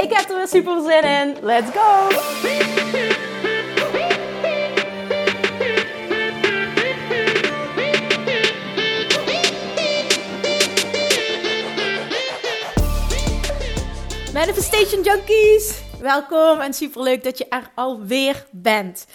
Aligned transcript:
Ik 0.00 0.12
heb 0.12 0.28
er 0.28 0.36
weer 0.36 0.48
super 0.48 0.82
zin 0.82 1.02
in. 1.02 1.36
Let's 1.42 1.70
go! 1.70 2.08
Manifestation 14.32 15.02
Junkies! 15.02 15.82
Welkom 16.00 16.60
en 16.60 16.74
super 16.74 17.02
leuk 17.02 17.24
dat 17.24 17.38
je 17.38 17.48
er 17.48 17.70
alweer 17.74 18.46
bent. 18.50 19.06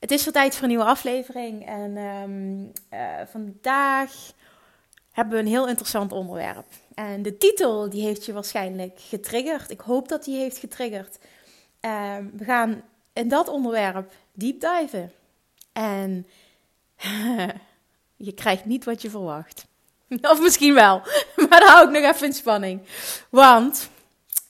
Het 0.00 0.10
is 0.10 0.24
weer 0.24 0.32
tijd 0.32 0.54
voor 0.54 0.62
een 0.62 0.68
nieuwe 0.68 0.84
aflevering 0.84 1.66
en 1.66 1.96
um, 1.96 2.72
uh, 2.90 3.00
vandaag 3.30 4.10
hebben 5.12 5.34
we 5.34 5.40
een 5.40 5.46
heel 5.46 5.68
interessant 5.68 6.12
onderwerp. 6.12 6.66
En 7.10 7.22
de 7.22 7.36
titel 7.36 7.90
die 7.90 8.02
heeft 8.02 8.24
je 8.24 8.32
waarschijnlijk 8.32 9.00
getriggerd. 9.00 9.70
Ik 9.70 9.80
hoop 9.80 10.08
dat 10.08 10.24
die 10.24 10.36
heeft 10.36 10.58
getriggerd. 10.58 11.18
Uh, 11.80 12.16
we 12.36 12.44
gaan 12.44 12.82
in 13.12 13.28
dat 13.28 13.48
onderwerp 13.48 14.12
deep 14.32 14.60
diven. 14.60 15.12
En 15.72 16.26
je 18.16 18.32
krijgt 18.34 18.64
niet 18.64 18.84
wat 18.84 19.02
je 19.02 19.10
verwacht. 19.10 19.66
Of 20.32 20.40
misschien 20.40 20.74
wel, 20.74 20.98
maar 21.48 21.60
dan 21.60 21.68
hou 21.68 21.86
ik 21.86 22.00
nog 22.00 22.12
even 22.12 22.26
in 22.26 22.32
spanning. 22.32 22.80
Want 23.30 23.90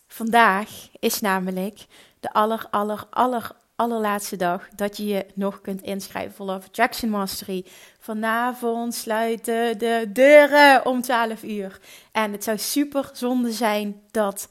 vandaag 0.06 0.89
is 0.98 1.20
namelijk 1.20 1.86
de 2.20 2.33
aller, 2.33 2.67
aller, 2.70 3.06
aller, 3.11 3.53
allerlaatste 3.83 4.37
dag 4.37 4.69
dat 4.77 4.97
je 4.97 5.07
je 5.07 5.27
nog 5.35 5.61
kunt 5.61 5.83
inschrijven 5.83 6.35
voor 6.35 6.47
Love 6.47 6.67
Attraction 6.67 7.11
Mastery. 7.11 7.65
Vanavond 7.99 8.95
sluiten 8.95 9.79
de 9.79 10.11
deuren 10.13 10.87
om 10.87 11.03
12 11.03 11.43
uur. 11.43 11.81
En 12.13 12.33
het 12.33 12.45
zou 12.45 12.59
super 12.59 13.11
zonde 13.13 13.53
zijn 13.53 14.01
dat 14.11 14.49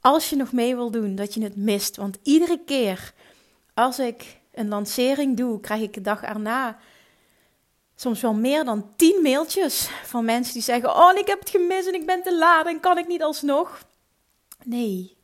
als 0.00 0.30
je 0.30 0.36
nog 0.36 0.52
mee 0.52 0.74
wil 0.74 0.90
doen, 0.90 1.14
dat 1.14 1.34
je 1.34 1.42
het 1.42 1.56
mist. 1.56 1.96
Want 1.96 2.18
iedere 2.22 2.60
keer 2.66 3.12
als 3.74 3.98
ik 3.98 4.40
een 4.52 4.68
lancering 4.68 5.36
doe, 5.36 5.60
krijg 5.60 5.80
ik 5.82 5.94
de 5.94 6.00
dag 6.00 6.22
erna 6.22 6.78
soms 7.94 8.20
wel 8.20 8.34
meer 8.34 8.64
dan 8.64 8.92
10 8.96 9.22
mailtjes 9.22 9.90
van 10.04 10.24
mensen 10.24 10.52
die 10.52 10.62
zeggen: 10.62 10.96
Oh, 10.96 11.18
ik 11.18 11.26
heb 11.26 11.38
het 11.38 11.50
gemist 11.50 11.88
en 11.88 11.94
ik 11.94 12.06
ben 12.06 12.22
te 12.22 12.36
laat 12.36 12.66
en 12.66 12.80
kan 12.80 12.98
ik 12.98 13.06
niet 13.06 13.22
alsnog. 13.22 13.84
Nee, 14.64 15.16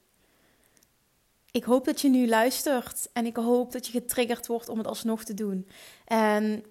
ik 1.56 1.64
hoop 1.64 1.84
dat 1.84 2.00
je 2.00 2.08
nu 2.08 2.28
luistert 2.28 3.08
en 3.12 3.26
ik 3.26 3.36
hoop 3.36 3.72
dat 3.72 3.86
je 3.86 3.92
getriggerd 3.92 4.46
wordt 4.46 4.68
om 4.68 4.78
het 4.78 4.86
alsnog 4.86 5.24
te 5.24 5.34
doen. 5.34 5.68
En 6.04 6.64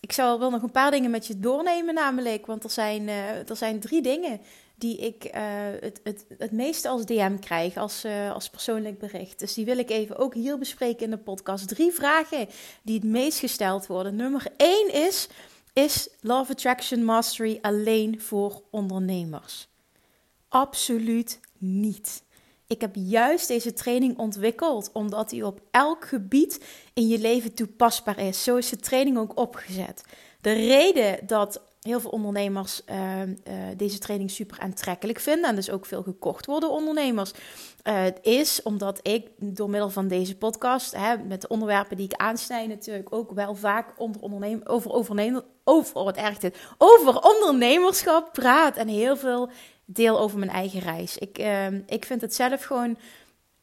ik 0.00 0.12
zou 0.12 0.38
wel 0.38 0.50
nog 0.50 0.62
een 0.62 0.70
paar 0.70 0.90
dingen 0.90 1.10
met 1.10 1.26
je 1.26 1.40
doornemen, 1.40 1.94
namelijk, 1.94 2.46
want 2.46 2.64
er 2.64 2.70
zijn, 2.70 3.02
uh, 3.02 3.48
er 3.48 3.56
zijn 3.56 3.80
drie 3.80 4.02
dingen 4.02 4.40
die 4.74 4.96
ik 4.98 5.24
uh, 5.24 5.42
het, 5.80 6.00
het, 6.02 6.26
het 6.38 6.52
meeste 6.52 6.88
als 6.88 7.04
DM 7.04 7.38
krijg, 7.38 7.76
als, 7.76 8.04
uh, 8.04 8.32
als 8.32 8.50
persoonlijk 8.50 8.98
bericht. 8.98 9.38
Dus 9.38 9.54
die 9.54 9.64
wil 9.64 9.78
ik 9.78 9.90
even 9.90 10.16
ook 10.16 10.34
hier 10.34 10.58
bespreken 10.58 11.04
in 11.04 11.10
de 11.10 11.18
podcast. 11.18 11.68
Drie 11.68 11.92
vragen 11.92 12.48
die 12.82 12.94
het 12.94 13.04
meest 13.04 13.38
gesteld 13.38 13.86
worden. 13.86 14.16
Nummer 14.16 14.46
één 14.56 14.92
is: 14.92 15.28
Is 15.72 16.08
Love 16.20 16.52
Attraction 16.52 17.04
Mastery 17.04 17.58
alleen 17.60 18.20
voor 18.20 18.62
ondernemers? 18.70 19.68
Absoluut 20.48 21.40
niet. 21.58 22.22
Ik 22.70 22.80
heb 22.80 22.94
juist 22.94 23.48
deze 23.48 23.72
training 23.72 24.18
ontwikkeld 24.18 24.90
omdat 24.92 25.30
die 25.30 25.46
op 25.46 25.60
elk 25.70 26.04
gebied 26.04 26.64
in 26.94 27.08
je 27.08 27.18
leven 27.18 27.54
toepasbaar 27.54 28.18
is. 28.18 28.44
Zo 28.44 28.56
is 28.56 28.68
de 28.68 28.76
training 28.76 29.18
ook 29.18 29.38
opgezet. 29.38 30.04
De 30.40 30.52
reden 30.52 31.26
dat 31.26 31.62
heel 31.80 32.00
veel 32.00 32.10
ondernemers 32.10 32.82
uh, 32.90 33.22
uh, 33.22 33.32
deze 33.76 33.98
training 33.98 34.30
super 34.30 34.58
aantrekkelijk 34.58 35.18
vinden 35.18 35.48
en 35.48 35.54
dus 35.54 35.70
ook 35.70 35.86
veel 35.86 36.02
gekocht 36.02 36.46
worden 36.46 36.70
ondernemers, 36.70 37.32
uh, 37.84 38.04
is 38.22 38.62
omdat 38.62 39.00
ik 39.02 39.28
door 39.36 39.70
middel 39.70 39.90
van 39.90 40.08
deze 40.08 40.36
podcast, 40.36 40.96
hè, 40.96 41.18
met 41.18 41.40
de 41.40 41.48
onderwerpen 41.48 41.96
die 41.96 42.06
ik 42.06 42.14
aansnijd, 42.14 42.68
natuurlijk 42.68 43.14
ook 43.14 43.32
wel 43.32 43.54
vaak 43.54 43.92
onder 43.96 44.20
ondernemer, 44.20 44.68
over, 44.68 44.90
over, 44.90 45.42
over, 45.64 46.04
wat 46.04 46.16
erg 46.16 46.38
dit, 46.38 46.56
over 46.78 47.22
ondernemerschap 47.22 48.32
praat 48.32 48.76
en 48.76 48.88
heel 48.88 49.16
veel 49.16 49.50
deel 49.92 50.20
over 50.20 50.38
mijn 50.38 50.50
eigen 50.50 50.80
reis. 50.80 51.18
Ik, 51.18 51.38
uh, 51.38 51.66
ik 51.86 52.04
vind 52.04 52.20
het 52.20 52.34
zelf 52.34 52.62
gewoon 52.62 52.96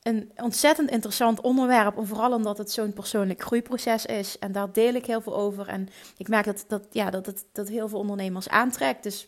een 0.02 0.32
ontzettend 0.36 0.90
interessant 0.90 1.42
onderwerp. 1.42 1.96
Vooral 2.02 2.34
omdat 2.34 2.58
het 2.58 2.72
zo'n 2.72 2.94
persoonlijk 2.94 3.42
groeiproces 3.42 4.06
is. 4.06 4.40
En 4.40 4.52
daar 4.52 4.72
deel 4.72 4.94
ik 4.94 5.06
heel 5.06 5.22
veel 5.22 5.38
over. 5.38 5.68
En 5.68 5.88
ik 6.18 6.28
merk 6.28 6.46
dat, 6.46 6.66
dat, 6.68 6.84
ja, 6.92 7.10
dat, 7.10 7.26
het, 7.26 7.46
dat 7.52 7.68
heel 7.68 7.88
veel 7.88 8.00
ondernemers 8.00 8.50
aantrekt. 8.50 9.04
Dus 9.04 9.28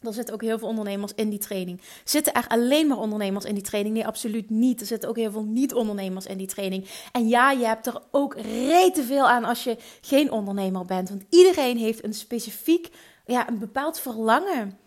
er 0.00 0.12
zitten 0.12 0.34
ook 0.34 0.42
heel 0.42 0.58
veel 0.58 0.68
ondernemers 0.68 1.12
in 1.14 1.30
die 1.30 1.38
training. 1.38 1.80
Zitten 2.04 2.32
er 2.32 2.44
alleen 2.48 2.86
maar 2.86 2.98
ondernemers 2.98 3.44
in 3.44 3.54
die 3.54 3.62
training? 3.62 3.94
Nee, 3.94 4.06
absoluut 4.06 4.50
niet. 4.50 4.80
Er 4.80 4.86
zitten 4.86 5.08
ook 5.08 5.16
heel 5.16 5.30
veel 5.30 5.44
niet-ondernemers 5.44 6.26
in 6.26 6.38
die 6.38 6.46
training. 6.46 6.88
En 7.12 7.28
ja, 7.28 7.50
je 7.50 7.66
hebt 7.66 7.86
er 7.86 8.02
ook 8.10 8.34
rete 8.36 9.02
veel 9.02 9.28
aan 9.28 9.44
als 9.44 9.64
je 9.64 9.76
geen 10.00 10.30
ondernemer 10.30 10.84
bent. 10.84 11.08
Want 11.08 11.24
iedereen 11.30 11.76
heeft 11.76 12.04
een 12.04 12.14
specifiek, 12.14 12.88
ja, 13.26 13.48
een 13.48 13.58
bepaald 13.58 14.00
verlangen 14.00 14.78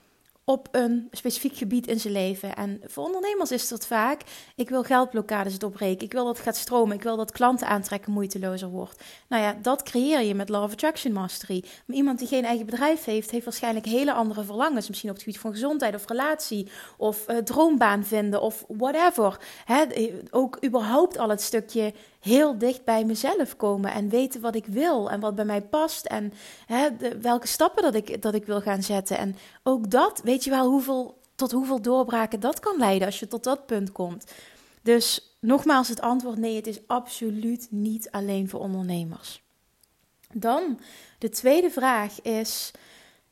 op 0.46 0.68
een 0.72 1.08
specifiek 1.12 1.56
gebied 1.58 1.88
in 1.88 2.00
zijn 2.00 2.14
leven. 2.14 2.56
En 2.56 2.82
voor 2.86 3.04
ondernemers 3.04 3.52
is 3.52 3.68
dat 3.68 3.88
vaak: 3.88 4.22
ik 4.56 4.70
wil 4.70 4.84
geldblokkades 4.84 5.60
doorbreken, 5.60 6.06
ik 6.06 6.12
wil 6.12 6.26
dat 6.26 6.36
het 6.36 6.46
gaat 6.46 6.56
stromen, 6.56 6.96
ik 6.96 7.04
wil 7.04 7.18
dat 7.18 7.32
klanten 7.32 7.68
aantrekken 7.68 8.12
moeitelozer 8.12 8.70
wordt. 8.70 9.04
Nou 9.28 9.44
ja, 9.44 9.58
dat 9.62 9.84
creëer 9.84 10.22
je 10.22 10.36
met 10.36 10.50
Law 10.50 10.64
of 10.64 10.72
Attraction 10.72 11.14
Mastery. 11.14 11.64
Maar 11.86 11.96
iemand 11.96 12.20
die 12.20 12.28
geen 12.28 12.46
eigen 12.46 12.66
bedrijf 12.66 13.04
heeft, 13.04 13.32
heeft 13.32 13.46
waarschijnlijk 13.46 13.86
hele 13.86 14.14
andere 14.14 14.44
verlangens. 14.44 14.88
Misschien 14.88 15.10
op 15.10 15.16
het 15.16 15.24
gebied 15.24 15.42
van 15.42 15.52
gezondheid 15.52 15.96
of 15.96 16.08
relatie, 16.08 16.68
of 16.98 17.30
uh, 17.30 17.38
droombaan 17.38 18.06
vinden, 18.06 18.42
of 18.42 18.66
whatever. 18.68 19.40
ook 20.30 20.66
überhaupt 20.66 21.18
al 21.18 21.30
het 21.30 21.42
stukje 21.42 21.94
heel 22.24 22.58
dicht 22.58 22.84
bij 22.84 23.06
mezelf 23.06 23.56
komen 23.56 23.92
en 23.92 24.10
weten 24.10 24.42
wat 24.42 24.56
ik 24.56 24.66
wil 24.66 25.10
en 25.10 25.20
wat 25.20 25.36
bij 25.36 25.46
mij 25.46 25.62
past 25.62 26.06
en 26.06 26.34
hè, 26.66 26.90
welke 27.22 27.48
stappen 27.48 27.84
dat 27.84 27.96
ik, 27.96 28.22
dat 28.22 28.34
ik 28.34 28.46
wil 28.46 28.62
gaan 28.62 28.84
zetten. 28.84 29.18
En 29.18 29.36
ook 29.64 29.90
dat, 29.92 30.22
weet 30.24 30.44
je 30.44 30.50
wel, 30.50 30.70
hoeveel, 30.70 31.18
tot 31.36 31.52
hoeveel 31.52 31.82
doorbraken 31.82 32.40
dat 32.40 32.60
kan 32.60 32.78
leiden 32.78 33.08
als 33.08 33.20
je 33.20 33.28
tot 33.28 33.44
dat 33.44 33.66
punt 33.66 33.92
komt. 33.92 34.34
Dus 34.82 35.36
nogmaals 35.40 35.88
het 35.88 36.02
antwoord 36.02 36.38
nee, 36.38 36.56
het 36.56 36.68
is 36.68 36.88
absoluut 36.88 37.68
niet 37.70 38.12
alleen 38.12 38.50
voor 38.50 38.60
ondernemers. 38.60 39.42
Dan 40.34 40.80
de 41.20 41.30
tweede 41.30 41.70
vraag 41.70 42.22
is: 42.22 42.72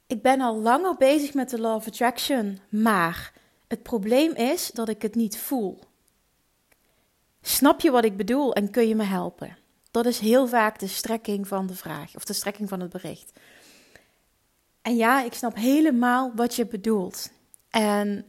ik 0.07 0.21
ben 0.21 0.41
al 0.41 0.57
langer 0.57 0.95
bezig 0.97 1.33
met 1.33 1.49
de 1.49 1.59
law 1.59 1.75
of 1.75 1.87
attraction, 1.87 2.59
maar 2.69 3.33
het 3.67 3.83
probleem 3.83 4.33
is 4.33 4.71
dat 4.71 4.89
ik 4.89 5.01
het 5.01 5.15
niet 5.15 5.37
voel. 5.37 5.79
Snap 7.41 7.81
je 7.81 7.91
wat 7.91 8.05
ik 8.05 8.17
bedoel 8.17 8.53
en 8.53 8.71
kun 8.71 8.87
je 8.87 8.95
me 8.95 9.03
helpen? 9.03 9.57
Dat 9.91 10.05
is 10.05 10.19
heel 10.19 10.47
vaak 10.47 10.79
de 10.79 10.87
strekking 10.87 11.47
van 11.47 11.67
de 11.67 11.75
vraag 11.75 12.15
of 12.15 12.25
de 12.25 12.33
strekking 12.33 12.69
van 12.69 12.79
het 12.79 12.91
bericht. 12.91 13.31
En 14.81 14.95
ja, 14.95 15.23
ik 15.23 15.33
snap 15.33 15.55
helemaal 15.55 16.31
wat 16.35 16.55
je 16.55 16.65
bedoelt. 16.65 17.31
En 17.69 18.25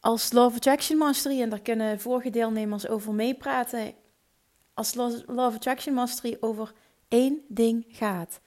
als 0.00 0.32
Love 0.32 0.56
Attraction 0.56 0.98
Mastery, 0.98 1.40
en 1.42 1.48
daar 1.50 1.60
kunnen 1.60 2.00
vorige 2.00 2.30
deelnemers 2.30 2.88
over 2.88 3.12
meepraten, 3.12 3.94
als 4.74 4.94
Love 4.94 5.54
Attraction 5.56 5.94
Mastery 5.94 6.36
over 6.40 6.72
één 7.08 7.40
ding 7.48 7.86
gaat, 7.88 8.40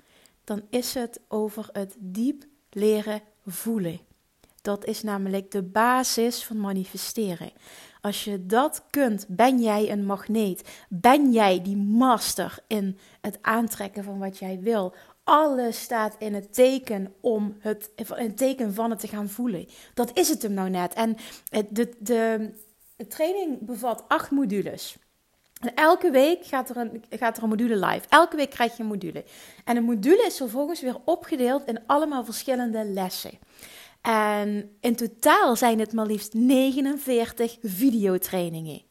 dan 0.43 0.61
is 0.69 0.93
het 0.93 1.19
over 1.27 1.69
het 1.71 1.95
diep 1.99 2.45
leren 2.69 3.21
voelen. 3.45 3.99
Dat 4.61 4.85
is 4.85 5.03
namelijk 5.03 5.51
de 5.51 5.63
basis 5.63 6.43
van 6.43 6.59
manifesteren. 6.59 7.51
Als 8.03 8.23
je 8.23 8.45
dat 8.45 8.83
kunt, 8.89 9.25
ben 9.27 9.61
jij 9.61 9.91
een 9.91 10.05
magneet. 10.05 10.69
Ben 10.89 11.31
jij 11.31 11.61
die 11.61 11.77
master 11.77 12.57
in 12.67 12.97
het 13.21 13.37
aantrekken 13.41 14.03
van 14.03 14.19
wat 14.19 14.37
jij 14.37 14.59
wil. 14.61 14.93
Alles 15.23 15.81
staat 15.81 16.15
in 16.19 16.33
het 16.33 16.53
teken 16.53 17.13
om 17.21 17.55
het, 17.59 17.91
in 18.17 18.35
teken 18.35 18.73
van 18.73 18.89
het 18.89 18.99
te 18.99 19.07
gaan 19.07 19.29
voelen. 19.29 19.67
Dat 19.93 20.17
is 20.17 20.29
het 20.29 20.41
hem 20.41 20.53
nou 20.53 20.69
net. 20.69 20.93
En 20.93 21.17
de, 21.69 21.93
de, 21.99 22.49
de 22.95 23.07
training 23.07 23.59
bevat 23.59 24.03
acht 24.07 24.31
modules. 24.31 24.97
Elke 25.75 26.11
week 26.11 26.45
gaat 26.45 26.69
er, 26.69 26.77
een, 26.77 27.03
gaat 27.09 27.37
er 27.37 27.43
een 27.43 27.49
module 27.49 27.85
live. 27.85 28.05
Elke 28.09 28.35
week 28.35 28.49
krijg 28.49 28.77
je 28.77 28.83
een 28.83 28.89
module. 28.89 29.23
En 29.65 29.77
een 29.77 29.83
module 29.83 30.25
is 30.25 30.37
vervolgens 30.37 30.81
weer 30.81 30.97
opgedeeld 31.05 31.65
in 31.65 31.79
allemaal 31.85 32.25
verschillende 32.25 32.85
lessen. 32.85 33.39
En 34.03 34.77
in 34.79 34.95
totaal 34.95 35.55
zijn 35.55 35.79
het 35.79 35.93
maar 35.93 36.05
liefst 36.05 36.33
49 36.33 37.57
videotrainingen. 37.61 38.81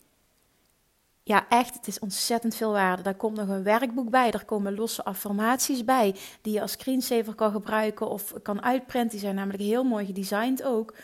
ja, 1.23 1.49
echt, 1.49 1.75
het 1.75 1.87
is 1.87 1.99
ontzettend 1.99 2.55
veel 2.55 2.73
waarde. 2.73 3.03
Daar 3.03 3.15
komt 3.15 3.37
nog 3.37 3.49
een 3.49 3.63
werkboek 3.63 4.11
bij, 4.11 4.31
er 4.31 4.45
komen 4.45 4.75
losse 4.75 5.05
affirmaties 5.05 5.85
bij, 5.85 6.15
die 6.41 6.53
je 6.53 6.61
als 6.61 6.73
screensaver 6.73 7.35
kan 7.35 7.53
gebruiken 7.53 8.09
of 8.09 8.35
kan 8.43 8.63
uitprinten. 8.63 9.11
Die 9.11 9.21
zijn 9.21 9.35
namelijk 9.35 9.63
heel 9.63 9.85
mooi 9.85 10.07
gedesigned 10.07 10.63
ook. 10.63 10.95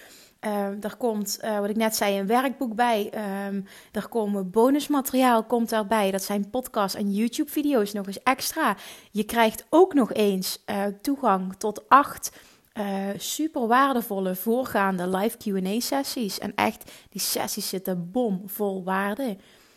Er 0.81 0.97
komt, 0.97 1.39
uh, 1.45 1.59
wat 1.59 1.71
ik 1.71 1.77
net 1.77 1.97
zei, 1.97 2.19
een 2.19 2.27
werkboek 2.27 2.75
bij. 2.75 3.13
Um, 3.47 3.65
komen 4.09 4.51
bonusmateriaal 4.51 5.45
komt 5.45 5.69
daarbij. 5.69 6.11
Dat 6.11 6.23
zijn 6.23 6.51
podcasts 6.51 6.99
en 6.99 7.13
YouTube-video's 7.13 7.93
nog 7.93 8.07
eens 8.07 8.23
extra. 8.23 8.77
Je 9.11 9.25
krijgt 9.25 9.67
ook 9.69 9.95
nog 9.95 10.13
eens 10.13 10.63
uh, 10.67 10.85
toegang 11.03 11.55
tot 11.57 11.89
acht 11.89 12.31
super 13.17 13.67
waardevolle 13.67 14.35
voorgaande 14.35 15.09
live 15.09 15.37
Q&A-sessies. 15.37 16.39
En 16.39 16.55
echt, 16.55 16.93
die 17.11 17.21
sessies 17.21 17.69
zitten 17.69 18.11
bomvol 18.11 18.85
waarde. 18.85 19.37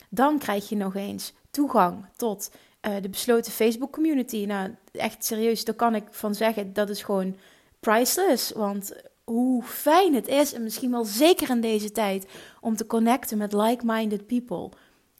Dan 0.09 0.37
krijg 0.37 0.69
je 0.69 0.75
nog 0.75 0.95
eens 0.95 1.33
toegang 1.51 2.05
tot 2.15 2.51
de 3.01 3.09
besloten 3.09 3.51
Facebook-community. 3.51 4.45
Nou, 4.45 4.75
echt 4.91 5.25
serieus, 5.25 5.65
daar 5.65 5.75
kan 5.75 5.95
ik 5.95 6.03
van 6.09 6.35
zeggen, 6.35 6.73
dat 6.73 6.89
is 6.89 7.03
gewoon 7.03 7.35
priceless. 7.79 8.51
Want 8.51 8.93
hoe 9.23 9.63
fijn 9.63 10.13
het 10.13 10.27
is, 10.27 10.53
en 10.53 10.63
misschien 10.63 10.91
wel 10.91 11.05
zeker 11.05 11.49
in 11.49 11.61
deze 11.61 11.91
tijd, 11.91 12.27
om 12.61 12.75
te 12.75 12.85
connecten 12.85 13.37
met 13.37 13.53
like-minded 13.53 14.27
people. 14.27 14.69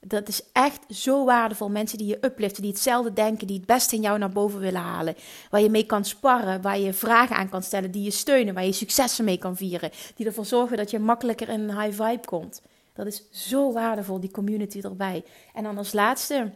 Dat 0.07 0.27
is 0.27 0.41
echt 0.51 0.79
zo 0.89 1.25
waardevol. 1.25 1.69
Mensen 1.69 1.97
die 1.97 2.07
je 2.07 2.17
upliften, 2.21 2.61
die 2.61 2.71
hetzelfde 2.71 3.13
denken, 3.13 3.47
die 3.47 3.57
het 3.57 3.65
beste 3.65 3.95
in 3.95 4.01
jou 4.01 4.17
naar 4.19 4.31
boven 4.31 4.59
willen 4.59 4.81
halen. 4.81 5.15
Waar 5.49 5.61
je 5.61 5.69
mee 5.69 5.85
kan 5.85 6.05
sparren, 6.05 6.61
waar 6.61 6.79
je 6.79 6.93
vragen 6.93 7.35
aan 7.35 7.49
kan 7.49 7.63
stellen, 7.63 7.91
die 7.91 8.03
je 8.03 8.11
steunen, 8.11 8.53
waar 8.53 8.65
je 8.65 8.71
successen 8.71 9.25
mee 9.25 9.37
kan 9.37 9.55
vieren. 9.55 9.91
Die 10.15 10.25
ervoor 10.25 10.45
zorgen 10.45 10.77
dat 10.77 10.91
je 10.91 10.99
makkelijker 10.99 11.49
in 11.49 11.59
een 11.59 11.81
high 11.81 12.03
vibe 12.03 12.25
komt. 12.25 12.61
Dat 12.93 13.05
is 13.05 13.23
zo 13.31 13.71
waardevol, 13.71 14.19
die 14.19 14.31
community 14.31 14.79
erbij. 14.81 15.23
En 15.53 15.63
dan 15.63 15.77
als 15.77 15.93
laatste, 15.93 16.51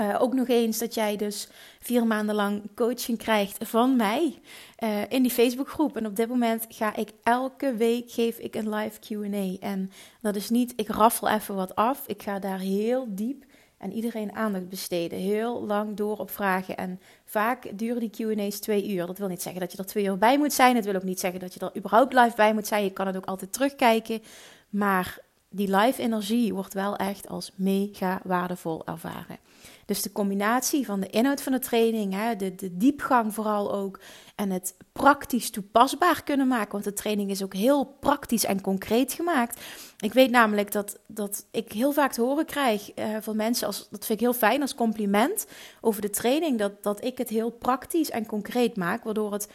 uh, 0.00 0.16
ook 0.18 0.34
nog 0.34 0.48
eens 0.48 0.78
dat 0.78 0.94
jij 0.94 1.16
dus 1.16 1.48
vier 1.80 2.06
maanden 2.06 2.34
lang 2.34 2.62
coaching 2.74 3.18
krijgt 3.18 3.68
van 3.68 3.96
mij 3.96 4.38
uh, 4.78 5.00
in 5.08 5.22
die 5.22 5.30
Facebookgroep. 5.30 5.96
En 5.96 6.06
op 6.06 6.16
dit 6.16 6.28
moment 6.28 6.66
ga 6.68 6.96
ik 6.96 7.10
elke 7.22 7.74
week 7.74 8.10
geef 8.10 8.38
ik 8.38 8.54
een 8.54 8.74
live 8.74 8.98
Q&A. 9.00 9.66
En 9.66 9.90
dat 10.20 10.36
is 10.36 10.50
niet, 10.50 10.72
ik 10.76 10.88
raffel 10.88 11.28
even 11.28 11.54
wat 11.54 11.74
af. 11.74 12.02
Ik 12.06 12.22
ga 12.22 12.38
daar 12.38 12.58
heel 12.58 13.06
diep 13.08 13.44
en 13.78 13.92
iedereen 13.92 14.32
aandacht 14.32 14.68
besteden. 14.68 15.18
Heel 15.18 15.64
lang 15.64 15.96
door 15.96 16.18
op 16.18 16.30
vragen. 16.30 16.76
En 16.76 17.00
vaak 17.24 17.78
duren 17.78 18.10
die 18.10 18.36
Q&A's 18.36 18.58
twee 18.58 18.90
uur. 18.90 19.06
Dat 19.06 19.18
wil 19.18 19.28
niet 19.28 19.42
zeggen 19.42 19.60
dat 19.60 19.72
je 19.72 19.78
er 19.78 19.86
twee 19.86 20.04
uur 20.04 20.18
bij 20.18 20.38
moet 20.38 20.52
zijn. 20.52 20.76
Het 20.76 20.84
wil 20.84 20.94
ook 20.94 21.02
niet 21.02 21.20
zeggen 21.20 21.40
dat 21.40 21.54
je 21.54 21.60
er 21.60 21.76
überhaupt 21.76 22.12
live 22.12 22.36
bij 22.36 22.54
moet 22.54 22.66
zijn. 22.66 22.84
Je 22.84 22.92
kan 22.92 23.06
het 23.06 23.16
ook 23.16 23.26
altijd 23.26 23.52
terugkijken. 23.52 24.22
Maar 24.68 25.18
die 25.48 25.76
live 25.76 26.02
energie 26.02 26.54
wordt 26.54 26.74
wel 26.74 26.96
echt 26.96 27.28
als 27.28 27.52
mega 27.54 28.20
waardevol 28.24 28.86
ervaren. 28.86 29.38
Dus 29.84 30.02
de 30.02 30.12
combinatie 30.12 30.86
van 30.86 31.00
de 31.00 31.06
inhoud 31.06 31.42
van 31.42 31.52
de 31.52 31.58
training, 31.58 32.14
hè, 32.14 32.36
de, 32.36 32.54
de 32.54 32.76
diepgang 32.76 33.34
vooral 33.34 33.72
ook, 33.72 34.00
en 34.34 34.50
het 34.50 34.74
praktisch 34.92 35.50
toepasbaar 35.50 36.22
kunnen 36.22 36.48
maken. 36.48 36.72
Want 36.72 36.84
de 36.84 36.92
training 36.92 37.30
is 37.30 37.42
ook 37.42 37.54
heel 37.54 37.84
praktisch 38.00 38.44
en 38.44 38.60
concreet 38.60 39.12
gemaakt. 39.12 39.60
Ik 39.98 40.12
weet 40.12 40.30
namelijk 40.30 40.72
dat, 40.72 40.98
dat 41.06 41.46
ik 41.50 41.72
heel 41.72 41.92
vaak 41.92 42.12
te 42.12 42.20
horen 42.20 42.46
krijg 42.46 42.98
uh, 42.98 43.16
van 43.20 43.36
mensen, 43.36 43.66
als, 43.66 43.88
dat 43.90 44.06
vind 44.06 44.20
ik 44.20 44.24
heel 44.24 44.34
fijn 44.34 44.60
als 44.60 44.74
compliment 44.74 45.46
over 45.80 46.02
de 46.02 46.10
training, 46.10 46.58
dat, 46.58 46.82
dat 46.82 47.04
ik 47.04 47.18
het 47.18 47.28
heel 47.28 47.50
praktisch 47.50 48.10
en 48.10 48.26
concreet 48.26 48.76
maak, 48.76 49.04
waardoor 49.04 49.32
het 49.32 49.48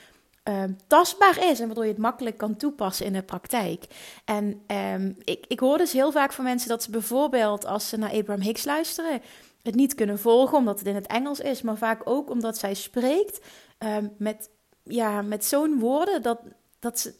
uh, 0.50 0.64
tastbaar 0.88 1.50
is 1.52 1.60
en 1.60 1.66
waardoor 1.66 1.86
je 1.86 1.92
het 1.92 2.00
makkelijk 2.00 2.38
kan 2.38 2.56
toepassen 2.56 3.06
in 3.06 3.14
de 3.14 3.24
praktijk. 3.24 3.86
En 4.26 4.62
um, 4.94 5.18
ik, 5.24 5.46
ik 5.48 5.60
hoor 5.60 5.78
dus 5.78 5.92
heel 5.92 6.12
vaak 6.12 6.34
van 6.34 6.44
mensen 6.44 6.70
dat 6.70 6.84
ze 6.84 6.92
bijvoorbeeld 6.92 7.66
als 7.66 7.90
ze 7.90 7.98
naar 7.98 8.12
Abraham 8.12 8.44
Hicks 8.44 8.66
luisteren, 8.66 9.22
het 9.64 9.76
niet 9.76 9.96
kunnen 9.96 10.20
volgen 10.20 10.58
omdat 10.58 10.80
het 10.80 10.88
in 10.88 10.96
het 10.96 11.08
Engels 11.08 11.40
is, 11.40 11.62
maar 11.62 11.78
vaak 11.78 12.02
ook 12.04 12.30
omdat 12.30 12.58
zij 12.58 12.74
spreekt 12.74 13.40
um, 13.80 14.12
met, 14.18 14.50
ja, 14.84 15.22
met 15.22 15.46
zo'n 15.46 15.80
woorden 15.80 16.22
dat, 16.22 16.40
dat 16.80 17.00
ze. 17.00 17.14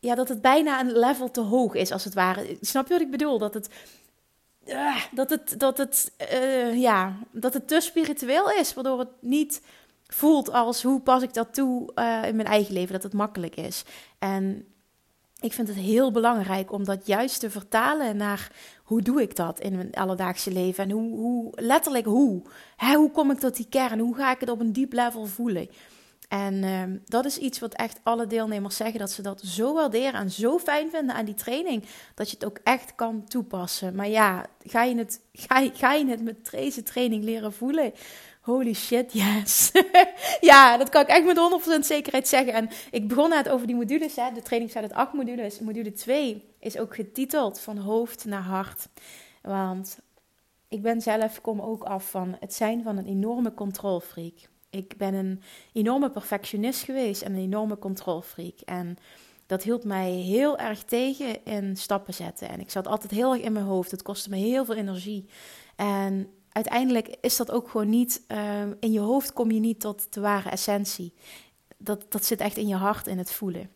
Ja, 0.00 0.14
dat 0.14 0.28
het 0.28 0.40
bijna 0.40 0.80
een 0.80 0.98
level 0.98 1.30
te 1.30 1.40
hoog 1.40 1.74
is, 1.74 1.90
als 1.92 2.04
het 2.04 2.14
ware. 2.14 2.56
Snap 2.60 2.86
je 2.86 2.92
wat 2.92 3.02
ik 3.02 3.10
bedoel? 3.10 3.38
Dat 3.38 3.54
het, 3.54 3.68
uh, 4.66 4.96
dat 5.12 5.30
het, 5.30 5.54
dat 5.58 5.78
het, 5.78 6.12
uh, 6.32 6.80
ja, 6.80 7.16
dat 7.30 7.54
het 7.54 7.68
te 7.68 7.80
spiritueel 7.80 8.50
is, 8.50 8.74
waardoor 8.74 8.98
het 8.98 9.08
niet 9.20 9.62
voelt 10.06 10.52
als 10.52 10.82
hoe 10.82 11.00
pas 11.00 11.22
ik 11.22 11.34
dat 11.34 11.54
toe 11.54 11.90
uh, 11.94 12.24
in 12.24 12.36
mijn 12.36 12.48
eigen 12.48 12.72
leven, 12.72 12.92
dat 12.92 13.02
het 13.02 13.12
makkelijk 13.12 13.56
is. 13.56 13.84
En 14.18 14.66
ik 15.40 15.52
vind 15.52 15.68
het 15.68 15.76
heel 15.76 16.10
belangrijk 16.10 16.72
om 16.72 16.84
dat 16.84 17.06
juist 17.06 17.40
te 17.40 17.50
vertalen 17.50 18.16
naar 18.16 18.52
hoe 18.88 19.02
doe 19.02 19.22
ik 19.22 19.36
dat 19.36 19.60
in 19.60 19.76
mijn 19.76 19.94
alledaagse 19.94 20.52
leven 20.52 20.84
en 20.84 20.90
hoe, 20.90 21.16
hoe 21.16 21.52
letterlijk 21.54 22.04
hoe. 22.04 22.42
Hè, 22.76 22.94
hoe 22.94 23.10
kom 23.10 23.30
ik 23.30 23.38
tot 23.38 23.56
die 23.56 23.66
kern? 23.68 23.98
Hoe 23.98 24.14
ga 24.14 24.32
ik 24.32 24.40
het 24.40 24.50
op 24.50 24.60
een 24.60 24.72
diep 24.72 24.92
level 24.92 25.26
voelen? 25.26 25.68
En 26.28 26.54
uh, 26.54 26.82
dat 27.04 27.24
is 27.24 27.38
iets 27.38 27.58
wat 27.58 27.74
echt 27.74 28.00
alle 28.02 28.26
deelnemers 28.26 28.76
zeggen 28.76 28.98
dat 28.98 29.10
ze 29.10 29.22
dat 29.22 29.40
zo 29.40 29.74
waarderen 29.74 30.20
en 30.20 30.30
zo 30.30 30.58
fijn 30.58 30.90
vinden 30.90 31.14
aan 31.14 31.24
die 31.24 31.34
training 31.34 31.84
dat 32.14 32.30
je 32.30 32.34
het 32.34 32.44
ook 32.44 32.58
echt 32.64 32.94
kan 32.94 33.24
toepassen. 33.24 33.94
Maar 33.94 34.08
ja, 34.08 34.46
ga 34.62 34.82
je 34.82 34.96
het, 34.96 35.20
ga, 35.32 35.70
ga 35.74 35.92
je 35.92 36.06
het 36.06 36.22
met 36.22 36.50
deze 36.50 36.82
training 36.82 37.24
leren 37.24 37.52
voelen? 37.52 37.92
Holy 38.40 38.74
shit, 38.74 39.12
yes. 39.12 39.70
ja, 40.40 40.76
dat 40.76 40.88
kan 40.88 41.02
ik 41.02 41.08
echt 41.08 41.24
met 41.24 41.60
100% 41.76 41.80
zekerheid 41.80 42.28
zeggen. 42.28 42.52
En 42.52 42.68
ik 42.90 43.08
begon 43.08 43.28
net 43.28 43.48
over 43.48 43.66
die 43.66 43.76
modules. 43.76 44.16
Hè. 44.16 44.32
De 44.34 44.42
training 44.42 44.70
staat 44.70 44.82
uit 44.82 44.92
acht 44.92 45.12
modules. 45.12 45.60
Module 45.60 45.92
2 45.92 46.47
is 46.58 46.78
ook 46.78 46.94
getiteld 46.94 47.60
van 47.60 47.78
hoofd 47.78 48.24
naar 48.24 48.42
hart. 48.42 48.88
Want 49.42 49.98
ik 50.68 50.82
ben 50.82 51.00
zelf, 51.00 51.40
kom 51.40 51.60
ook 51.60 51.82
af 51.82 52.10
van 52.10 52.36
het 52.40 52.54
zijn 52.54 52.82
van 52.82 52.96
een 52.96 53.06
enorme 53.06 53.54
controlfreak. 53.54 54.34
Ik 54.70 54.96
ben 54.96 55.14
een 55.14 55.42
enorme 55.72 56.10
perfectionist 56.10 56.82
geweest 56.82 57.22
en 57.22 57.32
een 57.32 57.40
enorme 57.40 57.78
controlfreak. 57.78 58.60
En 58.60 58.96
dat 59.46 59.62
hield 59.62 59.84
mij 59.84 60.10
heel 60.10 60.58
erg 60.58 60.84
tegen 60.84 61.44
in 61.44 61.76
stappen 61.76 62.14
zetten. 62.14 62.48
En 62.48 62.60
ik 62.60 62.70
zat 62.70 62.86
altijd 62.86 63.12
heel 63.12 63.32
erg 63.32 63.42
in 63.42 63.52
mijn 63.52 63.64
hoofd. 63.64 63.90
Het 63.90 64.02
kostte 64.02 64.30
me 64.30 64.36
heel 64.36 64.64
veel 64.64 64.74
energie. 64.74 65.28
En 65.76 66.30
uiteindelijk 66.52 67.16
is 67.20 67.36
dat 67.36 67.50
ook 67.50 67.68
gewoon 67.68 67.88
niet, 67.88 68.24
ehm, 68.26 68.72
in 68.80 68.92
je 68.92 69.00
hoofd 69.00 69.32
kom 69.32 69.50
je 69.50 69.60
niet 69.60 69.80
tot 69.80 70.12
de 70.12 70.20
ware 70.20 70.50
essentie. 70.50 71.14
Dat, 71.76 72.12
dat 72.12 72.24
zit 72.24 72.40
echt 72.40 72.56
in 72.56 72.68
je 72.68 72.74
hart, 72.74 73.06
in 73.06 73.18
het 73.18 73.32
voelen. 73.32 73.70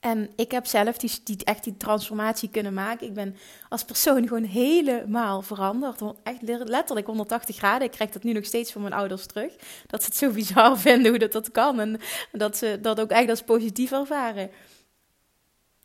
En 0.00 0.30
ik 0.36 0.50
heb 0.50 0.66
zelf 0.66 0.96
die, 0.96 1.44
echt 1.44 1.64
die 1.64 1.76
transformatie 1.76 2.50
kunnen 2.50 2.74
maken. 2.74 3.06
Ik 3.06 3.14
ben 3.14 3.36
als 3.68 3.84
persoon 3.84 4.28
gewoon 4.28 4.44
helemaal 4.44 5.42
veranderd. 5.42 6.00
Echt 6.22 6.42
letterlijk 6.42 7.06
180 7.06 7.56
graden. 7.56 7.86
Ik 7.86 7.92
krijg 7.92 8.10
dat 8.10 8.22
nu 8.22 8.32
nog 8.32 8.44
steeds 8.44 8.72
van 8.72 8.82
mijn 8.82 8.94
ouders 8.94 9.26
terug. 9.26 9.52
Dat 9.86 10.02
ze 10.02 10.08
het 10.08 10.16
zo 10.16 10.30
bizar 10.30 10.78
vinden 10.88 11.10
hoe 11.10 11.18
dat, 11.18 11.32
dat 11.32 11.50
kan. 11.50 11.80
En 11.80 12.00
dat 12.32 12.56
ze 12.56 12.78
dat 12.82 13.00
ook 13.00 13.10
echt 13.10 13.28
als 13.28 13.42
positief 13.42 13.92
ervaren. 13.92 14.50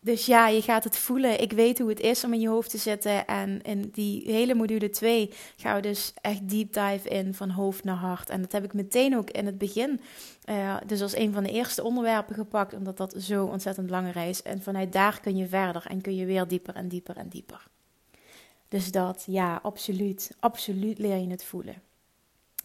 Dus 0.03 0.25
ja, 0.25 0.47
je 0.47 0.61
gaat 0.61 0.83
het 0.83 0.97
voelen. 0.97 1.41
Ik 1.41 1.51
weet 1.51 1.79
hoe 1.79 1.89
het 1.89 1.99
is 1.99 2.23
om 2.23 2.33
in 2.33 2.39
je 2.39 2.47
hoofd 2.47 2.69
te 2.69 2.77
zitten. 2.77 3.27
En 3.27 3.61
in 3.61 3.89
die 3.93 4.31
hele 4.31 4.53
module 4.53 4.89
2 4.89 5.33
gaan 5.55 5.75
we 5.75 5.81
dus 5.81 6.13
echt 6.21 6.49
deep 6.49 6.73
dive 6.73 7.09
in 7.09 7.33
van 7.33 7.49
hoofd 7.49 7.83
naar 7.83 7.95
hart. 7.95 8.29
En 8.29 8.41
dat 8.41 8.51
heb 8.51 8.63
ik 8.63 8.73
meteen 8.73 9.17
ook 9.17 9.29
in 9.29 9.45
het 9.45 9.57
begin, 9.57 10.01
uh, 10.49 10.77
dus 10.85 11.01
als 11.01 11.15
een 11.15 11.33
van 11.33 11.43
de 11.43 11.51
eerste 11.51 11.83
onderwerpen 11.83 12.35
gepakt, 12.35 12.73
omdat 12.73 12.97
dat 12.97 13.15
zo 13.17 13.45
ontzettend 13.45 13.85
belangrijk 13.85 14.29
is. 14.29 14.41
En 14.41 14.61
vanuit 14.61 14.91
daar 14.91 15.19
kun 15.19 15.37
je 15.37 15.47
verder 15.47 15.85
en 15.87 16.01
kun 16.01 16.15
je 16.15 16.25
weer 16.25 16.47
dieper 16.47 16.75
en 16.75 16.87
dieper 16.87 17.17
en 17.17 17.27
dieper. 17.27 17.67
Dus 18.67 18.91
dat, 18.91 19.23
ja, 19.27 19.59
absoluut. 19.63 20.35
Absoluut 20.39 20.99
leer 20.99 21.17
je 21.17 21.29
het 21.29 21.43
voelen. 21.43 21.81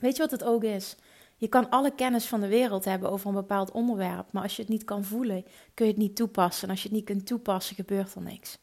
Weet 0.01 0.17
je 0.17 0.23
wat 0.23 0.31
het 0.31 0.45
ook 0.45 0.65
is? 0.65 0.97
Je 1.37 1.49
kan 1.49 1.71
alle 1.71 1.95
kennis 1.95 2.27
van 2.27 2.41
de 2.41 2.49
wereld 2.49 2.85
hebben 2.85 3.11
over 3.11 3.29
een 3.29 3.35
bepaald 3.35 3.71
onderwerp, 3.71 4.33
maar 4.33 4.43
als 4.43 4.57
je 4.57 4.63
het 4.63 4.71
niet 4.71 4.85
kan 4.85 5.05
voelen, 5.05 5.45
kun 5.75 5.87
je 5.87 5.93
het 5.93 6.01
niet 6.01 6.17
toepassen. 6.17 6.65
En 6.65 6.71
als 6.71 6.83
je 6.83 6.89
het 6.89 6.97
niet 6.97 7.07
kunt 7.07 7.27
toepassen, 7.27 7.77
gebeurt 7.77 8.15
er 8.15 8.23
niks. 8.23 8.59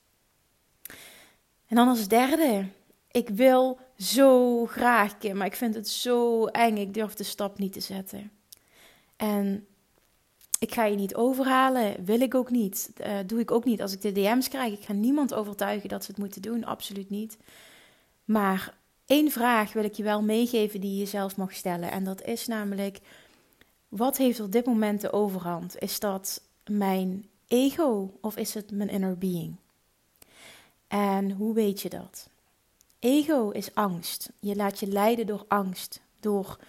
En 1.68 1.75
dan 1.75 1.88
als 1.88 2.08
derde, 2.08 2.65
ik 3.12 3.30
wil 3.30 3.80
zo 3.98 4.65
graag, 4.65 5.34
maar 5.34 5.48
ik 5.48 5.56
vind 5.56 5.75
het 5.75 5.89
zo 5.89 6.46
eng. 6.46 6.77
Ik 6.77 6.94
durf 6.94 7.13
de 7.13 7.24
stap 7.24 7.58
niet 7.58 7.74
te 7.74 7.80
zetten. 7.80 8.32
En 9.15 9.68
ik 10.60 10.74
ga 10.74 10.86
je 10.86 10.96
niet 10.96 11.15
overhalen, 11.15 12.06
wil 12.06 12.22
ik 12.22 12.36
ook 12.36 12.50
niet. 12.50 12.92
Uh, 12.98 13.18
doe 13.25 13.39
ik 13.39 13.51
ook 13.51 13.65
niet 13.65 13.82
als 13.82 13.94
ik 13.94 14.01
de 14.01 14.12
DM's 14.12 14.48
krijg. 14.48 14.74
Ik 14.74 14.86
ga 14.86 14.94
niemand 14.94 15.34
overtuigen 15.34 15.89
dat 15.89 16.03
ze 16.03 16.12
het 16.12 16.20
moeten 16.20 16.42
doen, 16.42 16.63
absoluut 16.63 17.10
niet. 17.10 17.38
Maar 18.25 18.74
Eén 19.13 19.32
vraag 19.32 19.74
wil 19.74 19.84
ik 19.84 19.93
je 19.93 20.03
wel 20.03 20.22
meegeven 20.22 20.82
die 20.82 21.00
je 21.00 21.05
zelf 21.05 21.38
mag 21.38 21.53
stellen. 21.53 21.91
En 21.91 22.03
dat 22.03 22.22
is 22.22 22.48
namelijk: 22.48 23.00
wat 23.88 24.17
heeft 24.17 24.39
op 24.39 24.51
dit 24.51 24.65
moment 24.65 25.01
de 25.01 25.12
overhand? 25.12 25.79
Is 25.79 26.00
dat 26.00 26.41
mijn 26.65 27.29
ego 27.48 28.17
of 28.22 28.38
is 28.38 28.53
het 28.53 28.72
mijn 28.72 28.89
inner 28.89 29.17
being? 29.17 29.55
En 30.88 31.32
hoe 31.32 31.53
weet 31.53 31.82
je 31.82 31.89
dat? 31.89 32.29
Ego 33.00 33.50
is 33.50 33.75
angst. 33.75 34.32
Je 34.39 34.55
laat 34.55 34.79
je 34.79 34.88
leiden 34.88 35.25
door 35.25 35.46
angst, 35.48 36.01
door 36.20 36.60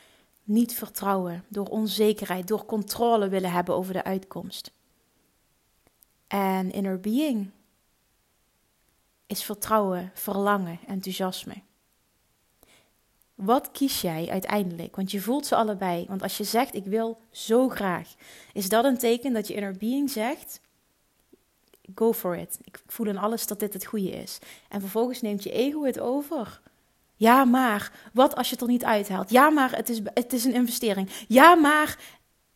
niet 0.43 0.75
vertrouwen, 0.75 1.45
door 1.49 1.67
onzekerheid, 1.67 2.49
door 2.49 2.65
controle 2.65 3.29
willen 3.29 3.53
hebben 3.53 3.75
over 3.75 3.93
de 3.93 4.05
uitkomst. 4.05 4.73
En 6.27 6.73
inner 6.73 7.01
being 7.01 7.51
is 9.27 9.45
vertrouwen, 9.45 10.11
verlangen, 10.15 10.79
enthousiasme. 10.87 11.63
Wat 13.35 13.71
kies 13.71 14.00
jij 14.00 14.29
uiteindelijk? 14.31 14.97
Want 14.97 15.11
je 15.11 15.21
voelt 15.21 15.47
ze 15.47 15.55
allebei. 15.55 16.05
Want 16.09 16.23
als 16.23 16.37
je 16.37 16.45
zegt: 16.45 16.75
Ik 16.75 16.85
wil 16.85 17.21
zo 17.31 17.69
graag, 17.69 18.14
is 18.53 18.69
dat 18.69 18.85
een 18.85 18.99
teken 18.99 19.33
dat 19.33 19.49
je 19.49 19.55
inner 19.55 19.76
being 19.76 20.11
zegt: 20.11 20.61
Go 21.95 22.12
for 22.12 22.37
it. 22.37 22.59
Ik 22.64 22.83
voel 22.87 23.07
in 23.07 23.19
alles 23.19 23.47
dat 23.47 23.61
dit 23.61 23.73
het 23.73 23.85
goede 23.85 24.11
is. 24.11 24.38
En 24.69 24.81
vervolgens 24.81 25.21
neemt 25.21 25.43
je 25.43 25.50
ego 25.50 25.85
het 25.85 26.00
over. 26.00 26.61
Ja, 27.17 27.45
maar 27.45 27.93
wat 28.12 28.37
als 28.37 28.49
je 28.49 28.53
het 28.53 28.62
er 28.62 28.69
niet 28.69 28.85
uithaalt? 28.85 29.31
Ja, 29.31 29.50
maar 29.50 29.76
het 29.76 29.88
is, 29.88 30.00
het 30.14 30.33
is 30.33 30.45
een 30.45 30.55
investering. 30.55 31.11
Ja, 31.29 31.55
maar. 31.55 31.99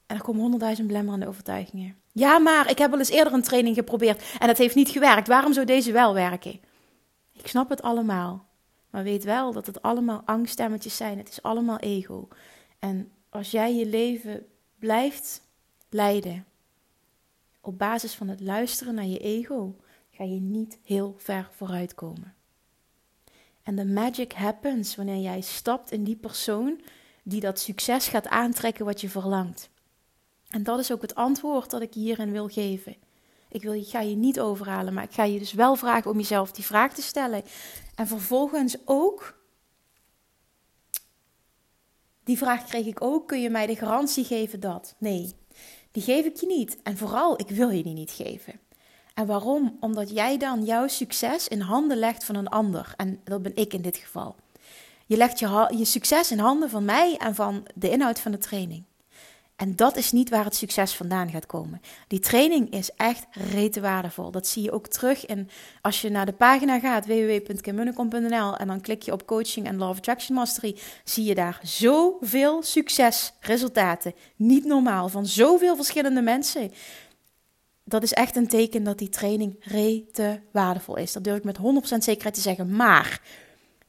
En 0.06 0.16
er 0.16 0.23
komen 0.23 0.40
honderdduizend 0.40 0.87
belemmerende 0.87 1.28
overtuigingen. 1.28 1.97
Ja, 2.12 2.38
maar 2.38 2.70
ik 2.70 2.78
heb 2.78 2.92
al 2.92 2.99
eens 2.99 3.11
eerder 3.11 3.32
een 3.32 3.42
training 3.42 3.76
geprobeerd 3.76 4.23
en 4.38 4.49
het 4.49 4.58
heeft 4.58 4.75
niet 4.75 4.88
gewerkt. 4.88 5.28
Waarom 5.28 5.52
zou 5.52 5.66
deze 5.66 5.92
wel 5.92 6.14
werken? 6.14 6.61
Ik 7.32 7.47
snap 7.47 7.68
het 7.68 7.82
allemaal. 7.82 8.48
Maar 8.90 9.02
weet 9.02 9.25
wel 9.25 9.52
dat 9.52 9.66
het 9.66 9.83
allemaal 9.83 10.23
angststemmetjes 10.25 10.97
zijn. 10.97 11.18
Het 11.18 11.28
is 11.28 11.42
allemaal 11.42 11.78
ego. 11.78 12.28
En 12.78 13.12
als 13.28 13.50
jij 13.50 13.75
je 13.75 13.87
leven 13.87 14.47
blijft 14.78 15.42
leiden 15.88 16.45
op 17.61 17.78
basis 17.78 18.14
van 18.14 18.28
het 18.28 18.40
luisteren 18.40 18.95
naar 18.95 19.07
je 19.07 19.18
ego, 19.18 19.76
ga 20.11 20.25
je 20.25 20.40
niet 20.40 20.78
heel 20.83 21.14
ver 21.18 21.49
vooruit 21.52 21.95
komen. 21.95 22.35
En 23.62 23.76
de 23.76 23.85
magic 23.85 24.33
happens 24.33 24.97
wanneer 24.97 25.23
jij 25.23 25.40
stapt 25.40 25.90
in 25.90 26.04
die 26.04 26.16
persoon 26.16 26.80
die 27.23 27.40
dat 27.40 27.61
succes 27.61 28.09
gaat 28.09 28.28
aantrekken 28.28 28.85
wat 28.85 29.00
je 29.00 29.09
verlangt. 29.09 29.71
En 30.49 30.62
dat 30.62 30.78
is 30.78 30.92
ook 30.92 31.02
het 31.02 31.14
antwoord 31.14 31.71
dat 31.71 31.83
ik 31.83 31.95
hierin 31.95 32.33
wil 32.33 32.49
geven. 32.49 32.97
Ik, 33.49 33.62
wil, 33.62 33.73
ik 33.73 33.88
ga 33.88 34.00
je 34.00 34.16
niet 34.16 34.40
overhalen, 34.40 34.95
maar 34.95 35.04
ik 35.04 35.12
ga 35.12 35.25
je 35.25 35.38
dus 35.38 35.52
wel 35.52 35.76
vragen 35.76 36.11
om 36.11 36.16
jezelf 36.16 36.52
die 36.52 36.64
vraag 36.64 36.95
te 36.95 37.02
stellen. 37.02 37.42
En 37.99 38.07
vervolgens 38.07 38.76
ook, 38.85 39.38
die 42.25 42.38
vraag 42.38 42.64
kreeg 42.64 42.87
ik 42.87 43.02
ook, 43.02 43.28
kun 43.28 43.40
je 43.40 43.50
mij 43.50 43.67
de 43.67 43.76
garantie 43.76 44.25
geven 44.25 44.61
dat? 44.61 44.95
Nee, 44.99 45.33
die 45.90 46.02
geef 46.02 46.25
ik 46.25 46.37
je 46.37 46.47
niet. 46.47 46.78
En 46.83 46.97
vooral, 46.97 47.40
ik 47.40 47.49
wil 47.49 47.71
je 47.71 47.83
die 47.83 47.95
niet 47.95 48.11
geven. 48.11 48.61
En 49.14 49.26
waarom? 49.26 49.76
Omdat 49.81 50.11
jij 50.11 50.37
dan 50.37 50.64
jouw 50.64 50.87
succes 50.87 51.49
in 51.49 51.61
handen 51.61 51.97
legt 51.97 52.25
van 52.25 52.35
een 52.35 52.49
ander. 52.49 52.93
En 52.97 53.21
dat 53.25 53.43
ben 53.43 53.57
ik 53.57 53.73
in 53.73 53.83
dit 53.83 53.97
geval. 53.97 54.37
Je 55.07 55.17
legt 55.17 55.38
je, 55.38 55.75
je 55.76 55.85
succes 55.85 56.31
in 56.31 56.38
handen 56.38 56.71
van 56.71 56.85
mij 56.85 57.17
en 57.17 57.35
van 57.35 57.67
de 57.75 57.90
inhoud 57.90 58.21
van 58.21 58.33
de 58.33 58.38
training. 58.38 58.85
En 59.58 59.76
dat 59.76 59.96
is 59.96 60.12
niet 60.12 60.30
waar 60.30 60.44
het 60.44 60.54
succes 60.54 60.94
vandaan 60.94 61.30
gaat 61.30 61.46
komen. 61.46 61.80
Die 62.08 62.18
training 62.18 62.72
is 62.72 62.90
echt 62.96 63.26
rete 63.30 63.80
waardevol. 63.80 64.30
Dat 64.30 64.46
zie 64.46 64.62
je 64.62 64.72
ook 64.72 64.86
terug 64.86 65.26
in 65.26 65.50
als 65.82 66.00
je 66.00 66.10
naar 66.10 66.26
de 66.26 66.32
pagina 66.32 66.78
gaat 66.78 67.06
www.kimmunnekom.nl 67.06 68.56
en 68.56 68.66
dan 68.66 68.80
klik 68.80 69.02
je 69.02 69.12
op 69.12 69.26
coaching 69.26 69.66
en 69.66 69.78
Law 69.78 69.88
of 69.88 69.96
Attraction 69.96 70.36
Mastery, 70.36 70.76
zie 71.04 71.24
je 71.24 71.34
daar 71.34 71.60
zoveel 71.62 72.62
succesresultaten. 72.62 74.14
Niet 74.36 74.64
normaal 74.64 75.08
van 75.08 75.26
zoveel 75.26 75.76
verschillende 75.76 76.22
mensen. 76.22 76.72
Dat 77.84 78.02
is 78.02 78.12
echt 78.12 78.36
een 78.36 78.48
teken 78.48 78.82
dat 78.84 78.98
die 78.98 79.08
training 79.08 79.56
rete 79.60 80.40
waardevol 80.52 80.96
is. 80.96 81.12
Dat 81.12 81.24
durf 81.24 81.36
ik 81.36 81.44
met 81.44 81.58
100% 81.58 81.60
zekerheid 81.98 82.34
te 82.34 82.40
zeggen. 82.40 82.76
Maar 82.76 83.20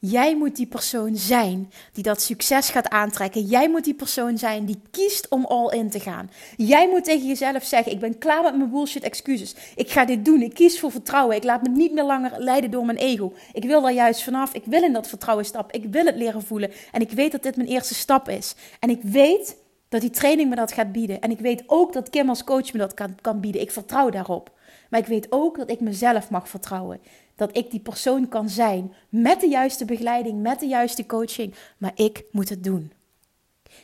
Jij 0.01 0.35
moet 0.35 0.55
die 0.55 0.67
persoon 0.67 1.15
zijn 1.15 1.71
die 1.93 2.03
dat 2.03 2.21
succes 2.21 2.69
gaat 2.69 2.89
aantrekken. 2.89 3.41
Jij 3.41 3.69
moet 3.69 3.83
die 3.83 3.93
persoon 3.93 4.37
zijn 4.37 4.65
die 4.65 4.81
kiest 4.91 5.27
om 5.29 5.45
all 5.45 5.77
in 5.77 5.89
te 5.89 5.99
gaan. 5.99 6.31
Jij 6.57 6.89
moet 6.89 7.03
tegen 7.03 7.27
jezelf 7.27 7.63
zeggen: 7.63 7.91
Ik 7.91 7.99
ben 7.99 8.17
klaar 8.17 8.43
met 8.43 8.57
mijn 8.57 8.69
bullshit 8.69 9.03
excuses. 9.03 9.55
Ik 9.75 9.89
ga 9.89 10.05
dit 10.05 10.25
doen. 10.25 10.41
Ik 10.41 10.53
kies 10.53 10.79
voor 10.79 10.91
vertrouwen. 10.91 11.35
Ik 11.35 11.43
laat 11.43 11.61
me 11.61 11.69
niet 11.69 11.93
meer 11.93 12.03
langer 12.03 12.31
leiden 12.37 12.71
door 12.71 12.85
mijn 12.85 12.97
ego. 12.97 13.33
Ik 13.53 13.63
wil 13.63 13.81
daar 13.81 13.93
juist 13.93 14.23
vanaf. 14.23 14.53
Ik 14.53 14.63
wil 14.65 14.83
in 14.83 14.93
dat 14.93 15.07
vertrouwen 15.07 15.45
stappen. 15.45 15.81
Ik 15.81 15.91
wil 15.91 16.05
het 16.05 16.15
leren 16.15 16.43
voelen. 16.43 16.71
En 16.91 17.01
ik 17.01 17.11
weet 17.11 17.31
dat 17.31 17.43
dit 17.43 17.55
mijn 17.55 17.69
eerste 17.69 17.93
stap 17.93 18.29
is. 18.29 18.55
En 18.79 18.89
ik 18.89 19.01
weet 19.01 19.57
dat 19.89 20.01
die 20.01 20.09
training 20.09 20.49
me 20.49 20.55
dat 20.55 20.71
gaat 20.71 20.91
bieden. 20.91 21.21
En 21.21 21.31
ik 21.31 21.39
weet 21.39 21.63
ook 21.65 21.93
dat 21.93 22.09
Kim 22.09 22.29
als 22.29 22.43
coach 22.43 22.73
me 22.73 22.79
dat 22.79 22.93
kan, 22.93 23.15
kan 23.21 23.39
bieden. 23.39 23.61
Ik 23.61 23.71
vertrouw 23.71 24.09
daarop. 24.09 24.57
Maar 24.89 24.99
ik 24.99 25.05
weet 25.05 25.27
ook 25.29 25.57
dat 25.57 25.69
ik 25.69 25.79
mezelf 25.79 26.29
mag 26.29 26.49
vertrouwen 26.49 26.99
dat 27.39 27.57
ik 27.57 27.71
die 27.71 27.79
persoon 27.79 28.27
kan 28.27 28.49
zijn 28.49 28.93
met 29.09 29.39
de 29.39 29.47
juiste 29.47 29.85
begeleiding, 29.85 30.41
met 30.41 30.59
de 30.59 30.65
juiste 30.65 31.05
coaching, 31.05 31.53
maar 31.77 31.91
ik 31.95 32.23
moet 32.31 32.49
het 32.49 32.63
doen. 32.63 32.91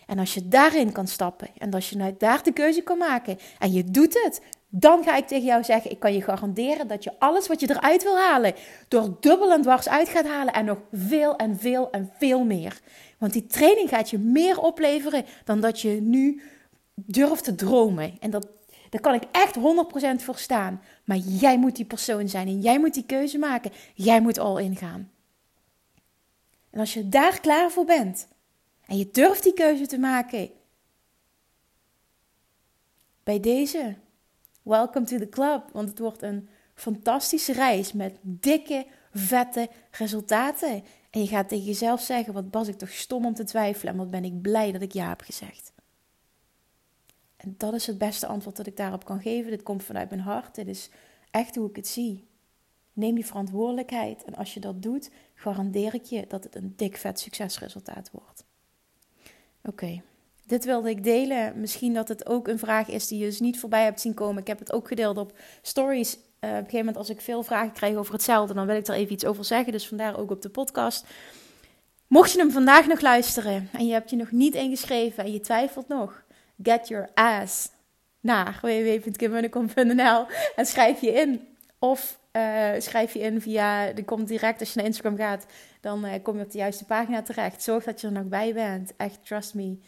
En 0.06 0.20
als 0.20 0.34
je 0.34 0.48
daarin 0.48 0.92
kan 0.92 1.08
stappen 1.08 1.48
en 1.58 1.74
als 1.74 1.90
je 1.90 2.16
daar 2.18 2.44
de 2.44 2.54
keuze 2.54 2.82
kan 2.82 2.98
maken 2.98 3.38
en 3.60 3.72
je 3.72 3.84
doet 3.84 4.24
het, 4.24 4.42
dan 4.70 5.04
ga 5.04 5.16
ik 5.16 5.28
tegen 5.28 5.46
jou 5.46 5.64
zeggen: 5.64 5.92
ik 5.92 6.00
kan 6.00 6.14
je 6.14 6.22
garanderen 6.22 6.88
dat 6.88 7.04
je 7.04 7.20
alles 7.20 7.48
wat 7.48 7.60
je 7.60 7.70
eruit 7.70 8.04
wil 8.04 8.18
halen, 8.18 8.54
door 8.88 9.18
dubbel 9.20 9.54
en 9.54 9.62
dwars 9.62 9.90
uit 9.90 10.10
gaat 10.10 10.28
halen 10.28 10.54
en 10.54 10.66
nog 10.66 10.78
veel 10.92 11.36
en 11.36 11.58
veel 11.60 11.92
en 11.92 12.12
veel 12.18 12.44
meer. 12.44 12.80
Want 13.18 13.34
die 13.34 13.48
training 13.48 13.90
gaat 13.90 14.10
je 14.10 14.18
meer 14.18 14.60
opleveren 14.60 15.26
dan 15.44 15.62
dat 15.62 15.82
je 15.82 15.90
nu 16.02 16.42
durft 16.96 17.44
te 17.44 17.56
dromen. 17.56 18.18
En 18.20 18.30
dat 18.30 18.48
daar 18.90 19.02
kan 19.02 19.14
ik 19.14 19.24
echt 19.32 19.56
100% 20.20 20.24
voor 20.24 20.38
staan. 20.38 20.82
Maar 21.06 21.18
jij 21.18 21.60
moet 21.60 21.76
die 21.76 21.86
persoon 21.86 22.30
zijn 22.30 22.48
en 22.48 22.62
jij 22.62 22.80
moet 22.80 22.94
die 22.94 23.06
keuze 23.06 23.38
maken. 23.38 23.72
Jij 23.94 24.22
moet 24.22 24.40
al 24.40 24.58
ingaan. 24.58 25.12
En 26.70 26.80
als 26.80 26.94
je 26.94 27.10
daar 27.10 27.40
klaar 27.40 27.72
voor 27.72 27.86
bent 27.86 28.28
en 28.86 28.98
je 28.98 29.10
durft 29.12 29.44
die 29.44 29.54
keuze 29.54 29.88
te 29.88 30.00
maken, 30.00 30.50
bij 33.24 33.40
deze, 33.40 33.96
welcome 34.64 35.06
to 35.06 35.18
the 35.18 35.30
club. 35.30 35.70
Want 35.72 35.90
het 35.90 36.00
wordt 36.00 36.22
een 36.22 36.50
fantastische 36.74 37.54
reis 37.54 37.94
met 37.94 38.18
dikke, 38.22 38.86
vette 39.14 39.70
resultaten. 39.92 40.84
En 41.10 41.22
je 41.22 41.28
gaat 41.28 41.50
tegen 41.50 41.66
jezelf 41.66 42.02
zeggen: 42.02 42.34
wat 42.34 42.46
was 42.52 42.68
ik 42.68 42.78
toch 42.78 42.90
stom 42.90 43.26
om 43.26 43.34
te 43.34 43.44
twijfelen 43.44 43.94
en 43.94 44.00
wat 44.00 44.12
ben 44.12 44.24
ik 44.24 44.42
blij 44.42 44.72
dat 44.72 44.82
ik 44.82 44.92
ja 44.92 45.10
heb 45.10 45.22
gezegd. 45.22 45.74
En 47.46 47.56
dat 47.58 47.74
is 47.74 47.88
het 47.88 47.98
beste 47.98 48.28
antwoord 48.28 48.56
dat 48.56 48.68
ik 48.68 48.78
daarop 48.78 49.06
kan 49.06 49.22
geven. 49.22 49.52
Dit 49.52 49.64
komt 49.64 49.84
vanuit 49.84 50.10
mijn 50.10 50.22
hart. 50.22 50.56
Dit 50.56 50.68
is 50.68 50.90
echt 51.32 51.56
hoe 51.56 51.70
ik 51.70 51.76
het 51.76 51.88
zie. 51.88 52.28
Neem 52.94 53.18
je 53.18 53.26
verantwoordelijkheid. 53.26 54.24
En 54.24 54.36
als 54.36 54.54
je 54.54 54.60
dat 54.60 54.82
doet, 54.82 55.10
garandeer 55.34 55.94
ik 55.94 56.04
je 56.04 56.26
dat 56.28 56.44
het 56.44 56.56
een 56.56 56.74
dik 56.76 56.98
vet 56.98 57.20
succesresultaat 57.20 58.10
wordt. 58.12 58.46
Oké, 59.64 60.02
dit 60.46 60.66
wilde 60.66 60.90
ik 60.90 61.04
delen. 61.04 61.60
Misschien 61.60 61.94
dat 61.94 62.08
het 62.08 62.26
ook 62.26 62.48
een 62.48 62.60
vraag 62.60 62.90
is 62.90 63.08
die 63.08 63.20
je 63.20 63.26
dus 63.26 63.40
niet 63.40 63.60
voorbij 63.60 63.84
hebt 63.84 64.02
zien 64.02 64.14
komen. 64.14 64.42
Ik 64.42 64.48
heb 64.48 64.60
het 64.60 64.72
ook 64.72 64.88
gedeeld 64.88 65.18
op 65.18 65.38
stories. 65.62 66.14
Uh, 66.16 66.20
op 66.20 66.42
een 66.42 66.56
gegeven 66.56 66.78
moment 66.78 66.98
als 66.98 67.10
ik 67.10 67.22
veel 67.22 67.44
vragen 67.44 67.72
krijg 67.72 67.96
over 67.96 68.14
hetzelfde, 68.14 68.54
dan 68.54 68.66
wil 68.66 68.76
ik 68.76 68.88
er 68.88 68.94
even 68.94 69.14
iets 69.14 69.26
over 69.26 69.46
zeggen. 69.46 69.72
Dus 69.72 69.88
vandaar 69.88 70.18
ook 70.18 70.32
op 70.32 70.42
de 70.42 70.50
podcast. 70.50 71.06
Mocht 72.08 72.32
je 72.32 72.38
hem 72.38 72.52
vandaag 72.52 72.88
nog 72.88 73.02
luisteren 73.02 73.70
en 73.74 73.86
je 73.86 73.94
hebt 73.94 74.10
je 74.10 74.16
nog 74.16 74.32
niet 74.32 74.56
ingeschreven 74.56 75.24
en 75.24 75.32
je 75.32 75.40
twijfelt 75.40 75.88
nog, 75.88 76.25
get 76.64 76.88
your 76.88 77.10
ass 77.14 77.70
naar 78.20 78.60
www.kimmunnekom.nl 78.62 80.26
en 80.56 80.66
schrijf 80.66 81.02
je 81.02 81.12
in. 81.12 81.48
Of 81.80 82.20
uh, 82.32 82.70
schrijf 82.78 83.14
je 83.14 83.20
in 83.20 83.42
via, 83.42 83.88
er 83.88 84.06
komt 84.06 84.28
direct 84.28 84.60
als 84.60 84.70
je 84.70 84.78
naar 84.78 84.88
Instagram 84.88 85.18
gaat, 85.18 85.46
dan 85.82 86.06
uh, 86.06 86.12
kom 86.24 86.38
je 86.38 86.44
op 86.44 86.52
de 86.52 86.58
juiste 86.58 86.86
pagina 86.86 87.22
terecht. 87.22 87.64
Zorg 87.64 87.84
dat 87.84 88.02
je 88.02 88.08
er 88.08 88.14
nog 88.14 88.28
bij 88.28 88.54
bent. 88.54 88.94
Echt, 88.98 89.26
trust 89.26 89.54
me, 89.54 89.80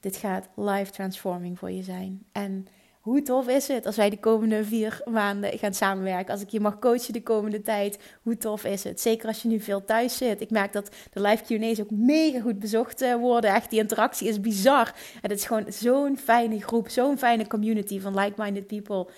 dit 0.00 0.16
gaat 0.16 0.48
life 0.56 0.92
transforming 0.92 1.58
voor 1.58 1.70
je 1.70 1.82
zijn. 1.82 2.24
En 2.32 2.66
hoe 3.00 3.22
tof 3.22 3.48
is 3.48 3.68
het 3.68 3.86
als 3.86 3.96
wij 3.96 4.10
de 4.10 4.18
komende 4.18 4.64
vier 4.64 5.00
maanden 5.10 5.58
gaan 5.58 5.74
samenwerken? 5.74 6.32
Als 6.32 6.42
ik 6.42 6.48
je 6.48 6.60
mag 6.60 6.78
coachen 6.78 7.12
de 7.12 7.22
komende 7.22 7.62
tijd, 7.62 7.98
hoe 8.22 8.36
tof 8.36 8.64
is 8.64 8.84
het? 8.84 9.00
Zeker 9.00 9.28
als 9.28 9.42
je 9.42 9.48
nu 9.48 9.60
veel 9.60 9.84
thuis 9.84 10.16
zit. 10.16 10.40
Ik 10.40 10.50
merk 10.50 10.72
dat 10.72 10.90
de 11.12 11.20
live 11.20 11.44
Q&A's 11.44 11.80
ook 11.80 11.90
mega 11.90 12.40
goed 12.40 12.58
bezocht 12.58 13.02
eh, 13.02 13.14
worden. 13.14 13.54
Echt, 13.54 13.70
die 13.70 13.80
interactie 13.80 14.28
is 14.28 14.40
bizar. 14.40 14.86
En 15.22 15.30
het 15.30 15.38
is 15.38 15.44
gewoon 15.44 15.64
zo'n 15.68 16.18
fijne 16.18 16.62
groep, 16.62 16.88
zo'n 16.88 17.18
fijne 17.18 17.46
community 17.46 18.00
van 18.00 18.14
like-minded 18.14 18.66
people. 18.66 19.08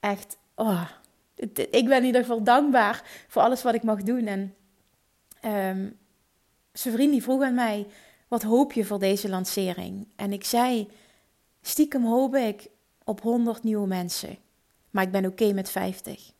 Echt, 0.00 0.38
oh, 0.54 0.88
ik 1.70 1.84
ben 1.86 1.96
in 1.96 2.04
ieder 2.04 2.20
geval 2.20 2.42
dankbaar 2.42 3.02
voor 3.28 3.42
alles 3.42 3.62
wat 3.62 3.74
ik 3.74 3.82
mag 3.82 4.02
doen. 4.02 4.26
En 4.26 4.54
um, 5.44 5.98
zijn 6.72 6.94
vriend 6.94 7.12
die 7.12 7.22
vroeg 7.22 7.42
aan 7.42 7.54
mij, 7.54 7.86
wat 8.28 8.42
hoop 8.42 8.72
je 8.72 8.84
voor 8.84 8.98
deze 8.98 9.28
lancering? 9.28 10.08
En 10.16 10.32
ik 10.32 10.44
zei, 10.44 10.88
stiekem 11.60 12.04
hoop 12.04 12.34
ik 12.34 12.68
op 13.08 13.20
100 13.20 13.62
nieuwe 13.62 13.86
mensen. 13.86 14.38
Maar 14.90 15.04
ik 15.04 15.10
ben 15.10 15.26
oké 15.26 15.52
met 15.52 15.70
50. 15.70 16.32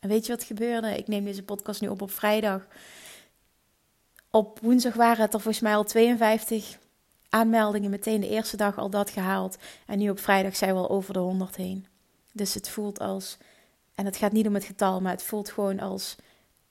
En 0.00 0.08
weet 0.08 0.26
je 0.26 0.32
wat 0.32 0.44
gebeurde? 0.44 0.96
Ik 0.96 1.08
neem 1.08 1.24
deze 1.24 1.42
podcast 1.42 1.80
nu 1.80 1.88
op 1.88 2.02
op 2.02 2.10
vrijdag. 2.10 2.66
Op 4.30 4.58
woensdag 4.60 4.94
waren 4.94 5.22
het 5.24 5.34
er 5.34 5.40
volgens 5.40 5.62
mij 5.62 5.74
al 5.74 5.84
52 5.84 6.78
aanmeldingen. 7.28 7.90
Meteen 7.90 8.20
de 8.20 8.28
eerste 8.28 8.56
dag 8.56 8.78
al 8.78 8.90
dat 8.90 9.10
gehaald. 9.10 9.56
En 9.86 9.98
nu 9.98 10.10
op 10.10 10.18
vrijdag 10.18 10.56
zijn 10.56 10.74
we 10.74 10.80
al 10.80 10.90
over 10.90 11.12
de 11.12 11.18
100 11.18 11.56
heen. 11.56 11.86
Dus 12.32 12.54
het 12.54 12.68
voelt 12.68 12.98
als. 12.98 13.36
En 13.94 14.04
het 14.04 14.16
gaat 14.16 14.32
niet 14.32 14.46
om 14.46 14.54
het 14.54 14.64
getal, 14.64 15.00
maar 15.00 15.12
het 15.12 15.22
voelt 15.22 15.50
gewoon 15.50 15.80
als. 15.80 16.16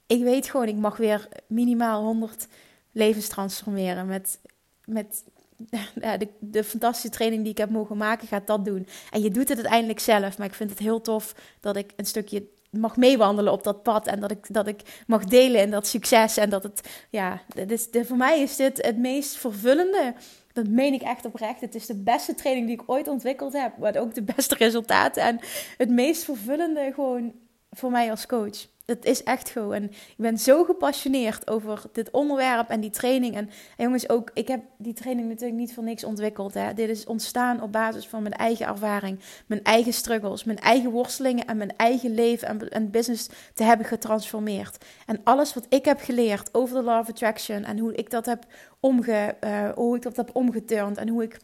Ik 0.06 0.22
weet 0.22 0.50
gewoon, 0.50 0.68
ik 0.68 0.76
mag 0.76 0.96
weer 0.96 1.28
minimaal 1.46 2.02
100 2.02 2.46
levens 2.92 3.28
transformeren. 3.28 4.06
Met, 4.06 4.40
met 4.84 5.24
de, 6.18 6.28
de, 6.38 6.64
fantastische 6.64 7.08
training 7.08 7.42
die 7.42 7.50
ik 7.50 7.58
heb 7.58 7.70
mogen 7.70 7.96
maken, 7.96 8.28
gaat 8.28 8.46
dat 8.46 8.64
doen. 8.64 8.86
En 9.10 9.22
je 9.22 9.30
doet 9.30 9.48
het 9.48 9.58
uiteindelijk 9.58 10.00
zelf. 10.00 10.38
Maar 10.38 10.46
ik 10.46 10.54
vind 10.54 10.70
het 10.70 10.78
heel 10.78 11.00
tof 11.00 11.34
dat 11.60 11.76
ik 11.76 11.92
een 11.96 12.06
stukje 12.06 12.46
mag 12.70 12.96
meewandelen 12.96 13.52
op 13.52 13.62
dat 13.62 13.82
pad 13.82 14.06
en 14.06 14.20
dat 14.20 14.30
ik, 14.30 14.54
dat 14.54 14.66
ik 14.66 15.02
mag 15.06 15.24
delen 15.24 15.60
in 15.60 15.70
dat 15.70 15.86
succes. 15.86 16.36
En 16.36 16.50
dat 16.50 16.62
het, 16.62 17.06
ja, 17.10 17.42
is, 17.66 17.88
voor 17.92 18.16
mij 18.16 18.40
is 18.40 18.56
dit 18.56 18.82
het 18.86 18.98
meest 18.98 19.36
vervullende. 19.36 20.14
Dat 20.52 20.66
meen 20.66 20.92
ik 20.92 21.02
echt 21.02 21.24
oprecht. 21.24 21.60
Het 21.60 21.74
is 21.74 21.86
de 21.86 22.02
beste 22.02 22.34
training 22.34 22.66
die 22.66 22.74
ik 22.74 22.90
ooit 22.90 23.08
ontwikkeld 23.08 23.52
heb. 23.52 23.78
Maar 23.78 23.96
ook 23.96 24.14
de 24.14 24.22
beste 24.22 24.54
resultaten. 24.54 25.22
En 25.22 25.40
het 25.76 25.90
meest 25.90 26.24
vervullende 26.24 26.90
gewoon 26.94 27.32
voor 27.70 27.90
mij 27.90 28.10
als 28.10 28.26
coach. 28.26 28.66
Het 28.86 29.04
is 29.04 29.22
echt 29.22 29.48
zo. 29.48 29.70
En 29.70 29.84
ik 29.84 30.14
ben 30.16 30.38
zo 30.38 30.64
gepassioneerd 30.64 31.50
over 31.50 31.82
dit 31.92 32.10
onderwerp 32.10 32.68
en 32.68 32.80
die 32.80 32.90
training. 32.90 33.36
En, 33.36 33.50
jongens, 33.76 34.08
ook, 34.08 34.30
ik 34.34 34.48
heb 34.48 34.60
die 34.78 34.92
training 34.92 35.28
natuurlijk 35.28 35.58
niet 35.58 35.74
voor 35.74 35.84
niks 35.84 36.04
ontwikkeld. 36.04 36.54
Hè. 36.54 36.74
Dit 36.74 36.88
is 36.88 37.04
ontstaan 37.04 37.62
op 37.62 37.72
basis 37.72 38.06
van 38.06 38.22
mijn 38.22 38.34
eigen 38.34 38.66
ervaring, 38.66 39.18
mijn 39.46 39.62
eigen 39.62 39.92
struggles, 39.92 40.44
mijn 40.44 40.58
eigen 40.58 40.90
worstelingen 40.90 41.46
en 41.46 41.56
mijn 41.56 41.76
eigen 41.76 42.14
leven 42.14 42.70
en, 42.70 42.90
business 42.90 43.28
te 43.54 43.62
hebben 43.62 43.86
getransformeerd. 43.86 44.84
En 45.06 45.20
alles 45.24 45.54
wat 45.54 45.66
ik 45.68 45.84
heb 45.84 46.00
geleerd 46.00 46.54
over 46.54 46.76
de 46.76 46.82
Law 46.82 47.00
of 47.00 47.08
Attraction 47.08 47.64
en 47.64 47.78
hoe 47.78 47.94
ik 47.94 48.10
dat 48.10 48.26
heb, 48.26 48.44
omge, 48.80 49.36
uh, 49.40 49.68
hoe 49.74 49.96
ik 49.96 50.02
dat 50.02 50.16
heb 50.16 50.30
omgeturnd 50.32 50.96
en 50.96 51.08
hoe 51.08 51.22
ik 51.22 51.38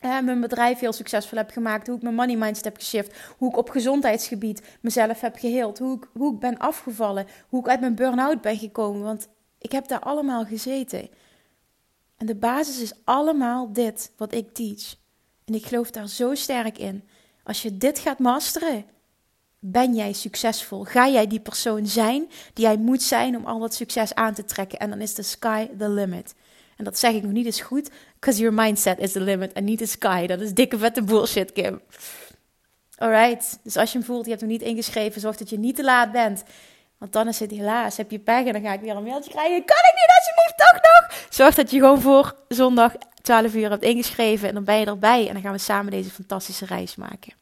mijn 0.00 0.40
bedrijf 0.40 0.78
heel 0.78 0.92
succesvol 0.92 1.38
heb 1.38 1.50
gemaakt, 1.50 1.86
hoe 1.86 1.96
ik 1.96 2.02
mijn 2.02 2.14
money 2.14 2.36
mindset 2.36 2.64
heb 2.64 2.76
geshift, 2.76 3.18
hoe 3.38 3.50
ik 3.50 3.56
op 3.56 3.70
gezondheidsgebied 3.70 4.62
mezelf 4.80 5.20
heb 5.20 5.36
geheeld, 5.36 5.78
hoe 5.78 5.96
ik, 5.96 6.08
hoe 6.12 6.34
ik 6.34 6.40
ben 6.40 6.58
afgevallen, 6.58 7.26
hoe 7.48 7.60
ik 7.60 7.68
uit 7.68 7.80
mijn 7.80 7.94
burn-out 7.94 8.40
ben 8.40 8.58
gekomen, 8.58 9.02
want 9.02 9.28
ik 9.58 9.72
heb 9.72 9.88
daar 9.88 10.00
allemaal 10.00 10.44
gezeten. 10.44 11.08
En 12.16 12.26
de 12.26 12.34
basis 12.34 12.80
is 12.80 12.92
allemaal 13.04 13.72
dit 13.72 14.12
wat 14.16 14.34
ik 14.34 14.54
teach. 14.54 14.96
En 15.44 15.54
ik 15.54 15.66
geloof 15.66 15.90
daar 15.90 16.08
zo 16.08 16.34
sterk 16.34 16.78
in. 16.78 17.08
Als 17.44 17.62
je 17.62 17.76
dit 17.76 17.98
gaat 17.98 18.18
masteren, 18.18 18.84
ben 19.58 19.94
jij 19.94 20.12
succesvol. 20.12 20.84
Ga 20.84 21.08
jij 21.08 21.26
die 21.26 21.40
persoon 21.40 21.86
zijn 21.86 22.28
die 22.54 22.64
jij 22.64 22.76
moet 22.76 23.02
zijn 23.02 23.36
om 23.36 23.44
al 23.44 23.58
dat 23.58 23.74
succes 23.74 24.14
aan 24.14 24.34
te 24.34 24.44
trekken. 24.44 24.78
En 24.78 24.90
dan 24.90 25.00
is 25.00 25.14
de 25.14 25.22
sky 25.22 25.68
the 25.78 25.88
limit. 25.88 26.34
En 26.80 26.86
dat 26.86 26.98
zeg 26.98 27.12
ik 27.12 27.22
nog 27.22 27.32
niet 27.32 27.46
eens 27.46 27.60
goed, 27.60 27.90
because 28.14 28.40
your 28.40 28.54
mindset 28.54 28.98
is 28.98 29.12
the 29.12 29.20
limit 29.20 29.52
en 29.52 29.64
niet 29.64 29.78
the 29.78 29.86
sky. 29.86 30.26
Dat 30.26 30.40
is 30.40 30.54
dikke 30.54 30.78
vette 30.78 31.02
bullshit, 31.02 31.52
Kim. 31.52 31.80
Alright, 32.96 33.58
dus 33.62 33.76
als 33.76 33.92
je 33.92 33.98
hem 33.98 34.06
voelt, 34.06 34.24
je 34.24 34.30
hebt 34.30 34.40
hem 34.40 34.50
niet 34.50 34.62
ingeschreven, 34.62 35.20
zorg 35.20 35.36
dat 35.36 35.50
je 35.50 35.58
niet 35.58 35.76
te 35.76 35.84
laat 35.84 36.12
bent. 36.12 36.42
Want 36.98 37.12
dan 37.12 37.28
is 37.28 37.40
het 37.40 37.50
helaas, 37.50 37.96
heb 37.96 38.10
je 38.10 38.18
pech 38.18 38.44
en 38.44 38.52
dan 38.52 38.62
ga 38.62 38.72
ik 38.72 38.80
weer 38.80 38.96
een 38.96 39.02
mailtje 39.02 39.30
krijgen. 39.30 39.64
Kan 39.64 39.76
ik 39.76 39.94
niet 39.94 40.12
alsjeblieft 40.16 40.56
toch 40.56 40.80
nog? 40.82 41.26
Zorg 41.30 41.54
dat 41.54 41.70
je 41.70 41.78
gewoon 41.78 42.00
voor 42.00 42.34
zondag 42.48 42.94
12 43.22 43.54
uur 43.54 43.70
hebt 43.70 43.82
ingeschreven 43.82 44.48
en 44.48 44.54
dan 44.54 44.64
ben 44.64 44.78
je 44.78 44.86
erbij. 44.86 45.26
En 45.26 45.32
dan 45.32 45.42
gaan 45.42 45.52
we 45.52 45.58
samen 45.58 45.90
deze 45.90 46.10
fantastische 46.10 46.66
reis 46.66 46.96
maken. 46.96 47.32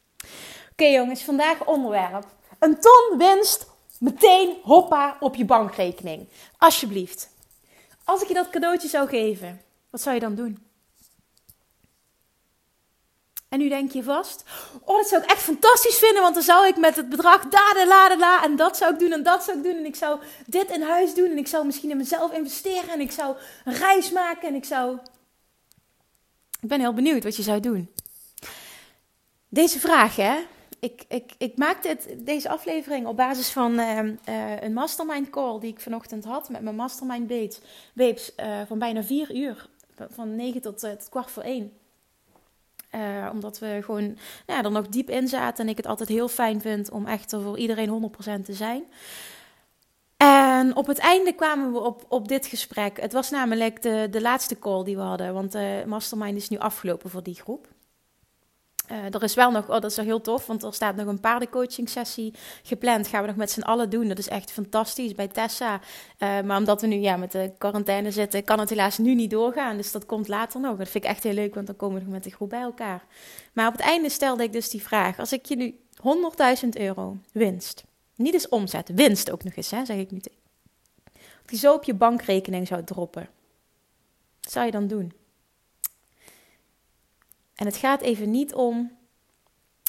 Oké 0.72 0.84
jongens, 0.84 1.22
vandaag 1.22 1.64
onderwerp. 1.64 2.26
Een 2.58 2.80
ton 2.80 3.18
winst, 3.18 3.66
meteen 3.98 4.56
hoppa 4.62 5.16
op 5.20 5.34
je 5.34 5.44
bankrekening. 5.44 6.28
Alsjeblieft. 6.56 7.36
Als 8.08 8.22
ik 8.22 8.28
je 8.28 8.34
dat 8.34 8.50
cadeautje 8.50 8.88
zou 8.88 9.08
geven, 9.08 9.60
wat 9.90 10.00
zou 10.00 10.14
je 10.14 10.20
dan 10.20 10.34
doen? 10.34 10.66
En 13.48 13.58
nu 13.58 13.68
denk 13.68 13.92
je 13.92 14.02
vast, 14.02 14.44
oh, 14.84 14.96
dat 14.96 15.08
zou 15.08 15.22
ik 15.22 15.30
echt 15.30 15.42
fantastisch 15.42 15.98
vinden, 15.98 16.22
want 16.22 16.34
dan 16.34 16.42
zou 16.42 16.66
ik 16.66 16.76
met 16.76 16.96
het 16.96 17.08
bedrag 17.08 17.42
da 17.48 17.72
da 17.72 17.86
la 17.86 18.16
la 18.16 18.44
en 18.44 18.56
dat 18.56 18.76
zou 18.76 18.92
ik 18.92 18.98
doen 18.98 19.12
en 19.12 19.22
dat 19.22 19.44
zou 19.44 19.56
ik 19.56 19.62
doen 19.62 19.76
en 19.76 19.84
ik 19.84 19.96
zou 19.96 20.20
dit 20.46 20.70
in 20.70 20.82
huis 20.82 21.14
doen 21.14 21.30
en 21.30 21.38
ik 21.38 21.46
zou 21.46 21.66
misschien 21.66 21.90
in 21.90 21.96
mezelf 21.96 22.32
investeren 22.32 22.88
en 22.88 23.00
ik 23.00 23.10
zou 23.10 23.36
een 23.64 23.74
reis 23.74 24.10
maken 24.10 24.48
en 24.48 24.54
ik 24.54 24.64
zou. 24.64 24.98
Ik 26.60 26.68
ben 26.68 26.80
heel 26.80 26.94
benieuwd 26.94 27.24
wat 27.24 27.36
je 27.36 27.42
zou 27.42 27.60
doen. 27.60 27.94
Deze 29.48 29.80
vraag, 29.80 30.16
hè? 30.16 30.38
Ik, 30.80 31.04
ik, 31.08 31.32
ik 31.38 31.56
maak 31.56 31.96
deze 32.18 32.48
aflevering 32.48 33.06
op 33.06 33.16
basis 33.16 33.50
van 33.50 33.72
uh, 33.80 34.02
uh, 34.02 34.12
een 34.60 34.72
mastermind 34.72 35.30
call 35.30 35.60
die 35.60 35.72
ik 35.72 35.80
vanochtend 35.80 36.24
had 36.24 36.48
met 36.48 36.62
mijn 36.62 36.76
mastermind 36.76 37.26
babes, 37.94 38.32
uh, 38.40 38.60
van 38.66 38.78
bijna 38.78 39.02
vier 39.02 39.34
uur. 39.36 39.68
Van 40.10 40.36
negen 40.36 40.60
tot, 40.60 40.78
tot 40.78 41.08
kwart 41.08 41.30
voor 41.30 41.42
één. 41.42 41.72
omdat 43.32 43.58
we 43.58 43.78
gewoon 43.84 44.04
nou 44.46 44.58
ja, 44.58 44.62
er 44.62 44.70
nog 44.70 44.88
diep 44.88 45.10
in 45.10 45.28
zaten 45.28 45.64
en 45.64 45.70
ik 45.70 45.76
het 45.76 45.86
altijd 45.86 46.08
heel 46.08 46.28
fijn 46.28 46.60
vind 46.60 46.90
om 46.90 47.06
echt 47.06 47.34
voor 47.42 47.58
iedereen 47.58 48.12
100% 48.40 48.44
te 48.44 48.52
zijn. 48.52 48.84
En 50.16 50.76
op 50.76 50.86
het 50.86 50.98
einde 50.98 51.32
kwamen 51.32 51.72
we 51.72 51.78
op, 51.78 52.04
op 52.08 52.28
dit 52.28 52.46
gesprek. 52.46 53.00
Het 53.00 53.12
was 53.12 53.30
namelijk 53.30 53.82
de, 53.82 54.08
de 54.10 54.20
laatste 54.20 54.58
call 54.58 54.84
die 54.84 54.96
we 54.96 55.02
hadden, 55.02 55.34
want 55.34 55.52
de 55.52 55.84
mastermind 55.86 56.36
is 56.36 56.48
nu 56.48 56.58
afgelopen 56.58 57.10
voor 57.10 57.22
die 57.22 57.34
groep. 57.34 57.68
Uh, 58.90 59.14
er 59.14 59.22
is 59.22 59.34
wel 59.34 59.50
nog, 59.50 59.64
oh, 59.64 59.80
dat 59.80 59.84
is 59.84 59.96
wel 59.96 60.04
heel 60.04 60.20
tof, 60.20 60.46
want 60.46 60.62
er 60.62 60.74
staat 60.74 60.96
nog 60.96 61.06
een 61.06 61.20
paardencoaching 61.20 61.88
sessie 61.88 62.34
gepland. 62.62 63.08
Gaan 63.08 63.20
we 63.20 63.26
nog 63.26 63.36
met 63.36 63.50
z'n 63.50 63.60
allen 63.60 63.90
doen. 63.90 64.08
Dat 64.08 64.18
is 64.18 64.28
echt 64.28 64.50
fantastisch 64.50 65.14
bij 65.14 65.28
Tessa. 65.28 65.74
Uh, 65.74 66.40
maar 66.40 66.56
omdat 66.56 66.80
we 66.80 66.86
nu 66.86 66.96
ja, 66.96 67.16
met 67.16 67.32
de 67.32 67.52
quarantaine 67.58 68.10
zitten, 68.10 68.44
kan 68.44 68.58
het 68.58 68.68
helaas 68.68 68.98
nu 68.98 69.14
niet 69.14 69.30
doorgaan. 69.30 69.76
Dus 69.76 69.92
dat 69.92 70.06
komt 70.06 70.28
later 70.28 70.60
nog. 70.60 70.76
Dat 70.76 70.88
vind 70.88 71.04
ik 71.04 71.10
echt 71.10 71.22
heel 71.22 71.32
leuk, 71.32 71.54
want 71.54 71.66
dan 71.66 71.76
komen 71.76 71.98
we 71.98 72.04
nog 72.04 72.12
met 72.12 72.24
de 72.24 72.30
groep 72.30 72.48
bij 72.48 72.60
elkaar. 72.60 73.04
Maar 73.52 73.66
op 73.66 73.72
het 73.72 73.82
einde 73.82 74.10
stelde 74.10 74.42
ik 74.42 74.52
dus 74.52 74.70
die 74.70 74.82
vraag. 74.82 75.18
Als 75.18 75.32
ik 75.32 75.46
je 75.46 75.56
nu 75.56 75.74
100.000 76.62 76.68
euro 76.70 77.16
winst, 77.32 77.84
niet 78.14 78.34
eens 78.34 78.48
omzet, 78.48 78.90
winst 78.94 79.30
ook 79.30 79.44
nog 79.44 79.54
eens, 79.54 79.70
hè, 79.70 79.84
zeg 79.84 79.96
ik 79.96 80.10
nu. 80.10 80.20
Die 81.44 81.58
zo 81.58 81.74
op 81.74 81.84
je 81.84 81.94
bankrekening 81.94 82.66
zou 82.66 82.84
droppen. 82.84 83.28
Wat 84.40 84.52
zou 84.52 84.66
je 84.66 84.72
dan 84.72 84.86
doen? 84.86 85.12
En 87.58 87.66
het 87.66 87.76
gaat 87.76 88.00
even 88.00 88.30
niet 88.30 88.54
om, 88.54 88.96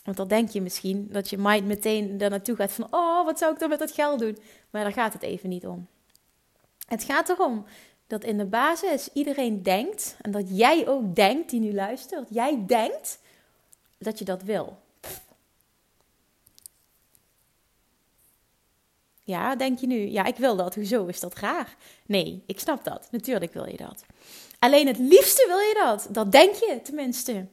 want 0.03 0.17
dan 0.17 0.27
denk 0.27 0.49
je 0.49 0.61
misschien 0.61 1.07
dat 1.11 1.29
je 1.29 1.37
mind 1.37 1.65
meteen 1.65 2.17
daar 2.17 2.29
naartoe 2.29 2.55
gaat 2.55 2.71
van, 2.71 2.87
oh, 2.91 3.25
wat 3.25 3.37
zou 3.37 3.53
ik 3.53 3.59
dan 3.59 3.69
met 3.69 3.79
dat 3.79 3.91
geld 3.91 4.19
doen? 4.19 4.37
Maar 4.69 4.83
daar 4.83 4.93
gaat 4.93 5.13
het 5.13 5.21
even 5.21 5.49
niet 5.49 5.67
om. 5.67 5.87
Het 6.87 7.03
gaat 7.03 7.29
erom 7.29 7.65
dat 8.07 8.23
in 8.23 8.37
de 8.37 8.45
basis 8.45 9.09
iedereen 9.13 9.63
denkt, 9.63 10.15
en 10.21 10.31
dat 10.31 10.57
jij 10.57 10.87
ook 10.87 11.15
denkt 11.15 11.49
die 11.49 11.59
nu 11.59 11.73
luistert, 11.73 12.27
jij 12.29 12.63
denkt 12.65 13.19
dat 13.97 14.19
je 14.19 14.25
dat 14.25 14.43
wil. 14.43 14.77
Ja, 19.23 19.55
denk 19.55 19.79
je 19.79 19.87
nu, 19.87 19.95
ja, 19.95 20.25
ik 20.25 20.35
wil 20.35 20.55
dat. 20.55 20.75
Hoezo 20.75 21.05
is 21.05 21.19
dat 21.19 21.35
raar? 21.35 21.75
Nee, 22.05 22.43
ik 22.45 22.59
snap 22.59 22.83
dat. 22.83 23.07
Natuurlijk 23.11 23.53
wil 23.53 23.65
je 23.65 23.77
dat. 23.77 24.05
Alleen 24.59 24.87
het 24.87 24.97
liefste 24.97 25.45
wil 25.47 25.57
je 25.57 25.79
dat. 25.83 26.07
Dat 26.09 26.31
denk 26.31 26.55
je 26.55 26.79
tenminste 26.83 27.47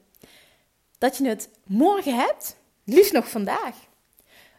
dat 0.97 1.17
je 1.17 1.27
het 1.27 1.49
morgen 1.63 2.15
hebt, 2.15 2.55
liefst 2.83 3.13
nog 3.13 3.29
vandaag. 3.29 3.75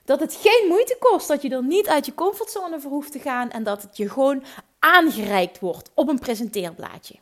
Dat 0.05 0.21
het 0.21 0.35
geen 0.35 0.69
moeite 0.69 0.97
kost, 1.01 1.29
dat 1.29 1.43
je 1.43 1.49
er 1.49 1.65
niet 1.65 1.89
uit 1.89 2.07
je 2.07 2.15
comfortzone 2.15 2.81
voor 2.81 2.91
hoeft 2.91 3.13
te 3.13 3.19
gaan 3.19 3.51
en 3.51 3.63
dat 3.63 3.83
het 3.83 3.97
je 3.97 4.11
gewoon 4.11 4.45
aangereikt 4.79 5.59
wordt 5.59 5.91
op 5.95 6.09
een 6.09 6.19
presenteerblaadje. 6.19 7.15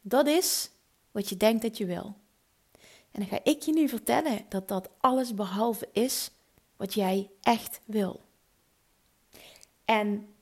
Dat 0.00 0.26
is 0.26 0.70
wat 1.10 1.28
je 1.28 1.36
denkt 1.36 1.62
dat 1.62 1.78
je 1.78 1.84
wil. 1.84 2.14
En 3.10 3.20
dan 3.20 3.26
ga 3.26 3.38
ik 3.42 3.62
je 3.62 3.72
nu 3.72 3.88
vertellen 3.88 4.44
dat 4.48 4.68
dat 4.68 4.88
alles 5.00 5.34
behalve 5.34 5.88
is 5.92 6.30
wat 6.76 6.94
jij 6.94 7.30
echt 7.40 7.80
wil. 7.84 8.20
En 9.84 10.34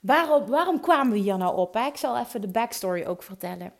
waarom, 0.00 0.46
waarom 0.46 0.80
kwamen 0.80 1.12
we 1.12 1.18
hier 1.18 1.38
nou 1.38 1.56
op? 1.56 1.76
Ik 1.76 1.96
zal 1.96 2.18
even 2.18 2.40
de 2.40 2.48
backstory 2.48 3.04
ook 3.04 3.22
vertellen. 3.22 3.72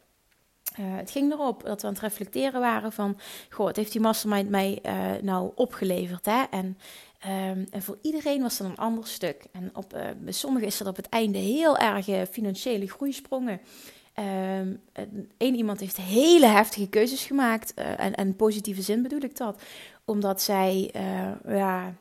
Uh, 0.81 0.85
het 0.97 1.11
ging 1.11 1.33
erop 1.33 1.63
dat 1.65 1.81
we 1.81 1.87
aan 1.87 1.93
het 1.93 2.03
reflecteren 2.03 2.61
waren 2.61 2.93
van, 2.93 3.19
goh, 3.51 3.67
wat 3.67 3.77
heeft 3.77 3.93
die 3.93 4.01
mastermind 4.01 4.51
mij 4.51 4.79
uh, 4.87 5.23
nou 5.23 5.51
opgeleverd? 5.55 6.27
Hè? 6.27 6.43
En, 6.51 6.79
um, 7.27 7.67
en 7.71 7.83
voor 7.83 7.99
iedereen 8.03 8.43
was 8.43 8.57
dat 8.57 8.67
een 8.67 8.77
ander 8.77 9.07
stuk. 9.07 9.45
En 9.53 9.71
op, 9.75 9.95
uh, 9.95 10.03
sommigen 10.29 10.69
is 10.69 10.81
er 10.81 10.89
op 10.89 10.97
het 10.97 11.09
einde 11.09 11.39
heel 11.39 11.79
erg 11.79 12.29
financiële 12.31 12.89
groeisprongen. 12.89 13.61
Eén 15.39 15.55
iemand 15.55 15.81
heeft 15.81 15.97
hele 15.97 16.47
heftige 16.47 16.89
keuzes 16.89 17.25
gemaakt. 17.25 17.75
en, 17.75 18.15
en 18.15 18.37
positieve 18.37 18.83
zin 18.83 19.03
bedoel 19.03 19.21
ik 19.21 19.37
dat. 19.37 19.63
Omdat 20.05 20.43
zij, 20.43 20.91
ja, 21.49 21.95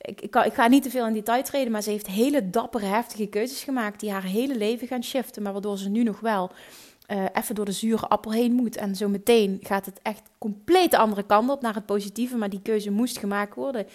ik, 0.00 0.20
ik, 0.20 0.54
ga 0.54 0.68
niet 0.68 0.82
te 0.82 0.90
veel 0.90 1.06
in 1.06 1.12
detail 1.12 1.42
treden, 1.42 1.72
maar 1.72 1.82
ze 1.82 1.90
heeft 1.90 2.06
hele 2.06 2.50
dappere, 2.50 2.86
heftige 2.86 3.26
keuzes 3.26 3.62
gemaakt. 3.62 4.00
die 4.00 4.10
haar 4.10 4.24
hele 4.24 4.56
leven 4.56 4.88
gaan 4.88 5.04
shiften. 5.04 5.42
Maar 5.42 5.52
waardoor 5.52 5.78
ze 5.78 5.88
nu 5.88 6.02
nog 6.02 6.20
wel 6.20 6.50
uh, 7.08 7.24
even 7.32 7.54
door 7.54 7.64
de 7.64 7.72
zure 7.72 8.08
appel 8.08 8.32
heen 8.32 8.52
moet. 8.52 8.76
En 8.76 8.96
zo 8.96 9.08
meteen 9.08 9.58
gaat 9.62 9.86
het 9.86 10.00
echt 10.02 10.22
compleet 10.38 10.90
de 10.90 10.98
andere 10.98 11.22
kant 11.22 11.50
op, 11.50 11.62
naar 11.62 11.74
het 11.74 11.86
positieve. 11.86 12.36
Maar 12.36 12.50
die 12.50 12.62
keuze 12.62 12.90
moest 12.90 13.18
gemaakt 13.18 13.54
worden. 13.54 13.86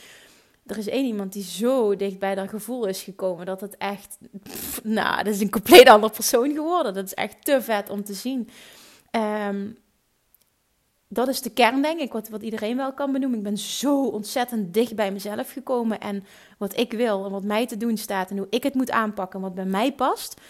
Er 0.66 0.78
is 0.78 0.88
één 0.88 1.06
iemand 1.06 1.34
die 1.34 1.44
zo 1.44 1.96
dicht 1.96 2.20
bij 2.20 2.36
dat 2.36 2.50
gevoel 2.50 2.86
is 2.86 3.02
gekomen 3.02 3.46
dat 3.46 3.62
het 3.62 3.78
echt. 3.78 4.18
nou, 4.84 5.24
dat 5.24 5.34
is 5.34 5.42
een 5.42 5.50
compleet 5.50 5.90
andere 5.90 6.14
persoon 6.14 6.52
geworden. 6.52 6.94
Dat 6.94 7.06
is 7.06 7.14
echt 7.14 7.46
te 7.46 7.62
vet 7.62 7.90
om 7.90 8.04
te 8.04 8.14
zien. 8.14 8.50
Um, 9.12 9.78
dat 11.14 11.28
is 11.28 11.42
de 11.42 11.50
kern, 11.50 11.82
denk 11.82 12.00
ik, 12.00 12.12
wat, 12.12 12.30
wat 12.30 12.42
iedereen 12.42 12.78
wel 12.78 12.94
kan 12.94 13.12
benoemen. 13.12 13.38
Ik 13.38 13.44
ben 13.44 13.58
zo 13.58 14.06
ontzettend 14.06 14.74
dicht 14.74 14.96
bij 14.96 15.12
mezelf 15.12 15.52
gekomen. 15.52 16.00
En 16.00 16.24
wat 16.58 16.78
ik 16.78 16.92
wil 16.92 17.26
en 17.26 17.32
wat 17.32 17.44
mij 17.44 17.68
te 17.68 17.78
doen 17.78 17.98
staat 17.98 18.30
en 18.30 18.38
hoe 18.38 18.48
ik 18.50 18.64
het 18.64 18.74
moet 18.74 18.92
aanpakken 18.92 19.40
en 19.40 19.46
wat 19.46 19.56
bij 19.56 19.66
mij 19.66 19.94
past 19.94 20.42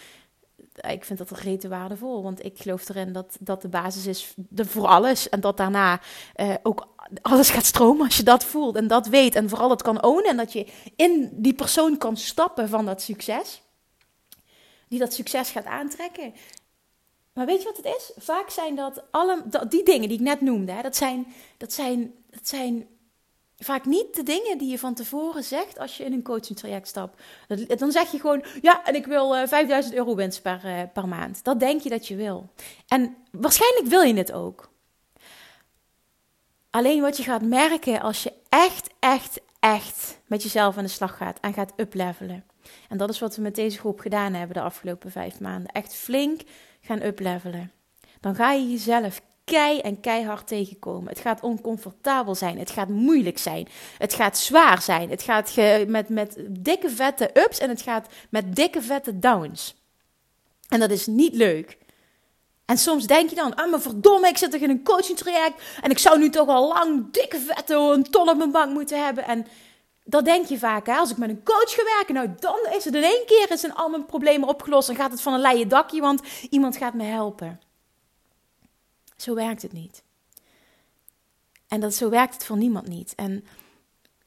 ik 0.80 1.04
vind 1.04 1.18
dat 1.18 1.30
rete 1.30 1.68
waardevol. 1.68 2.22
Want 2.22 2.44
ik 2.44 2.58
geloof 2.58 2.88
erin 2.88 3.12
dat 3.12 3.36
dat 3.40 3.62
de 3.62 3.68
basis 3.68 4.06
is 4.06 4.34
voor 4.54 4.86
alles. 4.86 5.28
En 5.28 5.40
dat 5.40 5.56
daarna 5.56 6.00
uh, 6.36 6.54
ook 6.62 6.88
alles 7.22 7.50
gaat 7.50 7.64
stromen 7.64 8.04
als 8.04 8.16
je 8.16 8.22
dat 8.22 8.44
voelt 8.44 8.76
en 8.76 8.86
dat 8.86 9.06
weet. 9.06 9.34
En 9.34 9.48
vooral 9.48 9.68
dat 9.68 9.82
kan 9.82 10.02
ownen. 10.02 10.30
En 10.30 10.36
dat 10.36 10.52
je 10.52 10.66
in 10.96 11.30
die 11.32 11.54
persoon 11.54 11.98
kan 11.98 12.16
stappen 12.16 12.68
van 12.68 12.86
dat 12.86 13.02
succes. 13.02 13.62
Die 14.88 14.98
dat 14.98 15.12
succes 15.12 15.50
gaat 15.50 15.64
aantrekken. 15.64 16.34
Maar 17.32 17.46
weet 17.46 17.62
je 17.62 17.64
wat 17.64 17.76
het 17.76 17.96
is? 17.96 18.12
Vaak 18.16 18.50
zijn 18.50 18.74
dat 18.74 19.02
alle, 19.10 19.42
die 19.68 19.84
dingen 19.84 20.08
die 20.08 20.18
ik 20.18 20.24
net 20.24 20.40
noemde, 20.40 20.72
hè, 20.72 20.82
dat, 20.82 20.96
zijn, 20.96 21.26
dat, 21.56 21.72
zijn, 21.72 22.14
dat 22.30 22.48
zijn 22.48 22.86
vaak 23.56 23.84
niet 23.84 24.14
de 24.14 24.22
dingen 24.22 24.58
die 24.58 24.70
je 24.70 24.78
van 24.78 24.94
tevoren 24.94 25.44
zegt 25.44 25.78
als 25.78 25.96
je 25.96 26.04
in 26.04 26.12
een 26.12 26.22
coaching 26.22 26.58
traject 26.58 26.88
stapt. 26.88 27.22
Dan 27.76 27.92
zeg 27.92 28.10
je 28.10 28.20
gewoon, 28.20 28.44
ja, 28.62 28.84
en 28.84 28.94
ik 28.94 29.06
wil 29.06 29.34
uh, 29.34 29.42
eh, 29.42 29.48
5000 29.48 29.94
euro 29.94 30.14
winst 30.14 30.42
per, 30.42 30.60
uh, 30.64 30.80
per 30.92 31.08
maand. 31.08 31.44
Dat 31.44 31.60
denk 31.60 31.80
je 31.80 31.88
dat 31.88 32.08
je 32.08 32.16
wil. 32.16 32.50
En 32.88 33.16
waarschijnlijk 33.30 33.86
wil 33.86 34.02
je 34.02 34.14
het 34.14 34.32
ook. 34.32 34.72
Alleen 36.70 37.00
wat 37.00 37.16
je 37.16 37.22
gaat 37.22 37.42
merken 37.42 38.00
als 38.00 38.22
je 38.22 38.32
echt, 38.48 38.90
echt, 38.98 39.40
echt 39.60 40.20
met 40.26 40.42
jezelf 40.42 40.76
aan 40.76 40.84
de 40.84 40.90
slag 40.90 41.16
gaat 41.16 41.40
en 41.40 41.52
gaat 41.52 41.72
uplevelen. 41.76 42.44
En 42.88 42.96
dat 42.96 43.08
is 43.08 43.18
wat 43.18 43.36
we 43.36 43.42
met 43.42 43.54
deze 43.54 43.78
groep 43.78 44.00
gedaan 44.00 44.34
hebben 44.34 44.56
de 44.56 44.62
afgelopen 44.62 45.10
vijf 45.10 45.40
maanden. 45.40 45.72
Echt 45.72 45.94
flink 45.94 46.40
gaan 46.80 47.02
uplevelen. 47.02 47.72
Dan 48.20 48.34
ga 48.34 48.52
je 48.52 48.70
jezelf 48.70 49.20
kei 49.44 49.80
en 49.80 50.00
keihard 50.00 50.46
tegenkomen. 50.46 51.08
Het 51.08 51.18
gaat 51.18 51.40
oncomfortabel 51.40 52.34
zijn. 52.34 52.58
Het 52.58 52.70
gaat 52.70 52.88
moeilijk 52.88 53.38
zijn. 53.38 53.68
Het 53.98 54.14
gaat 54.14 54.38
zwaar 54.38 54.82
zijn. 54.82 55.10
Het 55.10 55.22
gaat 55.22 55.54
met, 55.86 56.08
met 56.08 56.36
dikke 56.48 56.90
vette 56.90 57.30
ups 57.34 57.58
en 57.58 57.68
het 57.68 57.82
gaat 57.82 58.06
met 58.30 58.56
dikke 58.56 58.82
vette 58.82 59.18
downs. 59.18 59.74
En 60.68 60.80
dat 60.80 60.90
is 60.90 61.06
niet 61.06 61.34
leuk. 61.34 61.78
En 62.64 62.78
soms 62.78 63.06
denk 63.06 63.30
je 63.30 63.36
dan, 63.36 63.54
ah 63.54 63.70
maar 63.70 63.80
verdomme, 63.80 64.28
ik 64.28 64.38
zit 64.38 64.50
toch 64.50 64.60
in 64.60 64.70
een 64.70 64.84
coaching 64.84 65.18
traject 65.18 65.62
en 65.82 65.90
ik 65.90 65.98
zou 65.98 66.18
nu 66.18 66.30
toch 66.30 66.48
al 66.48 66.68
lang 66.68 67.12
dikke 67.12 67.38
vette 67.38 67.74
een 67.74 68.10
ton 68.10 68.28
op 68.28 68.36
mijn 68.36 68.50
bank 68.50 68.72
moeten 68.72 69.04
hebben. 69.04 69.24
En 69.24 69.46
dat 70.04 70.24
denk 70.24 70.46
je 70.46 70.58
vaak, 70.58 70.86
hè? 70.86 70.94
als 70.94 71.10
ik 71.10 71.16
met 71.16 71.28
een 71.28 71.42
coach 71.44 71.74
ga 71.74 71.84
werken, 71.84 72.14
nou 72.14 72.28
dan 72.38 72.58
is 72.76 72.84
het 72.84 72.94
in 72.94 73.02
één 73.02 73.26
keer 73.26 73.50
is 73.50 73.74
al 73.74 73.88
mijn 73.88 74.06
problemen 74.06 74.48
opgelost 74.48 74.88
en 74.88 74.96
gaat 74.96 75.10
het 75.10 75.20
van 75.20 75.32
een 75.34 75.40
leien 75.40 75.68
dakje, 75.68 76.00
want 76.00 76.20
iemand 76.50 76.76
gaat 76.76 76.94
me 76.94 77.04
helpen. 77.04 77.60
Zo 79.16 79.34
werkt 79.34 79.62
het 79.62 79.72
niet. 79.72 80.02
En 81.68 81.80
dat, 81.80 81.94
zo 81.94 82.10
werkt 82.10 82.34
het 82.34 82.44
voor 82.44 82.56
niemand 82.56 82.88
niet. 82.88 83.14
En 83.14 83.44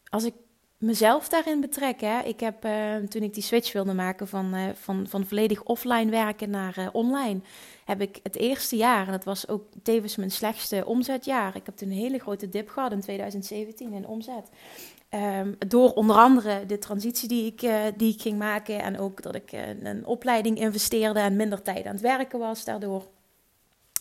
als 0.10 0.24
ik 0.24 0.34
mezelf 0.78 1.30
daarin 1.30 1.62
betrek, 1.62 2.02
hè, 2.02 2.22
ik 2.22 2.40
heb 2.40 2.66
uh, 2.66 2.96
toen 2.96 3.22
ik 3.22 3.34
die 3.34 3.44
switch 3.44 3.74
wilde 3.74 3.94
maken 3.94 4.28
van, 4.28 4.56
uh, 4.56 4.64
van, 4.74 5.08
van 5.08 5.26
volledig 5.26 5.64
offline 5.64 6.12
werken 6.12 6.50
naar 6.50 6.76
uh, 6.80 6.88
online, 6.92 7.40
heb 7.86 8.02
ik 8.02 8.20
het 8.24 8.36
eerste 8.36 8.76
jaar, 8.76 9.06
en 9.06 9.12
dat 9.12 9.24
was 9.24 9.48
ook 9.48 9.64
tevens 9.84 10.16
mijn 10.16 10.32
slechtste 10.32 10.86
omzetjaar. 10.86 11.56
Ik 11.56 11.66
heb 11.66 11.76
toen 11.78 11.90
een 11.90 11.98
hele 11.98 12.20
grote 12.20 12.50
dip 12.50 12.70
gehad 12.70 12.92
in 12.92 13.02
2017 13.02 13.94
in 13.94 14.08
omzet. 14.08 14.50
Um, 15.10 15.56
door 15.68 15.94
onder 15.94 16.16
andere 16.16 16.66
de 16.66 16.80
transitie 16.80 17.28
die 17.28 17.46
ik, 17.46 17.60
die 17.98 18.14
ik 18.14 18.22
ging 18.22 18.38
maken 18.38 18.82
en 18.82 19.00
ook 19.00 19.22
dat 19.22 19.36
ik 19.36 19.52
een 19.84 20.06
opleiding 20.06 20.60
investeerde 20.60 21.20
en 21.20 21.36
minder 21.36 21.62
tijd 21.62 21.86
aan 21.86 21.92
het 21.92 22.02
werken 22.02 22.40
was 22.40 22.64
daardoor. 22.64 23.08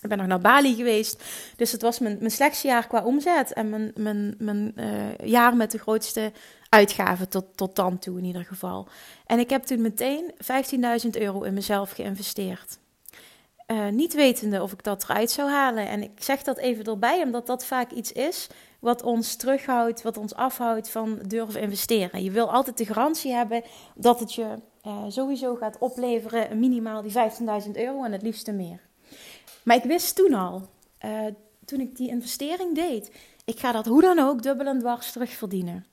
Ik 0.02 0.09
ben 0.09 0.18
nog 0.18 0.26
naar 0.26 0.40
Bali 0.40 0.74
geweest. 0.74 1.24
Dus 1.56 1.72
het 1.72 1.82
was 1.82 1.98
mijn, 1.98 2.16
mijn 2.18 2.30
slechtste 2.30 2.66
jaar 2.66 2.87
qua 2.87 3.04
omzet. 3.04 3.52
En 3.52 3.70
mijn, 3.70 3.92
mijn, 3.94 4.35
mijn 4.38 4.72
uh, 4.76 5.28
jaar 5.28 5.56
met 5.56 5.70
de 5.70 5.78
grootste 5.78 6.32
uitgaven 6.68 7.28
tot, 7.28 7.44
tot 7.54 7.76
dan 7.76 7.98
toe 7.98 8.18
in 8.18 8.24
ieder 8.24 8.44
geval. 8.44 8.88
En 9.26 9.38
ik 9.38 9.50
heb 9.50 9.62
toen 9.62 9.80
meteen 9.80 10.32
15.000 11.04 11.11
euro 11.11 11.42
in 11.42 11.54
mezelf 11.54 11.90
geïnvesteerd. 11.90 12.78
Uh, 13.66 13.88
niet 13.88 14.14
wetende 14.14 14.62
of 14.62 14.72
ik 14.72 14.82
dat 14.82 15.02
eruit 15.02 15.30
zou 15.30 15.50
halen. 15.50 15.88
En 15.88 16.02
ik 16.02 16.22
zeg 16.22 16.42
dat 16.42 16.59
even 16.59 16.85
erbij, 16.85 17.22
omdat 17.22 17.46
dat 17.46 17.64
vaak 17.64 17.90
iets 17.90 18.12
is 18.12 18.46
wat 18.78 19.02
ons 19.02 19.37
terughoudt, 19.37 20.02
wat 20.02 20.16
ons 20.16 20.35
afhoudt 20.35 20.90
van 20.90 21.18
durven 21.26 21.61
investeren. 21.61 22.22
Je 22.22 22.30
wil 22.30 22.52
altijd 22.52 22.78
de 22.78 22.87
garantie 22.87 23.32
hebben 23.32 23.62
dat 23.94 24.20
het 24.20 24.35
je 24.35 24.46
uh, 24.87 25.02
sowieso 25.09 25.54
gaat 25.54 25.78
opleveren, 25.78 26.59
minimaal 26.59 27.02
die 27.02 27.12
15.000 27.12 27.70
euro 27.72 28.04
en 28.04 28.12
het 28.12 28.22
liefste 28.22 28.52
meer. 28.52 28.80
Maar 29.66 29.76
ik 29.76 29.85
wist 29.85 30.14
toen 30.14 30.35
al, 30.35 30.68
uh, 31.05 31.26
toen 31.64 31.81
ik 31.81 31.96
die 31.96 32.09
investering 32.09 32.74
deed, 32.74 33.11
ik 33.44 33.59
ga 33.59 33.72
dat 33.72 33.87
hoe 33.87 34.00
dan 34.00 34.18
ook 34.18 34.42
dubbel 34.42 34.66
en 34.66 34.79
dwars 34.79 35.12
terugverdienen. 35.12 35.87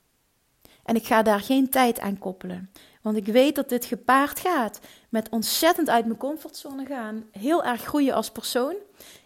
En 0.84 0.94
ik 0.96 1.06
ga 1.06 1.22
daar 1.22 1.40
geen 1.40 1.70
tijd 1.70 2.00
aan 2.00 2.18
koppelen. 2.18 2.70
Want 3.02 3.16
ik 3.16 3.26
weet 3.26 3.54
dat 3.54 3.68
dit 3.68 3.84
gepaard 3.84 4.40
gaat 4.40 4.80
met 5.08 5.28
ontzettend 5.28 5.90
uit 5.90 6.06
mijn 6.06 6.18
comfortzone 6.18 6.86
gaan, 6.86 7.24
heel 7.30 7.64
erg 7.64 7.82
groeien 7.82 8.14
als 8.14 8.30
persoon. 8.30 8.74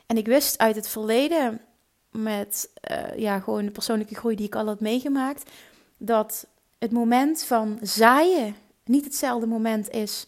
En 0.06 0.16
ik 0.16 0.26
wist 0.26 0.58
uit 0.58 0.76
het 0.76 0.88
verleden, 0.88 1.61
met 2.11 2.70
uh, 2.90 3.18
ja, 3.18 3.40
gewoon 3.40 3.64
de 3.64 3.70
persoonlijke 3.70 4.14
groei 4.14 4.37
die 4.37 4.46
ik 4.46 4.54
al 4.54 4.66
had 4.66 4.80
meegemaakt, 4.80 5.50
dat 5.96 6.46
het 6.78 6.92
moment 6.92 7.42
van 7.44 7.78
zaaien 7.82 8.56
niet 8.84 9.04
hetzelfde 9.04 9.46
moment 9.46 9.90
is 9.90 10.26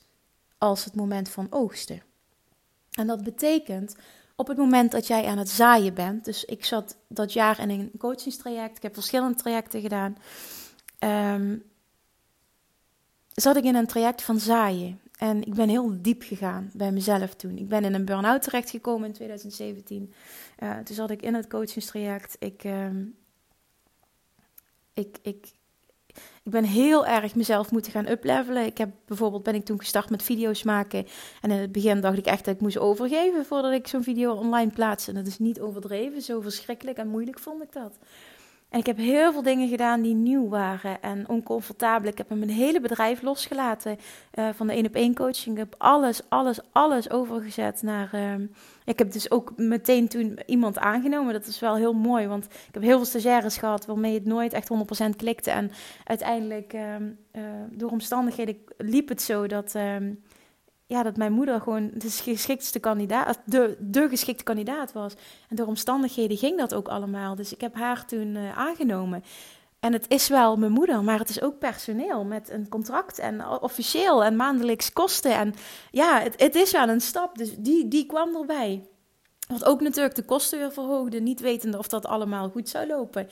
als 0.59 0.85
het 0.85 0.95
moment 0.95 1.29
van 1.29 1.47
oogsten. 1.51 2.09
En 2.91 3.07
dat 3.07 3.25
betekent 3.25 3.97
op 4.37 4.47
het 4.49 4.57
moment 4.57 4.91
dat 4.91 5.07
jij 5.07 5.27
aan 5.27 5.39
het 5.39 5.49
zaaien 5.49 5.95
bent. 5.95 6.25
Dus 6.25 6.45
ik 6.45 6.65
zat 6.65 6.97
dat 7.09 7.33
jaar 7.33 7.61
in 7.61 7.71
een 7.71 7.91
coachingstraject. 7.99 8.77
Ik 8.77 8.83
heb 8.83 8.95
verschillende 8.95 9.35
trajecten 9.35 9.81
gedaan. 9.81 10.17
Um, 11.35 11.63
zat 13.35 13.57
ik 13.57 13.65
in 13.65 13.75
een 13.75 13.87
traject 13.87 14.23
van 14.23 14.41
zaaien. 14.41 15.01
En 15.19 15.43
ik 15.43 15.55
ben 15.55 15.69
heel 15.69 16.03
diep 16.03 16.23
gegaan 16.23 16.71
bij 16.75 16.93
mezelf 16.93 17.35
toen. 17.35 17.59
Ik 17.59 17.69
ben 17.69 17.85
in 17.85 17.95
een 17.95 18.05
burn-out 18.05 18.43
terechtgekomen 18.43 19.07
in 19.09 19.15
2017. 19.15 20.13
Uh, 20.59 20.79
toen 20.79 20.97
zat 20.97 21.11
ik 21.11 21.23
in 21.23 21.35
het 21.35 21.49
coachingstraject. 21.49 22.37
Ik, 22.39 22.65
um, 22.65 23.17
ik, 24.93 25.19
ik, 25.23 25.53
ik 26.43 26.51
ben 26.51 26.65
heel 26.65 27.07
erg 27.07 27.35
mezelf 27.35 27.71
moeten 27.71 27.93
gaan 27.93 28.09
uplevelen. 28.09 28.67
Ik 28.67 28.79
heb 28.79 28.91
bijvoorbeeld 29.07 29.43
ben 29.43 29.55
ik 29.55 29.65
toen 29.65 29.79
gestart 29.79 30.11
met 30.11 30.23
video's 30.23 30.63
maken. 30.63 31.07
En 31.41 31.51
in 31.51 31.59
het 31.59 31.73
begin 31.73 32.01
dacht 32.01 32.19
ik 32.19 32.27
echt 32.27 32.45
dat 32.45 32.55
ik 32.55 32.61
moest 32.61 32.79
overgeven 32.79 33.45
voordat 33.45 33.73
ik 33.73 33.87
zo'n 33.87 34.03
video 34.03 34.33
online 34.33 34.71
plaatste. 34.71 35.11
En 35.11 35.17
dat 35.17 35.27
is 35.27 35.39
niet 35.39 35.61
overdreven. 35.61 36.23
Zo 36.23 36.41
verschrikkelijk 36.41 36.99
en 36.99 37.09
moeilijk 37.09 37.39
vond 37.39 37.63
ik 37.63 37.73
dat. 37.73 37.99
En 38.71 38.79
ik 38.79 38.87
heb 38.87 38.97
heel 38.97 39.33
veel 39.33 39.43
dingen 39.43 39.69
gedaan 39.69 40.03
die 40.03 40.15
nieuw 40.15 40.49
waren 40.49 41.03
en 41.03 41.29
oncomfortabel. 41.29 42.11
Ik 42.11 42.19
heb 42.19 42.29
mijn 42.29 42.51
hele 42.51 42.81
bedrijf 42.81 43.23
losgelaten 43.23 43.99
uh, 44.35 44.49
van 44.55 44.67
de 44.67 44.73
één 44.73 44.87
op 44.87 44.95
één 44.95 45.15
coaching. 45.15 45.55
Ik 45.55 45.63
heb 45.63 45.75
alles, 45.79 46.21
alles, 46.29 46.61
alles 46.73 47.11
overgezet 47.11 47.83
naar. 47.83 48.11
Uh, 48.15 48.35
ik 48.85 48.99
heb 48.99 49.13
dus 49.13 49.31
ook 49.31 49.53
meteen 49.57 50.09
toen 50.09 50.39
iemand 50.47 50.79
aangenomen. 50.79 51.33
Dat 51.33 51.47
is 51.47 51.61
wel 51.61 51.77
heel 51.77 51.93
mooi, 51.93 52.27
want 52.27 52.45
ik 52.45 52.75
heb 52.75 52.83
heel 52.83 52.97
veel 52.97 53.07
stagiaires 53.07 53.57
gehad 53.57 53.87
waarmee 53.87 54.15
het 54.15 54.25
nooit 54.25 54.53
echt 54.53 54.71
100% 55.05 55.17
klikte. 55.17 55.51
En 55.51 55.71
uiteindelijk, 56.05 56.73
uh, 56.73 56.83
door 57.71 57.91
omstandigheden, 57.91 58.57
liep 58.77 59.09
het 59.09 59.23
zo 59.23 59.47
dat 59.47 59.75
ehm, 59.75 60.13
ja, 60.91 61.03
dat 61.03 61.17
mijn 61.17 61.33
moeder 61.33 61.61
gewoon 61.61 61.91
de 61.95 62.11
geschiktste 62.11 62.79
kandidaat, 62.79 63.39
de, 63.45 63.77
de 63.81 64.09
geschikte 64.09 64.45
kandidaat 64.45 64.93
was. 64.93 65.15
En 65.49 65.57
door 65.57 65.67
omstandigheden 65.67 66.37
ging 66.37 66.59
dat 66.59 66.75
ook 66.75 66.89
allemaal. 66.89 67.35
Dus 67.35 67.53
ik 67.53 67.61
heb 67.61 67.75
haar 67.75 68.07
toen 68.07 68.35
uh, 68.35 68.59
aangenomen. 68.59 69.25
En 69.81 69.93
het 69.93 70.05
is 70.09 70.29
wel 70.29 70.57
mijn 70.57 70.73
moeder, 70.73 71.05
maar 71.05 71.19
het 71.19 71.29
is 71.29 71.43
ook 71.43 71.59
personeel 71.59 72.25
met 72.25 72.51
een 72.51 72.69
contract 72.69 73.19
en 73.19 73.47
officieel 73.49 74.25
en 74.25 74.37
maandelijks 74.37 74.93
kosten. 74.93 75.35
En 75.35 75.55
ja, 75.91 76.21
het, 76.21 76.43
het 76.43 76.55
is 76.55 76.73
wel 76.73 76.89
een 76.89 77.01
stap. 77.01 77.39
Dus 77.39 77.55
die, 77.59 77.89
die 77.89 78.07
kwam 78.07 78.37
erbij. 78.37 78.89
Wat 79.49 79.65
ook 79.65 79.81
natuurlijk 79.81 80.15
de 80.15 80.25
kosten 80.25 80.59
weer 80.59 80.73
verhoogde, 80.73 81.21
niet 81.21 81.41
wetende 81.41 81.79
of 81.79 81.89
dat 81.89 82.07
allemaal 82.07 82.49
goed 82.49 82.69
zou 82.69 82.87
lopen. 82.87 83.29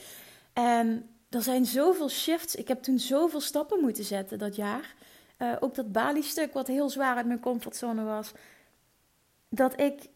En 0.52 1.08
er 1.30 1.42
zijn 1.42 1.64
zoveel 1.64 2.08
shifts. 2.08 2.54
Ik 2.54 2.68
heb 2.68 2.82
toen 2.82 2.98
zoveel 2.98 3.40
stappen 3.40 3.80
moeten 3.80 4.04
zetten 4.04 4.38
dat 4.38 4.56
jaar. 4.56 4.94
Uh, 5.38 5.56
ook 5.60 5.74
dat 5.74 5.92
Bali-stuk, 5.92 6.52
wat 6.52 6.66
heel 6.66 6.90
zwaar 6.90 7.16
uit 7.16 7.26
mijn 7.26 7.40
comfortzone 7.40 8.04
was. 8.04 8.32
Dat 9.48 9.80
ik 9.80 10.08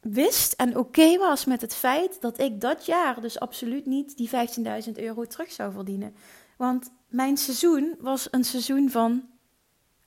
wist 0.00 0.52
en 0.52 0.76
oké 0.76 1.18
was 1.18 1.44
met 1.44 1.60
het 1.60 1.74
feit 1.74 2.20
dat 2.20 2.38
ik 2.38 2.60
dat 2.60 2.86
jaar 2.86 3.20
dus 3.20 3.40
absoluut 3.40 3.86
niet 3.86 4.16
die 4.16 4.30
15.000 4.84 4.92
euro 4.92 5.24
terug 5.24 5.52
zou 5.52 5.72
verdienen. 5.72 6.14
Want 6.56 6.90
mijn 7.08 7.36
seizoen 7.36 7.96
was 8.00 8.28
een 8.30 8.44
seizoen 8.44 8.90
van 8.90 9.28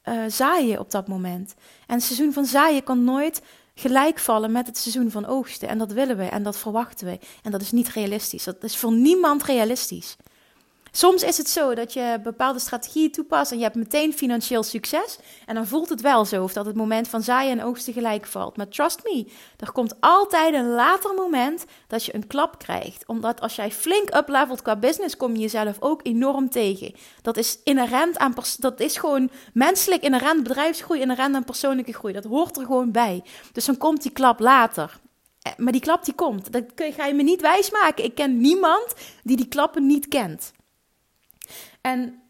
uh, 0.04 0.24
zaaien 0.28 0.80
op 0.80 0.92
dat 0.92 1.08
moment. 1.08 1.54
En 1.88 1.96
het 1.96 2.04
seizoen 2.04 2.34
van 2.34 2.46
zaaien 2.46 2.84
kan 2.84 3.04
nooit 3.04 3.42
gelijk 3.74 4.20
vallen 4.20 4.52
met 4.52 4.68
het 4.68 4.78
seizoen 4.78 5.12
van 5.12 5.26
oogsten. 5.26 5.68
En 5.68 5.78
dat 5.78 5.92
willen 5.92 6.18
we 6.18 6.24
en 6.24 6.44
dat 6.44 6.58
verwachten 6.58 7.08
we. 7.08 7.20
En 7.44 7.52
dat 7.52 7.62
is 7.62 7.72
niet 7.72 7.90
realistisch. 7.90 8.44
Dat 8.44 8.64
is 8.64 8.78
voor 8.78 8.92
niemand 8.92 9.44
realistisch. 9.44 10.18
Soms 10.94 11.24
is 11.24 11.38
het 11.38 11.50
zo 11.50 11.76
dat 11.76 11.94
je 11.94 12.20
bepaalde 12.24 12.60
strategieën 12.60 13.12
toepast 13.12 13.52
en 13.52 13.58
je 13.58 13.64
hebt 13.64 13.76
meteen 13.76 14.14
financieel 14.14 14.64
succes. 14.64 15.18
En 15.46 15.56
dan 15.56 15.68
voelt 15.68 15.90
het 15.90 16.02
wel 16.02 16.26
zo 16.26 16.44
of 16.44 16.54
dat 16.54 16.66
het 16.66 16.76
moment 16.76 17.08
van 17.08 17.22
zaaien 17.22 17.60
en 17.60 17.66
oogsten 17.66 17.94
gelijk 17.94 18.26
valt. 18.26 18.58
Maar 18.58 18.68
trust 18.68 19.04
me, 19.04 19.28
er 19.58 19.72
komt 19.72 19.96
altijd 20.00 20.54
een 20.54 20.70
later 20.70 21.14
moment 21.14 21.66
dat 21.88 22.06
je 22.06 22.16
een 22.16 22.28
klap 22.28 22.60
krijgt. 22.60 23.04
Omdat 23.08 23.42
als 23.42 23.56
jij 23.56 23.72
flink 23.72 24.16
uplevelt 24.16 24.62
qua 24.62 24.76
business, 24.76 25.18
kom 25.18 25.34
je 25.34 25.42
jezelf 25.42 25.78
ook 25.80 26.00
enorm 26.04 26.50
tegen. 26.50 26.94
Dat 27.22 27.38
is 27.38 27.60
inherent 27.64 28.18
aan, 28.18 28.34
dat 28.60 28.80
is 28.80 28.98
gewoon 28.98 29.30
menselijk 29.54 30.02
inherent 30.02 30.44
bedrijfsgroei, 30.44 31.02
inherent 31.02 31.36
aan 31.36 31.44
persoonlijke 31.44 31.94
groei. 31.94 32.14
Dat 32.14 32.24
hoort 32.24 32.58
er 32.58 32.66
gewoon 32.66 32.92
bij. 32.92 33.24
Dus 33.52 33.66
dan 33.66 33.78
komt 33.78 34.02
die 34.02 34.12
klap 34.12 34.40
later. 34.40 35.00
Eh, 35.42 35.52
maar 35.58 35.72
die 35.72 35.82
klap 35.82 36.06
die 36.06 36.14
komt. 36.14 36.52
Dat 36.52 36.64
ga 36.76 37.06
je 37.06 37.14
me 37.14 37.24
niet 37.24 37.42
wijsmaken. 37.42 38.04
Ik 38.04 38.16
ken 38.16 38.42
niemand 38.42 38.94
die 39.24 39.38
die 39.38 39.48
klappen 39.48 39.86
niet 39.86 40.08
kent. 40.08 40.52
En 41.82 42.22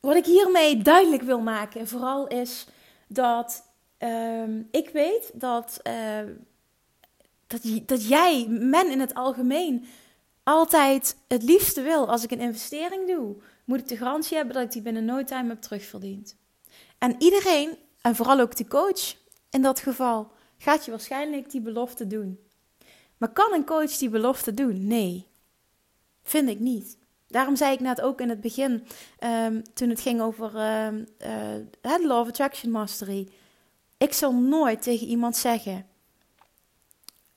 wat 0.00 0.16
ik 0.16 0.24
hiermee 0.24 0.82
duidelijk 0.82 1.22
wil 1.22 1.40
maken, 1.40 1.88
vooral 1.88 2.26
is 2.26 2.66
dat 3.06 3.72
ehm, 3.98 4.62
ik 4.70 4.88
weet 4.88 5.30
dat, 5.34 5.80
uh, 5.86 6.20
dat, 7.46 7.60
dat 7.86 8.08
jij, 8.08 8.46
men 8.48 8.90
in 8.90 9.00
het 9.00 9.14
algemeen, 9.14 9.86
altijd 10.42 11.16
het 11.28 11.42
liefste 11.42 11.82
wil 11.82 12.08
als 12.08 12.24
ik 12.24 12.30
een 12.30 12.40
investering 12.40 13.06
doe, 13.06 13.36
moet 13.64 13.78
ik 13.78 13.88
de 13.88 13.96
garantie 13.96 14.36
hebben 14.36 14.54
dat 14.54 14.64
ik 14.64 14.72
die 14.72 14.82
binnen 14.82 15.04
no 15.04 15.24
time 15.24 15.48
heb 15.48 15.60
terugverdiend. 15.60 16.36
En 16.98 17.14
iedereen, 17.18 17.78
en 18.00 18.16
vooral 18.16 18.40
ook 18.40 18.56
de 18.56 18.66
coach 18.66 19.16
in 19.50 19.62
dat 19.62 19.80
geval, 19.80 20.30
gaat 20.58 20.84
je 20.84 20.90
waarschijnlijk 20.90 21.50
die 21.50 21.60
belofte 21.60 22.06
doen. 22.06 22.38
Maar 23.16 23.32
kan 23.32 23.52
een 23.52 23.64
coach 23.64 23.96
die 23.96 24.08
belofte 24.08 24.54
doen? 24.54 24.86
Nee, 24.86 25.26
vind 26.22 26.48
ik 26.48 26.58
niet. 26.58 26.98
Daarom 27.28 27.56
zei 27.56 27.72
ik 27.72 27.80
net 27.80 28.00
ook 28.00 28.20
in 28.20 28.28
het 28.28 28.40
begin, 28.40 28.86
ehm, 29.18 29.60
toen 29.74 29.88
het 29.88 30.00
ging 30.00 30.20
over 30.20 30.54
uh, 30.54 30.86
uh, 31.82 32.06
Law 32.06 32.20
of 32.20 32.28
Attraction 32.28 32.70
Mastery. 32.70 33.28
Ik 33.98 34.12
zal 34.12 34.34
nooit 34.34 34.82
tegen 34.82 35.06
iemand 35.06 35.36
zeggen: 35.36 35.86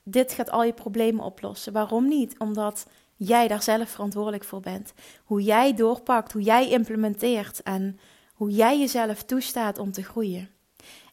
Dit 0.04 0.32
gaat 0.32 0.52
al 0.52 0.64
je 0.64 0.74
problemen 0.74 1.26
oplossen. 1.26 1.74
Waarom 1.74 2.08
niet? 2.08 2.40
Omdat 2.40 2.86
jij 3.16 3.48
daar 3.48 3.64
zelf 3.64 3.90
verantwoordelijk 3.90 4.44
voor 4.44 4.60
bent. 4.60 4.94
Hoe 5.24 5.42
jij 5.42 5.74
doorpakt, 5.74 6.32
hoe 6.32 6.42
jij 6.42 6.70
implementeert 6.70 7.64
en 7.64 8.00
hoe 8.34 8.50
jij 8.50 8.80
jezelf 8.80 9.24
toestaat 9.24 9.78
om 9.78 9.92
te 9.92 10.04
groeien. 10.04 10.50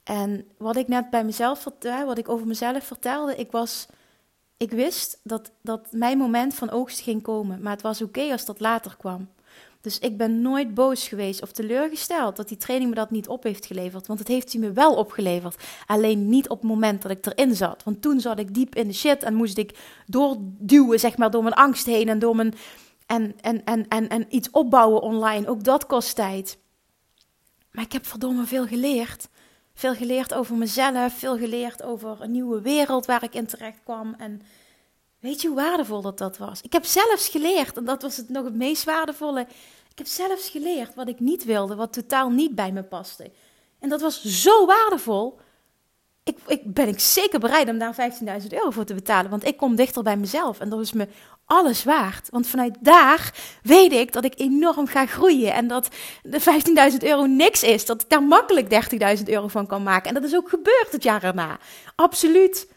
En 0.05 0.49
wat 0.59 0.77
ik 0.77 0.89
net 0.89 1.11
bij 1.11 1.25
mezelf 1.25 1.59
vertelde, 1.61 2.05
wat 2.05 2.19
ik 2.19 2.29
over 2.29 2.47
mezelf 2.47 2.85
vertelde, 2.85 3.37
ik 3.37 3.51
was 3.51 3.87
ik 4.59 4.71
wist 4.71 5.21
dat, 5.23 5.51
dat 5.63 5.89
mijn 5.91 6.19
moment 6.19 6.55
van 6.55 6.71
oogst 6.71 7.01
ging 7.01 7.23
komen, 7.23 7.63
maar 7.63 7.73
het 7.73 7.83
was 7.83 8.03
oké 8.03 8.33
als 8.33 8.45
dat 8.45 8.61
later 8.61 8.97
kwam. 8.97 9.29
Dus 9.81 9.99
ik 9.99 10.17
ben 10.17 10.41
nooit 10.41 10.75
boos 10.75 11.09
geweest 11.09 11.43
of 11.43 11.53
teleurgesteld 11.53 12.37
dat 12.37 12.49
die 12.49 12.57
training 12.57 12.91
me 12.91 12.97
dat 12.97 13.11
niet 13.11 13.29
op 13.29 13.43
heeft 13.43 13.67
geleverd. 13.67 14.07
Want 14.07 14.19
het 14.19 14.29
heeft 14.29 14.53
hij 14.53 14.61
me 14.61 14.73
wel 14.73 14.95
opgeleverd. 14.95 15.63
Alleen 15.87 16.29
niet 16.29 16.49
op 16.49 16.59
het 16.59 16.69
moment 16.69 17.03
dat 17.03 17.11
ik 17.11 17.27
erin 17.27 17.55
zat. 17.55 17.83
Want 17.83 18.03
toen 18.03 18.21
zat 18.21 18.39
ik 18.39 18.55
diep 18.55 18.75
in 18.75 18.87
de 18.87 18.95
shit 18.95 19.23
en 19.23 19.35
moest 19.35 19.59
ik 19.59 19.79
doorduwen, 20.07 21.01
zeg 21.01 21.17
maar, 21.17 21.31
door 21.31 21.43
mijn 21.43 21.55
angst 21.55 21.87
heen 21.87 22.09
en 22.09 22.19
door 22.19 22.37
mijn. 22.37 22.55
En, 23.07 23.35
en, 23.41 23.65
en, 23.65 23.89
en, 23.89 24.09
en 24.09 24.27
iets 24.29 24.51
opbouwen 24.51 25.03
online. 25.03 25.49
Ook 25.49 25.65
dat 25.65 25.87
kost 25.87 26.15
tijd. 26.15 26.59
Maar 27.71 27.85
ik 27.85 27.93
heb 27.93 28.07
verdomme 28.07 28.45
veel 28.45 28.67
geleerd. 28.67 29.29
Veel 29.79 29.95
geleerd 29.95 30.35
over 30.35 30.57
mezelf, 30.57 31.13
veel 31.13 31.37
geleerd 31.39 31.83
over 31.83 32.17
een 32.21 32.31
nieuwe 32.31 32.61
wereld 32.61 33.07
waar 33.07 33.23
ik 33.23 33.35
in 33.35 33.47
terecht 33.47 33.79
kwam. 33.85 34.15
En 34.19 34.41
weet 35.19 35.43
je 35.43 35.49
hoe 35.49 35.57
waardevol 35.57 36.01
dat 36.01 36.19
dat 36.19 36.39
was? 36.39 36.61
Ik 36.61 36.73
heb 36.73 36.85
zelfs 36.85 37.29
geleerd, 37.29 37.77
en 37.77 37.85
dat 37.85 38.03
was 38.03 38.17
het 38.17 38.29
nog 38.29 38.45
het 38.45 38.55
meest 38.55 38.85
waardevolle. 38.85 39.41
Ik 39.91 39.99
heb 39.99 40.07
zelfs 40.07 40.51
geleerd 40.51 40.95
wat 40.95 41.09
ik 41.09 41.21
niet 41.21 41.45
wilde, 41.45 41.75
wat 41.75 41.93
totaal 41.93 42.31
niet 42.31 42.55
bij 42.55 42.73
me 42.73 42.83
paste. 42.83 43.31
En 43.79 43.89
dat 43.89 44.01
was 44.01 44.25
zo 44.25 44.67
waardevol. 44.67 45.39
Ik, 46.25 46.39
ik 46.47 46.75
ben 46.75 46.89
ik 46.89 47.01
zeker 47.01 47.39
bereid 47.39 47.69
om 47.69 47.79
daar 47.79 48.11
15.000 48.43 48.47
euro 48.49 48.71
voor 48.71 48.85
te 48.85 48.95
betalen, 48.95 49.31
want 49.31 49.47
ik 49.47 49.57
kom 49.57 49.77
dichter 49.77 50.03
bij 50.03 50.17
mezelf. 50.17 50.61
En 50.61 50.69
dat 50.69 50.81
is 50.81 50.93
me 50.93 51.09
alles 51.49 51.85
waard. 51.85 52.29
Want 52.31 52.47
vanuit 52.47 52.77
daar 52.81 53.33
weet 53.63 53.93
ik 53.93 54.13
dat 54.13 54.25
ik 54.25 54.35
enorm 54.37 54.87
ga 54.87 55.07
groeien. 55.07 55.53
En 55.53 55.69
dat 55.69 55.89
de 56.23 56.41
15.000 56.93 56.97
euro 56.99 57.27
niks 57.27 57.63
is. 57.63 57.87
Dat 57.87 58.03
ik 58.03 58.09
daar 58.09 58.23
makkelijk 58.23 58.91
30.000 59.19 59.25
euro 59.25 59.49
van 59.49 59.67
kan 59.67 59.83
maken. 59.83 60.09
En 60.09 60.15
dat 60.15 60.31
is 60.31 60.37
ook 60.37 60.49
gebeurd 60.49 60.89
het 60.91 61.03
jaar 61.03 61.23
erna. 61.23 61.59
Absoluut. 61.95 62.73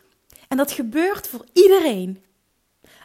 En 0.47 0.57
dat 0.57 0.71
gebeurt 0.71 1.27
voor 1.27 1.45
iedereen. 1.53 2.23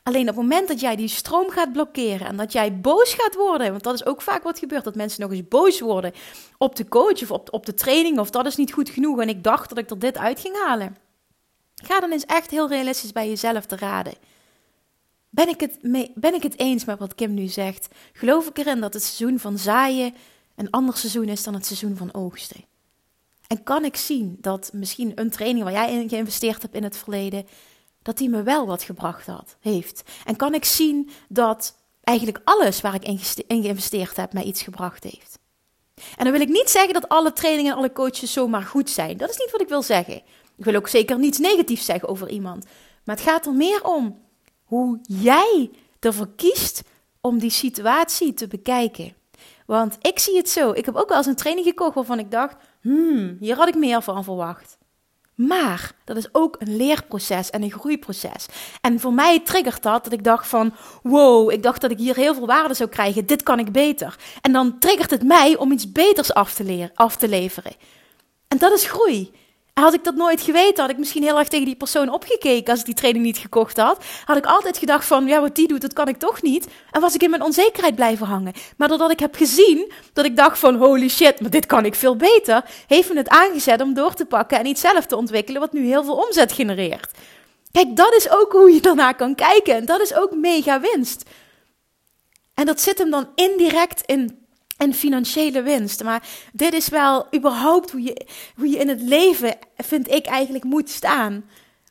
Alleen 0.03 0.21
op 0.21 0.27
het 0.27 0.37
moment 0.37 0.69
dat 0.69 0.81
jij 0.81 0.97
die 0.97 1.09
stroom 1.09 1.51
gaat 1.51 1.73
blokkeren 1.73 2.27
en 2.27 2.37
dat 2.37 2.53
jij 2.53 2.81
boos 2.81 3.15
gaat 3.15 3.35
worden, 3.35 3.71
want 3.71 3.83
dat 3.83 3.95
is 3.95 4.07
ook 4.07 4.23
vaak 4.23 4.43
wat 4.43 4.59
gebeurt, 4.59 4.85
dat 4.85 4.95
mensen 4.95 5.21
nog 5.21 5.31
eens 5.33 5.49
boos 5.49 5.81
worden 5.81 6.13
op 6.59 6.77
de 6.77 6.89
coach 6.89 7.23
of 7.23 7.31
op, 7.31 7.53
op 7.53 7.67
de 7.67 7.75
training 7.75 8.19
of 8.19 8.31
dat 8.31 8.47
is 8.47 8.57
niet 8.57 8.73
goed 8.73 8.91
genoeg 8.91 9.21
en 9.21 9.29
ik 9.29 9.45
dacht 9.45 9.69
dat 9.69 9.79
ik 9.79 9.91
er 9.91 9.99
dit 9.99 10.19
uit 10.19 10.41
ging 10.41 10.57
halen. 10.67 10.97
Ga 11.75 12.01
dan 12.01 12.13
eens 12.13 12.25
echt 12.25 12.51
heel 12.51 12.69
realistisch 12.69 13.13
bij 13.13 13.29
jezelf 13.29 13.67
te 13.67 13.77
raden. 13.77 14.15
Ben 15.37 15.49
ik, 15.49 15.61
het 15.61 15.83
mee, 15.83 16.13
ben 16.15 16.35
ik 16.35 16.43
het 16.43 16.59
eens 16.59 16.85
met 16.85 16.99
wat 16.99 17.15
Kim 17.15 17.35
nu 17.35 17.47
zegt? 17.47 17.89
Geloof 18.13 18.49
ik 18.49 18.59
erin 18.59 18.81
dat 18.81 18.95
het 18.95 19.03
seizoen 19.03 19.39
van 19.39 19.59
zaaien 19.59 20.15
een 20.55 20.71
ander 20.71 20.97
seizoen 20.97 21.29
is 21.29 21.43
dan 21.43 21.55
het 21.55 21.67
seizoen 21.67 21.97
van 21.97 22.15
oogsten? 22.15 22.65
En 23.47 23.63
kan 23.63 23.85
ik 23.85 23.97
zien 23.97 24.37
dat 24.41 24.71
misschien 24.73 25.13
een 25.15 25.31
training 25.31 25.65
waar 25.65 25.73
jij 25.73 25.93
in 25.93 26.09
geïnvesteerd 26.09 26.63
hebt 26.63 26.75
in 26.75 26.83
het 26.83 26.97
verleden, 26.97 27.47
dat 28.03 28.19
die 28.19 28.29
me 28.29 28.43
wel 28.43 28.67
wat 28.67 28.83
gebracht 28.83 29.27
had, 29.27 29.57
heeft? 29.61 30.03
En 30.25 30.37
kan 30.37 30.55
ik 30.55 30.65
zien 30.65 31.11
dat 31.29 31.77
eigenlijk 32.03 32.41
alles 32.45 32.81
waar 32.81 32.95
ik 32.95 33.05
in 33.47 33.63
geïnvesteerd 33.63 34.17
heb 34.17 34.33
mij 34.33 34.45
iets 34.45 34.63
gebracht 34.63 35.05
heeft? 35.05 35.39
En 36.17 36.25
dan 36.25 36.33
wil 36.33 36.41
ik 36.41 36.49
niet 36.49 36.71
zeggen 36.71 36.93
dat 36.93 37.09
alle 37.09 37.33
trainingen 37.33 37.73
en 37.73 37.79
alle 37.79 37.93
coaches 37.93 38.33
zomaar 38.33 38.63
goed 38.63 38.91
zijn. 38.91 39.17
Dat 39.17 39.31
is 39.31 39.39
niet 39.39 39.51
wat 39.51 39.61
ik 39.61 39.69
wil 39.69 39.83
zeggen. 39.83 40.23
Ik 40.57 40.65
wil 40.65 40.75
ook 40.75 40.89
zeker 40.89 41.19
niets 41.19 41.39
negatiefs 41.39 41.85
zeggen 41.85 42.09
over 42.09 42.29
iemand. 42.29 42.65
Maar 43.05 43.17
het 43.17 43.25
gaat 43.25 43.47
er 43.47 43.55
meer 43.55 43.85
om 43.85 44.25
hoe 44.67 44.99
jij 45.03 45.71
ervoor 46.01 46.29
kiest 46.37 46.83
om 47.21 47.39
die 47.39 47.51
situatie 47.51 48.35
te 48.35 48.47
bekijken. 48.47 49.15
Want 49.67 49.97
ik 50.01 50.19
zie 50.19 50.37
het 50.37 50.49
zo. 50.49 50.73
Ik 50.73 50.85
heb 50.85 50.97
ook 50.97 51.09
wel 51.09 51.19
eens 51.19 51.27
een 51.27 51.37
training 51.37 51.67
gekocht 51.67 51.95
waarvan 51.95 52.19
ik 52.19 52.31
dacht: 52.31 52.57
hmm, 52.81 53.37
hier 53.41 53.57
had 53.57 53.69
ik 53.69 53.75
meer 53.75 54.03
van 54.03 54.25
verwacht. 54.25 54.79
Maar 55.35 55.93
dat 56.05 56.17
is 56.17 56.29
ook 56.33 56.57
een 56.59 56.77
leerproces 56.77 57.51
en 57.51 57.63
een 57.63 57.73
groeiproces. 57.73 58.47
En 58.81 59.01
voor 59.01 59.13
mij 59.13 59.41
triggert 59.41 59.83
dat 59.83 60.05
dat 60.05 60.13
ik 60.13 60.25
dacht 60.25 60.47
van, 60.47 60.75
wow, 61.03 61.51
ik 61.51 61.63
dacht 61.63 61.81
dat 61.81 61.91
ik 61.91 61.99
hier 61.99 62.17
heel 62.17 62.35
veel 62.35 62.47
waarde 62.47 62.75
zou 62.75 62.89
krijgen. 62.89 63.27
Dit 63.27 63.43
kan 63.43 63.59
ik 63.59 63.73
beter. 63.73 64.17
En 64.41 64.53
dan 64.53 64.79
triggert 64.79 65.11
het 65.11 65.23
mij 65.23 65.57
om 65.57 65.73
iets 65.73 65.93
beters 65.93 66.35
af 66.35 66.55
te, 66.55 66.65
leren, 66.65 66.91
af 66.95 67.17
te 67.17 67.29
leveren. 67.29 67.73
En 68.49 68.59
dat 68.59 68.73
is 68.73 68.87
groei. 68.87 69.33
Had 69.81 69.95
ik 69.95 70.05
dat 70.05 70.15
nooit 70.15 70.41
geweten, 70.41 70.83
had 70.83 70.91
ik 70.91 70.99
misschien 70.99 71.23
heel 71.23 71.39
erg 71.39 71.49
tegen 71.49 71.67
die 71.67 71.77
persoon 71.77 72.09
opgekeken 72.13 72.71
als 72.71 72.81
ik 72.81 72.87
die 72.87 72.95
training 72.95 73.25
niet 73.25 73.39
gekocht 73.39 73.77
had. 73.77 74.05
Had 74.25 74.37
ik 74.37 74.47
altijd 74.47 74.79
gedacht 74.79 75.05
van, 75.05 75.27
ja, 75.27 75.41
wat 75.41 75.55
die 75.55 75.69
doet, 75.69 75.81
dat 75.81 75.93
kan 75.93 76.09
ik 76.09 76.17
toch 76.17 76.43
niet. 76.43 76.67
En 76.91 77.01
was 77.01 77.15
ik 77.15 77.23
in 77.23 77.31
mijn 77.31 77.43
onzekerheid 77.43 77.95
blijven 77.95 78.27
hangen. 78.27 78.53
Maar 78.77 78.89
doordat 78.89 79.11
ik 79.11 79.21
heb 79.21 79.35
gezien, 79.35 79.93
dat 80.13 80.25
ik 80.25 80.37
dacht 80.37 80.59
van, 80.59 80.75
holy 80.75 81.09
shit, 81.09 81.41
maar 81.41 81.51
dit 81.51 81.67
kan 81.67 81.85
ik 81.85 81.95
veel 81.95 82.17
beter, 82.17 82.65
heeft 82.87 83.09
me 83.09 83.17
het 83.17 83.29
aangezet 83.29 83.81
om 83.81 83.95
door 83.95 84.15
te 84.15 84.25
pakken 84.25 84.59
en 84.59 84.67
iets 84.67 84.81
zelf 84.81 85.07
te 85.07 85.17
ontwikkelen 85.17 85.61
wat 85.61 85.73
nu 85.73 85.87
heel 85.87 86.05
veel 86.05 86.17
omzet 86.17 86.53
genereert. 86.53 87.11
Kijk, 87.73 87.97
dat 87.97 88.15
is 88.15 88.31
ook 88.31 88.53
hoe 88.53 88.73
je 88.73 88.81
daarna 88.81 89.13
kan 89.13 89.35
kijken. 89.35 89.75
En 89.75 89.85
dat 89.85 90.01
is 90.01 90.15
ook 90.15 90.35
mega 90.35 90.81
winst. 90.81 91.31
En 92.55 92.67
dat 92.67 92.81
zit 92.81 92.99
hem 92.99 93.11
dan 93.11 93.29
indirect 93.35 94.03
in 94.07 94.46
en 94.77 94.95
financiële 94.95 95.63
winst. 95.63 96.05
Maar 96.05 96.29
dit 96.53 96.73
is 96.73 96.89
wel 96.89 97.27
überhaupt 97.35 97.91
hoe 97.91 98.03
je, 98.03 98.27
hoe 98.57 98.69
je 98.69 98.79
in 98.79 98.89
het 98.89 99.01
leven, 99.01 99.57
vind 99.77 100.11
ik, 100.11 100.27
eigenlijk 100.27 100.65
moet 100.65 100.91
staan. 100.91 101.45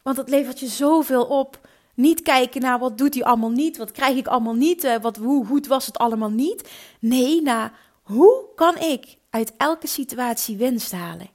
Want 0.03 0.17
het 0.17 0.29
levert 0.29 0.59
je 0.59 0.67
zoveel 0.67 1.23
op. 1.23 1.67
Niet 1.93 2.21
kijken 2.21 2.61
naar 2.61 2.79
wat 2.79 2.97
doet 2.97 3.13
hij 3.13 3.23
allemaal 3.23 3.49
niet, 3.49 3.77
wat 3.77 3.91
krijg 3.91 4.17
ik 4.17 4.27
allemaal 4.27 4.53
niet, 4.53 4.83
eh, 4.83 4.95
wat, 5.01 5.17
hoe 5.17 5.45
goed 5.45 5.67
was 5.67 5.85
het 5.85 5.97
allemaal 5.97 6.29
niet. 6.29 6.69
Nee, 6.99 7.41
naar 7.41 7.73
hoe 8.01 8.45
kan 8.55 8.77
ik 8.77 9.17
uit 9.29 9.53
elke 9.57 9.87
situatie 9.87 10.57
winst 10.57 10.91
halen? 10.91 11.29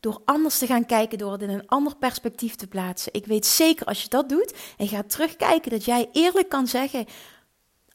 Door 0.00 0.22
anders 0.24 0.58
te 0.58 0.66
gaan 0.66 0.86
kijken, 0.86 1.18
door 1.18 1.32
het 1.32 1.42
in 1.42 1.50
een 1.50 1.68
ander 1.68 1.96
perspectief 1.96 2.54
te 2.54 2.66
plaatsen. 2.66 3.12
Ik 3.14 3.26
weet 3.26 3.46
zeker 3.46 3.86
als 3.86 4.02
je 4.02 4.08
dat 4.08 4.28
doet 4.28 4.54
en 4.76 4.88
gaat 4.88 5.10
terugkijken, 5.10 5.70
dat 5.70 5.84
jij 5.84 6.08
eerlijk 6.12 6.48
kan 6.48 6.66
zeggen: 6.66 7.06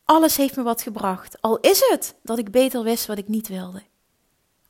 alles 0.10 0.38
heeft 0.38 0.56
me 0.56 0.64
wat 0.64 0.82
gebracht. 0.82 1.42
Al 1.42 1.60
is 1.60 1.80
het 1.90 2.16
dat 2.22 2.38
ik 2.38 2.52
beter 2.52 2.84
wist 2.84 3.06
wat 3.06 3.18
ik 3.18 3.28
niet 3.28 3.48
wilde. 3.48 3.82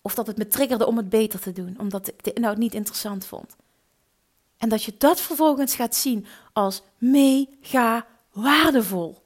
Of 0.02 0.15
dat 0.15 0.28
het 0.28 0.38
me 0.38 0.47
triggerde 0.47 0.86
om 0.86 0.97
het 0.97 1.10
beter 1.10 1.39
te 1.39 1.52
doen, 1.52 1.75
omdat 1.80 2.08
ik 2.08 2.28
inhoud 2.28 2.58
niet 2.58 2.73
interessant 2.73 3.25
vond. 3.25 3.56
En 4.58 4.69
dat 4.69 4.84
je 4.84 4.93
dat 4.97 5.21
vervolgens 5.21 5.75
gaat 5.75 5.95
zien 5.95 6.25
als 6.54 6.82
mega 6.97 8.06
waardevol. 8.32 9.23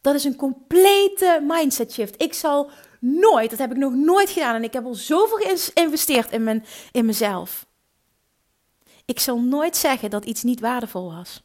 Dat 0.00 0.14
is 0.14 0.24
een 0.24 0.36
complete 0.36 1.44
mindset 1.48 1.92
shift. 1.92 2.22
Ik 2.22 2.34
zal 2.34 2.70
nooit, 3.00 3.50
dat 3.50 3.58
heb 3.58 3.70
ik 3.70 3.76
nog 3.76 3.92
nooit 3.92 4.30
gedaan 4.30 4.54
en 4.54 4.64
ik 4.64 4.72
heb 4.72 4.84
al 4.84 4.94
zoveel 4.94 5.38
geïnvesteerd 5.38 6.32
in, 6.32 6.44
mijn, 6.44 6.64
in 6.92 7.04
mezelf. 7.04 7.66
Ik 9.04 9.20
zal 9.20 9.40
nooit 9.40 9.76
zeggen 9.76 10.10
dat 10.10 10.24
iets 10.24 10.42
niet 10.42 10.60
waardevol 10.60 11.12
was. 11.14 11.42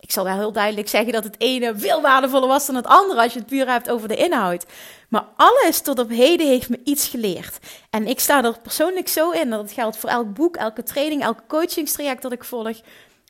Ik 0.00 0.12
zal 0.12 0.24
wel 0.24 0.34
heel 0.34 0.52
duidelijk 0.52 0.88
zeggen 0.88 1.12
dat 1.12 1.24
het 1.24 1.34
ene 1.38 1.72
veel 1.76 2.00
waardevoller 2.00 2.48
was 2.48 2.66
dan 2.66 2.74
het 2.74 2.86
andere 2.86 3.22
als 3.22 3.32
je 3.32 3.38
het 3.38 3.48
puur 3.48 3.66
hebt 3.66 3.90
over 3.90 4.08
de 4.08 4.16
inhoud. 4.16 4.66
Maar 5.08 5.26
alles 5.36 5.80
tot 5.80 5.98
op 5.98 6.08
heden 6.08 6.46
heeft 6.46 6.68
me 6.68 6.80
iets 6.84 7.08
geleerd. 7.08 7.58
En 7.90 8.06
ik 8.06 8.20
sta 8.20 8.44
er 8.44 8.60
persoonlijk 8.60 9.08
zo 9.08 9.30
in 9.30 9.50
dat 9.50 9.60
het 9.60 9.72
geldt 9.72 9.96
voor 9.96 10.10
elk 10.10 10.34
boek, 10.34 10.56
elke 10.56 10.82
training, 10.82 11.22
elk 11.22 11.42
coachingstraject 11.48 12.22
dat 12.22 12.32
ik 12.32 12.44
volg. 12.44 12.80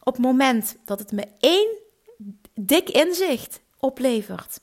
Op 0.03 0.13
het 0.13 0.23
moment 0.23 0.77
dat 0.85 0.99
het 0.99 1.13
me 1.13 1.27
één 1.39 1.69
dik 2.55 2.89
inzicht 2.89 3.61
oplevert, 3.79 4.61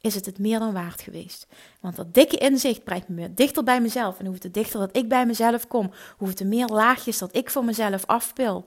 is 0.00 0.14
het 0.14 0.26
het 0.26 0.38
meer 0.38 0.58
dan 0.58 0.72
waard 0.72 1.00
geweest. 1.00 1.46
Want 1.80 1.96
dat 1.96 2.14
dikke 2.14 2.36
inzicht 2.36 2.84
brengt 2.84 3.08
me 3.08 3.34
dichter 3.34 3.64
bij 3.64 3.80
mezelf. 3.80 4.18
En 4.18 4.26
hoe 4.26 4.36
het 4.40 4.54
dichter 4.54 4.80
dat 4.80 4.96
ik 4.96 5.08
bij 5.08 5.26
mezelf 5.26 5.66
kom, 5.66 5.90
hoe 6.16 6.28
het 6.28 6.44
meer 6.44 6.66
laagjes 6.66 7.18
dat 7.18 7.36
ik 7.36 7.50
voor 7.50 7.64
mezelf 7.64 8.06
afpil 8.06 8.64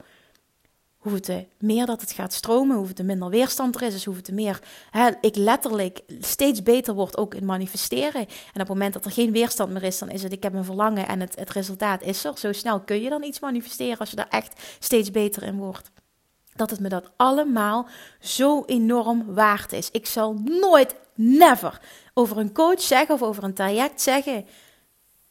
hoe 1.01 1.13
het 1.13 1.45
meer 1.59 1.85
dat 1.85 2.01
het 2.01 2.11
gaat 2.11 2.33
stromen, 2.33 2.77
hoe 2.77 2.87
het 2.87 3.03
minder 3.03 3.29
weerstand 3.29 3.75
er 3.75 3.81
is, 3.81 3.93
dus 3.93 4.05
hoe 4.05 4.15
het 4.15 4.31
meer 4.31 4.59
hè, 4.91 5.09
ik 5.21 5.35
letterlijk 5.35 6.01
steeds 6.19 6.63
beter 6.63 6.93
word 6.93 7.17
ook 7.17 7.33
in 7.35 7.45
manifesteren. 7.45 8.21
En 8.21 8.27
op 8.27 8.53
het 8.53 8.67
moment 8.67 8.93
dat 8.93 9.05
er 9.05 9.11
geen 9.11 9.31
weerstand 9.31 9.71
meer 9.71 9.83
is, 9.83 9.99
dan 9.99 10.09
is 10.09 10.23
het 10.23 10.31
ik 10.31 10.43
heb 10.43 10.53
een 10.53 10.63
verlangen 10.63 11.07
en 11.07 11.19
het, 11.19 11.35
het 11.35 11.49
resultaat 11.49 12.01
is 12.01 12.23
er. 12.23 12.37
Zo 12.37 12.51
snel 12.51 12.79
kun 12.79 13.01
je 13.01 13.09
dan 13.09 13.23
iets 13.23 13.39
manifesteren 13.39 13.97
als 13.97 14.09
je 14.09 14.15
daar 14.15 14.27
echt 14.29 14.61
steeds 14.79 15.11
beter 15.11 15.43
in 15.43 15.57
wordt. 15.57 15.91
Dat 16.55 16.69
het 16.69 16.79
me 16.79 16.89
dat 16.89 17.11
allemaal 17.15 17.87
zo 18.19 18.63
enorm 18.65 19.33
waard 19.33 19.71
is. 19.71 19.91
Ik 19.91 20.05
zal 20.05 20.33
nooit, 20.43 20.95
never 21.15 21.81
over 22.13 22.37
een 22.37 22.53
coach 22.53 22.81
zeggen 22.81 23.15
of 23.15 23.21
over 23.21 23.43
een 23.43 23.53
traject 23.53 24.01
zeggen: 24.01 24.45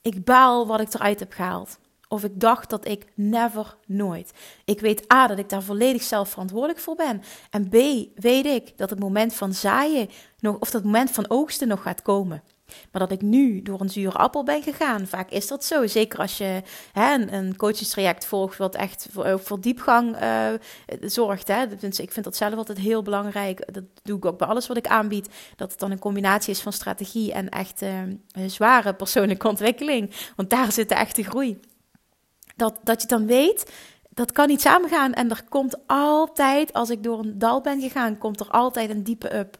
ik 0.02 0.24
baal 0.24 0.66
wat 0.66 0.80
ik 0.80 0.94
eruit 0.94 1.20
heb 1.20 1.32
gehaald. 1.32 1.78
Of 2.12 2.24
ik 2.24 2.40
dacht 2.40 2.70
dat 2.70 2.88
ik 2.88 3.06
never, 3.14 3.76
nooit. 3.86 4.32
Ik 4.64 4.80
weet 4.80 5.12
A, 5.12 5.26
dat 5.26 5.38
ik 5.38 5.48
daar 5.48 5.62
volledig 5.62 6.02
zelf 6.02 6.28
verantwoordelijk 6.28 6.78
voor 6.78 6.94
ben. 6.94 7.22
En 7.50 7.68
B, 7.68 7.74
weet 8.20 8.46
ik 8.46 8.78
dat 8.78 8.90
het 8.90 9.00
moment 9.00 9.34
van 9.34 9.54
zaaien, 9.54 10.08
nog, 10.38 10.58
of 10.58 10.70
dat 10.70 10.84
moment 10.84 11.10
van 11.10 11.30
oogsten 11.30 11.68
nog 11.68 11.82
gaat 11.82 12.02
komen. 12.02 12.42
Maar 12.92 13.00
dat 13.00 13.12
ik 13.12 13.22
nu 13.22 13.62
door 13.62 13.80
een 13.80 13.90
zure 13.90 14.18
appel 14.18 14.44
ben 14.44 14.62
gegaan, 14.62 15.06
vaak 15.06 15.30
is 15.30 15.46
dat 15.46 15.64
zo. 15.64 15.86
Zeker 15.86 16.18
als 16.18 16.38
je 16.38 16.62
hè, 16.92 17.14
een, 17.14 17.56
coachingstraject 17.56 18.26
volgt 18.26 18.58
wat 18.58 18.74
echt 18.74 19.08
voor, 19.10 19.40
voor 19.40 19.60
diepgang 19.60 20.22
uh, 20.22 20.46
zorgt. 21.00 21.48
Hè. 21.48 21.76
Dus 21.76 22.00
ik 22.00 22.12
vind 22.12 22.24
dat 22.24 22.36
zelf 22.36 22.54
altijd 22.54 22.78
heel 22.78 23.02
belangrijk. 23.02 23.72
Dat 23.72 23.84
doe 24.02 24.16
ik 24.16 24.24
ook 24.24 24.38
bij 24.38 24.48
alles 24.48 24.66
wat 24.66 24.76
ik 24.76 24.86
aanbied. 24.86 25.28
Dat 25.56 25.70
het 25.70 25.80
dan 25.80 25.90
een 25.90 25.98
combinatie 25.98 26.52
is 26.52 26.60
van 26.60 26.72
strategie 26.72 27.32
en 27.32 27.48
echt 27.48 27.82
uh, 27.82 27.90
zware 28.46 28.94
persoonlijke 28.94 29.48
ontwikkeling. 29.48 30.14
Want 30.36 30.50
daar 30.50 30.72
zit 30.72 30.88
de 30.88 30.94
echte 30.94 31.22
groei 31.22 31.60
dat, 32.60 32.78
dat 32.82 33.02
je 33.02 33.08
dan 33.08 33.26
weet, 33.26 33.72
dat 34.08 34.32
kan 34.32 34.48
niet 34.48 34.60
samengaan. 34.60 35.12
En 35.12 35.30
er 35.30 35.42
komt 35.48 35.76
altijd, 35.86 36.72
als 36.72 36.90
ik 36.90 37.02
door 37.02 37.18
een 37.18 37.38
dal 37.38 37.60
ben 37.60 37.80
gegaan, 37.80 38.18
komt 38.18 38.40
er 38.40 38.50
altijd 38.50 38.90
een 38.90 39.04
diepe 39.04 39.36
up. 39.36 39.58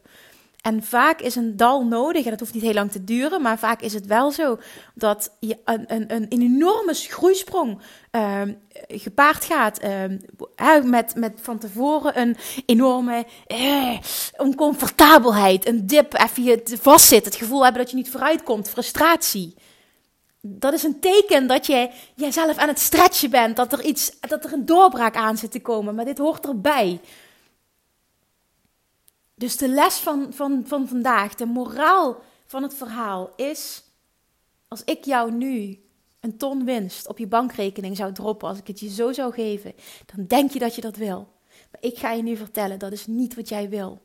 En 0.60 0.82
vaak 0.82 1.20
is 1.20 1.34
een 1.34 1.56
dal 1.56 1.84
nodig, 1.84 2.24
en 2.24 2.30
dat 2.30 2.40
hoeft 2.40 2.54
niet 2.54 2.62
heel 2.62 2.72
lang 2.72 2.90
te 2.90 3.04
duren, 3.04 3.42
maar 3.42 3.58
vaak 3.58 3.80
is 3.80 3.92
het 3.92 4.06
wel 4.06 4.30
zo 4.30 4.58
dat 4.94 5.32
je 5.38 5.58
een, 5.64 5.84
een, 5.86 6.12
een 6.12 6.26
enorme 6.28 6.94
groeisprong 6.94 7.78
uh, 8.12 8.42
gepaard 8.88 9.44
gaat 9.44 9.82
uh, 9.82 10.82
met, 10.82 11.14
met 11.14 11.32
van 11.40 11.58
tevoren 11.58 12.20
een 12.20 12.36
enorme 12.66 13.26
uh, 13.48 13.98
oncomfortabelheid, 14.36 15.66
een 15.66 15.86
dip, 15.86 16.14
even 16.14 16.42
je 16.42 16.62
vastzit, 16.80 17.24
het 17.24 17.34
gevoel 17.34 17.62
hebben 17.62 17.82
dat 17.82 17.90
je 17.90 17.96
niet 17.96 18.10
vooruit 18.10 18.42
komt, 18.42 18.68
frustratie 18.68 19.54
dat 20.40 20.72
is 20.72 20.82
een 20.82 21.00
teken 21.00 21.46
dat 21.46 21.66
je 21.66 21.90
jezelf 22.14 22.56
aan 22.56 22.68
het 22.68 22.78
stretchen 22.78 23.30
bent. 23.30 23.56
Dat 23.56 23.72
er, 23.72 23.82
iets, 23.84 24.20
dat 24.20 24.44
er 24.44 24.52
een 24.52 24.66
doorbraak 24.66 25.16
aan 25.16 25.36
zit 25.36 25.50
te 25.50 25.60
komen. 25.60 25.94
Maar 25.94 26.04
dit 26.04 26.18
hoort 26.18 26.46
erbij. 26.46 27.00
Dus 29.34 29.56
de 29.56 29.68
les 29.68 29.94
van, 29.94 30.32
van, 30.32 30.62
van 30.66 30.88
vandaag, 30.88 31.34
de 31.34 31.46
moraal 31.46 32.22
van 32.46 32.62
het 32.62 32.74
verhaal 32.74 33.32
is: 33.36 33.84
als 34.68 34.84
ik 34.84 35.04
jou 35.04 35.32
nu 35.32 35.78
een 36.20 36.36
ton 36.36 36.64
winst 36.64 37.08
op 37.08 37.18
je 37.18 37.26
bankrekening 37.26 37.96
zou 37.96 38.12
droppen, 38.12 38.48
als 38.48 38.58
ik 38.58 38.66
het 38.66 38.80
je 38.80 38.88
zo 38.88 39.12
zou 39.12 39.32
geven, 39.32 39.74
dan 40.14 40.26
denk 40.26 40.50
je 40.50 40.58
dat 40.58 40.74
je 40.74 40.80
dat 40.80 40.96
wil. 40.96 41.28
Maar 41.70 41.80
ik 41.80 41.98
ga 41.98 42.12
je 42.12 42.22
nu 42.22 42.36
vertellen, 42.36 42.78
dat 42.78 42.92
is 42.92 43.06
niet 43.06 43.34
wat 43.34 43.48
jij 43.48 43.68
wil. 43.68 44.00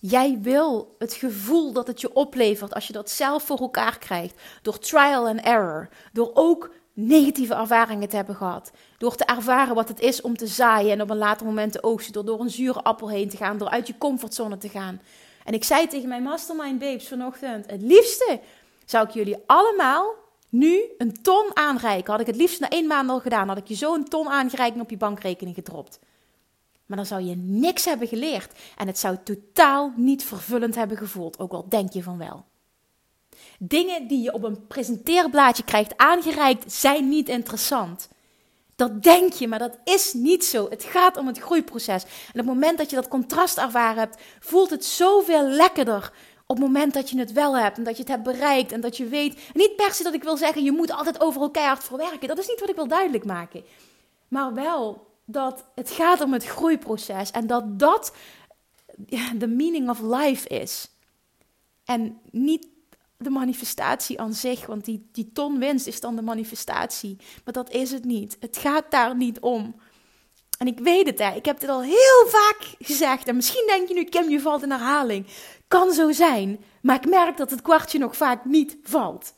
Jij 0.00 0.38
wil 0.42 0.94
het 0.98 1.14
gevoel 1.14 1.72
dat 1.72 1.86
het 1.86 2.00
je 2.00 2.12
oplevert 2.14 2.74
als 2.74 2.86
je 2.86 2.92
dat 2.92 3.10
zelf 3.10 3.42
voor 3.42 3.58
elkaar 3.58 3.98
krijgt. 3.98 4.40
Door 4.62 4.78
trial 4.78 5.28
and 5.28 5.40
error. 5.40 5.88
Door 6.12 6.30
ook 6.34 6.70
negatieve 6.92 7.54
ervaringen 7.54 8.08
te 8.08 8.16
hebben 8.16 8.34
gehad. 8.34 8.70
Door 8.98 9.16
te 9.16 9.24
ervaren 9.24 9.74
wat 9.74 9.88
het 9.88 10.00
is 10.00 10.20
om 10.20 10.36
te 10.36 10.46
zaaien 10.46 10.92
en 10.92 11.02
op 11.02 11.10
een 11.10 11.16
later 11.16 11.46
moment 11.46 11.72
te 11.72 11.82
oogsten. 11.82 12.12
Door 12.12 12.24
door 12.24 12.40
een 12.40 12.50
zure 12.50 12.82
appel 12.82 13.10
heen 13.10 13.28
te 13.28 13.36
gaan. 13.36 13.58
Door 13.58 13.68
uit 13.68 13.86
je 13.86 13.98
comfortzone 13.98 14.58
te 14.58 14.68
gaan. 14.68 15.00
En 15.44 15.54
ik 15.54 15.64
zei 15.64 15.86
tegen 15.86 16.08
mijn 16.08 16.22
mastermind 16.22 16.78
babes 16.78 17.08
vanochtend. 17.08 17.70
Het 17.70 17.82
liefste 17.82 18.40
zou 18.84 19.06
ik 19.06 19.14
jullie 19.14 19.36
allemaal 19.46 20.14
nu 20.48 20.82
een 20.98 21.22
ton 21.22 21.50
aanreiken. 21.54 22.12
Had 22.12 22.20
ik 22.20 22.26
het 22.26 22.36
liefst 22.36 22.60
na 22.60 22.68
één 22.68 22.86
maand 22.86 23.10
al 23.10 23.20
gedaan. 23.20 23.48
Had 23.48 23.58
ik 23.58 23.68
je 23.68 23.74
zo 23.74 23.94
een 23.94 24.08
ton 24.08 24.28
aangereikt 24.28 24.80
op 24.80 24.90
je 24.90 24.96
bankrekening 24.96 25.54
gedropt. 25.54 25.98
Maar 26.90 26.98
dan 26.98 27.08
zou 27.08 27.22
je 27.22 27.36
niks 27.36 27.84
hebben 27.84 28.08
geleerd 28.08 28.52
en 28.76 28.86
het 28.86 28.98
zou 28.98 29.16
totaal 29.24 29.92
niet 29.96 30.24
vervullend 30.24 30.74
hebben 30.74 30.96
gevoeld, 30.96 31.38
ook 31.38 31.52
al 31.52 31.68
denk 31.68 31.92
je 31.92 32.02
van 32.02 32.18
wel. 32.18 32.44
Dingen 33.58 34.06
die 34.06 34.22
je 34.22 34.32
op 34.32 34.42
een 34.42 34.66
presenteerblaadje 34.66 35.64
krijgt 35.64 35.96
aangereikt 35.96 36.72
zijn 36.72 37.08
niet 37.08 37.28
interessant. 37.28 38.08
Dat 38.76 39.02
denk 39.02 39.32
je, 39.32 39.48
maar 39.48 39.58
dat 39.58 39.78
is 39.84 40.12
niet 40.12 40.44
zo. 40.44 40.68
Het 40.70 40.84
gaat 40.84 41.16
om 41.16 41.26
het 41.26 41.38
groeiproces. 41.38 42.02
En 42.02 42.10
op 42.30 42.34
het 42.34 42.44
moment 42.44 42.78
dat 42.78 42.90
je 42.90 42.96
dat 42.96 43.08
contrast 43.08 43.58
ervaren 43.58 43.98
hebt, 43.98 44.20
voelt 44.40 44.70
het 44.70 44.84
zoveel 44.84 45.46
lekkerder. 45.46 46.12
Op 46.46 46.56
het 46.56 46.66
moment 46.66 46.94
dat 46.94 47.10
je 47.10 47.18
het 47.18 47.32
wel 47.32 47.58
hebt 47.58 47.76
en 47.76 47.84
dat 47.84 47.96
je 47.96 48.02
het 48.02 48.10
hebt 48.10 48.22
bereikt 48.22 48.72
en 48.72 48.80
dat 48.80 48.96
je 48.96 49.06
weet. 49.06 49.40
Niet 49.52 49.76
per 49.76 49.94
se 49.94 50.02
dat 50.02 50.14
ik 50.14 50.22
wil 50.22 50.36
zeggen, 50.36 50.64
je 50.64 50.72
moet 50.72 50.92
altijd 50.92 51.20
overal 51.20 51.50
keihard 51.50 51.84
voor 51.84 51.98
werken. 51.98 52.28
Dat 52.28 52.38
is 52.38 52.48
niet 52.48 52.60
wat 52.60 52.68
ik 52.68 52.76
wil 52.76 52.88
duidelijk 52.88 53.24
maken. 53.24 53.64
Maar 54.28 54.54
wel 54.54 55.09
dat 55.32 55.64
het 55.74 55.90
gaat 55.90 56.20
om 56.20 56.32
het 56.32 56.44
groeiproces 56.44 57.30
en 57.30 57.46
dat 57.46 57.78
dat 57.78 58.12
de 59.36 59.48
meaning 59.48 59.88
of 59.88 60.00
life 60.00 60.48
is. 60.48 60.90
En 61.84 62.20
niet 62.30 62.66
de 63.16 63.30
manifestatie 63.30 64.20
aan 64.20 64.34
zich, 64.34 64.66
want 64.66 64.84
die, 64.84 65.08
die 65.12 65.30
ton 65.32 65.58
winst 65.58 65.86
is 65.86 66.00
dan 66.00 66.16
de 66.16 66.22
manifestatie. 66.22 67.16
Maar 67.44 67.54
dat 67.54 67.70
is 67.70 67.90
het 67.90 68.04
niet. 68.04 68.36
Het 68.40 68.56
gaat 68.56 68.90
daar 68.90 69.16
niet 69.16 69.40
om. 69.40 69.74
En 70.58 70.66
ik 70.66 70.78
weet 70.78 71.06
het, 71.06 71.18
hè. 71.18 71.34
ik 71.34 71.44
heb 71.44 71.60
dit 71.60 71.68
al 71.68 71.82
heel 71.82 72.26
vaak 72.26 72.74
gezegd. 72.78 73.28
En 73.28 73.36
misschien 73.36 73.66
denk 73.66 73.88
je 73.88 73.94
nu, 73.94 74.04
Kim, 74.04 74.28
je 74.28 74.40
valt 74.40 74.62
in 74.62 74.70
herhaling. 74.70 75.26
Kan 75.68 75.92
zo 75.92 76.12
zijn, 76.12 76.64
maar 76.82 76.96
ik 76.96 77.08
merk 77.08 77.36
dat 77.36 77.50
het 77.50 77.62
kwartje 77.62 77.98
nog 77.98 78.16
vaak 78.16 78.44
niet 78.44 78.76
valt. 78.82 79.32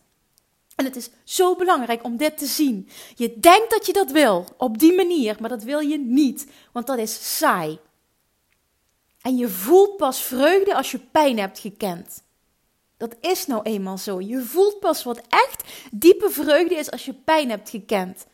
En 0.77 0.85
het 0.85 0.97
is 0.97 1.11
zo 1.25 1.57
belangrijk 1.57 2.05
om 2.05 2.17
dit 2.17 2.39
te 2.39 2.47
zien. 2.47 2.89
Je 3.15 3.39
denkt 3.39 3.71
dat 3.71 3.87
je 3.87 3.93
dat 3.93 4.11
wil 4.11 4.47
op 4.57 4.79
die 4.79 4.95
manier, 4.95 5.37
maar 5.41 5.49
dat 5.49 5.63
wil 5.63 5.81
je 5.81 5.99
niet, 5.99 6.47
want 6.73 6.87
dat 6.87 6.99
is 6.99 7.39
saai. 7.39 7.79
En 9.23 9.37
je 9.37 9.49
voelt 9.49 9.97
pas 9.97 10.23
vreugde 10.23 10.75
als 10.75 10.91
je 10.91 10.99
pijn 10.99 11.39
hebt 11.39 11.59
gekend. 11.59 12.23
Dat 12.97 13.17
is 13.21 13.47
nou 13.47 13.63
eenmaal 13.63 13.99
zo. 13.99 14.21
Je 14.21 14.41
voelt 14.41 14.81
pas 14.81 15.03
wat 15.03 15.23
echt 15.29 15.65
diepe 15.91 16.31
vreugde 16.31 16.75
is 16.75 16.91
als 16.91 17.05
je 17.05 17.13
pijn 17.13 17.51
hebt 17.51 17.71
gekend. 17.71 18.27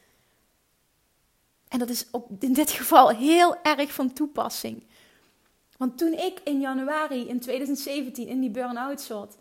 En 1.69 1.79
dat 1.79 1.89
is 1.89 2.07
op, 2.11 2.31
in 2.39 2.53
dit 2.53 2.71
geval 2.71 3.09
heel 3.09 3.63
erg 3.63 3.93
van 3.93 4.13
toepassing. 4.13 4.85
Want 5.77 5.99
toen 5.99 6.13
ik 6.13 6.41
in 6.45 6.61
januari 6.61 7.29
in 7.29 7.41
2017 7.41 8.29
in 8.29 8.41
die 8.41 8.51
burn-out 8.51 9.01
zat, 9.01 9.37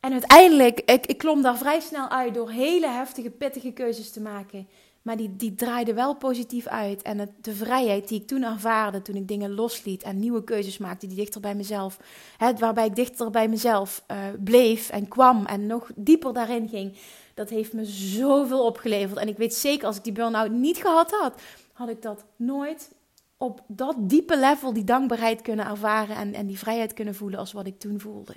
en 0.00 0.12
uiteindelijk, 0.12 0.80
ik, 0.80 1.06
ik 1.06 1.18
klom 1.18 1.42
daar 1.42 1.58
vrij 1.58 1.80
snel 1.80 2.08
uit 2.08 2.34
door 2.34 2.50
hele 2.50 2.88
heftige, 2.88 3.30
pittige 3.30 3.72
keuzes 3.72 4.10
te 4.10 4.20
maken. 4.20 4.68
Maar 5.02 5.16
die, 5.16 5.36
die 5.36 5.54
draaide 5.54 5.94
wel 5.94 6.16
positief 6.16 6.66
uit. 6.66 7.02
En 7.02 7.34
de 7.40 7.54
vrijheid 7.54 8.08
die 8.08 8.20
ik 8.20 8.26
toen 8.26 8.42
ervaarde, 8.42 9.02
toen 9.02 9.14
ik 9.14 9.28
dingen 9.28 9.54
losliet 9.54 10.02
en 10.02 10.18
nieuwe 10.18 10.44
keuzes 10.44 10.78
maakte 10.78 11.06
die 11.06 11.16
dichter 11.16 11.40
bij 11.40 11.54
mezelf, 11.54 11.98
hè, 12.36 12.54
waarbij 12.54 12.86
ik 12.86 12.96
dichter 12.96 13.30
bij 13.30 13.48
mezelf 13.48 14.04
uh, 14.10 14.16
bleef 14.44 14.90
en 14.90 15.08
kwam 15.08 15.46
en 15.46 15.66
nog 15.66 15.90
dieper 15.94 16.32
daarin 16.32 16.68
ging, 16.68 16.96
dat 17.34 17.48
heeft 17.48 17.72
me 17.72 17.84
zoveel 17.84 18.64
opgeleverd. 18.64 19.18
En 19.18 19.28
ik 19.28 19.36
weet 19.36 19.54
zeker, 19.54 19.86
als 19.86 19.96
ik 19.96 20.04
die 20.04 20.12
burn-out 20.12 20.50
niet 20.50 20.76
gehad 20.76 21.10
had, 21.10 21.40
had 21.72 21.88
ik 21.88 22.02
dat 22.02 22.24
nooit 22.36 22.90
op 23.36 23.60
dat 23.66 23.96
diepe 23.98 24.38
level, 24.38 24.72
die 24.72 24.84
dankbaarheid 24.84 25.42
kunnen 25.42 25.66
ervaren 25.66 26.16
en, 26.16 26.34
en 26.34 26.46
die 26.46 26.58
vrijheid 26.58 26.94
kunnen 26.94 27.14
voelen 27.14 27.38
als 27.38 27.52
wat 27.52 27.66
ik 27.66 27.78
toen 27.78 28.00
voelde. 28.00 28.34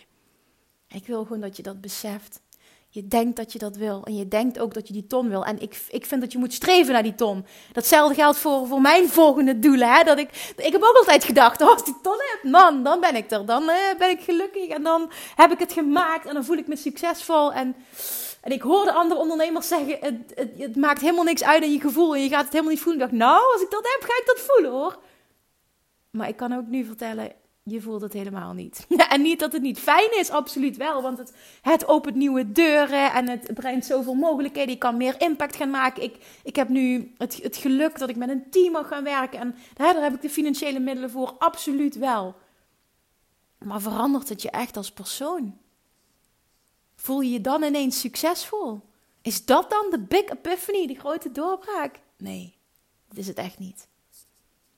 Ik 0.93 1.07
wil 1.07 1.23
gewoon 1.23 1.41
dat 1.41 1.57
je 1.57 1.63
dat 1.63 1.81
beseft. 1.81 2.41
Je 2.93 3.07
denkt 3.07 3.35
dat 3.35 3.53
je 3.53 3.59
dat 3.59 3.75
wil. 3.75 4.03
En 4.03 4.15
je 4.15 4.27
denkt 4.27 4.59
ook 4.59 4.73
dat 4.73 4.87
je 4.87 4.93
die 4.93 5.07
ton 5.07 5.29
wil. 5.29 5.45
En 5.45 5.61
ik, 5.61 5.81
ik 5.89 6.05
vind 6.05 6.21
dat 6.21 6.31
je 6.31 6.37
moet 6.37 6.53
streven 6.53 6.93
naar 6.93 7.03
die 7.03 7.15
ton. 7.15 7.45
Datzelfde 7.71 8.15
geldt 8.15 8.37
voor, 8.37 8.67
voor 8.67 8.81
mijn 8.81 9.09
volgende 9.09 9.59
doelen. 9.59 9.93
Hè? 9.93 10.03
Dat 10.03 10.19
ik, 10.19 10.53
ik 10.57 10.71
heb 10.71 10.83
ook 10.83 10.95
altijd 10.95 11.23
gedacht, 11.23 11.61
oh, 11.61 11.69
als 11.69 11.85
die 11.85 11.95
ton 12.01 12.17
heb, 12.17 12.51
man, 12.51 12.83
dan 12.83 12.99
ben 12.99 13.15
ik 13.15 13.31
er. 13.31 13.45
Dan 13.45 13.69
eh, 13.69 13.97
ben 13.97 14.09
ik 14.09 14.21
gelukkig. 14.21 14.67
En 14.67 14.83
dan 14.83 15.11
heb 15.35 15.51
ik 15.51 15.59
het 15.59 15.73
gemaakt. 15.73 16.25
En 16.25 16.33
dan 16.33 16.45
voel 16.45 16.57
ik 16.57 16.67
me 16.67 16.75
succesvol. 16.75 17.53
En, 17.53 17.75
en 18.41 18.51
ik 18.51 18.61
hoorde 18.61 18.91
andere 18.91 19.19
ondernemers 19.19 19.67
zeggen, 19.67 19.97
het, 19.99 20.31
het, 20.35 20.51
het 20.57 20.75
maakt 20.75 21.01
helemaal 21.01 21.23
niks 21.23 21.43
uit 21.43 21.63
in 21.63 21.71
je 21.71 21.79
gevoel. 21.79 22.15
En 22.15 22.23
je 22.23 22.29
gaat 22.29 22.43
het 22.43 22.51
helemaal 22.51 22.73
niet 22.73 22.81
voelen. 22.81 23.01
Ik 23.01 23.09
dacht, 23.09 23.19
nou, 23.19 23.53
als 23.53 23.61
ik 23.61 23.71
dat 23.71 23.83
heb, 23.83 24.09
ga 24.09 24.17
ik 24.17 24.25
dat 24.25 24.39
voelen 24.39 24.71
hoor. 24.71 24.99
Maar 26.09 26.27
ik 26.27 26.37
kan 26.37 26.53
ook 26.53 26.67
nu 26.67 26.85
vertellen, 26.85 27.31
je 27.64 27.82
voelt 27.82 28.01
het 28.01 28.14
helemaal 28.14 28.53
niet. 28.53 28.88
en 29.09 29.22
niet 29.22 29.39
dat 29.39 29.51
het 29.51 29.62
niet 29.62 29.80
fijn 29.80 30.20
is, 30.20 30.30
absoluut 30.30 30.78
wel. 30.78 31.01
Want 31.01 31.18
het, 31.18 31.34
het 31.62 31.88
opent 31.88 32.16
nieuwe 32.16 32.51
deuren 32.51 33.12
en 33.12 33.30
het 33.30 33.53
brengt 33.53 33.86
zoveel 33.86 34.14
mogelijkheden. 34.14 34.74
Je 34.74 34.78
kan 34.78 34.97
meer 34.97 35.22
impact 35.22 35.55
gaan 35.55 35.70
maken. 35.70 36.03
Ik, 36.03 36.16
ik 36.43 36.55
heb 36.55 36.70
nu 36.70 37.14
het, 37.18 37.39
het 37.43 37.57
geluk 37.57 37.99
dat 37.99 38.09
ik 38.09 38.16
met 38.16 38.30
een 38.30 38.49
team 38.49 38.72
mag 38.72 38.88
gaan 38.88 39.03
werken. 39.03 39.39
En 39.39 39.55
daar 39.74 40.03
heb 40.03 40.14
ik 40.14 40.22
de 40.22 40.30
financiële 40.30 40.80
middelen 40.80 41.09
voor, 41.09 41.36
absoluut 41.38 41.95
wel. 41.95 42.36
Maar 43.57 43.82
verandert 43.82 44.30
het 44.30 44.41
je 44.41 44.49
echt 44.49 44.78
als 44.78 44.91
persoon? 44.91 45.57
Voel 46.95 47.22
je 47.22 47.32
je 47.32 47.41
dan 47.41 47.64
ineens 47.64 47.99
succesvol? 47.99 48.82
Is 49.22 49.45
dat 49.45 49.70
dan 49.70 49.88
de 49.89 49.99
big 49.99 50.30
epiphany, 50.30 50.88
die 50.88 50.99
grote 50.99 51.32
doorbraak? 51.32 51.99
Nee, 52.18 52.55
dat 53.07 53.18
is 53.18 53.28
het 53.28 53.38
echt 53.38 53.59
niet. 53.59 53.88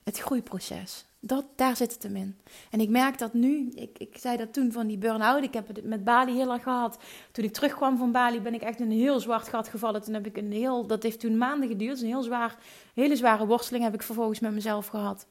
Het 0.04 0.20
groeiproces. 0.20 1.06
Dat, 1.26 1.46
daar 1.56 1.76
zit 1.76 1.94
het 1.94 2.04
hem 2.04 2.16
in. 2.16 2.38
En 2.70 2.80
ik 2.80 2.90
merk 2.90 3.18
dat 3.18 3.34
nu, 3.34 3.70
ik, 3.76 3.98
ik 3.98 4.18
zei 4.18 4.38
dat 4.38 4.54
toen 4.54 4.72
van 4.72 4.88
die 4.88 4.98
burn-out, 4.98 5.44
ik 5.44 5.54
heb 5.54 5.68
het 5.68 5.84
met 5.84 6.04
Bali 6.04 6.34
heel 6.34 6.54
erg 6.54 6.64
gehad. 6.64 6.98
Toen 7.32 7.44
ik 7.44 7.54
terugkwam 7.54 7.98
van 7.98 8.12
Bali 8.12 8.42
ben 8.42 8.54
ik 8.54 8.62
echt 8.62 8.80
in 8.80 8.92
een 8.92 8.98
heel 8.98 9.20
zwart 9.20 9.48
gat 9.48 9.68
gevallen. 9.68 10.02
Toen 10.02 10.14
heb 10.14 10.26
ik 10.26 10.38
een 10.38 10.52
heel, 10.52 10.88
dat 10.88 11.04
heeft 11.04 11.20
toen 11.20 11.38
maanden 11.38 11.70
geduurd, 11.70 12.02
een 12.02 12.08
heel 12.08 12.24
zwaar, 12.24 12.58
hele 12.94 13.16
zware 13.16 13.46
worsteling 13.46 13.84
heb 13.84 13.94
ik 13.94 14.02
vervolgens 14.02 14.40
met 14.40 14.54
mezelf 14.54 14.88
gehad. 14.88 15.28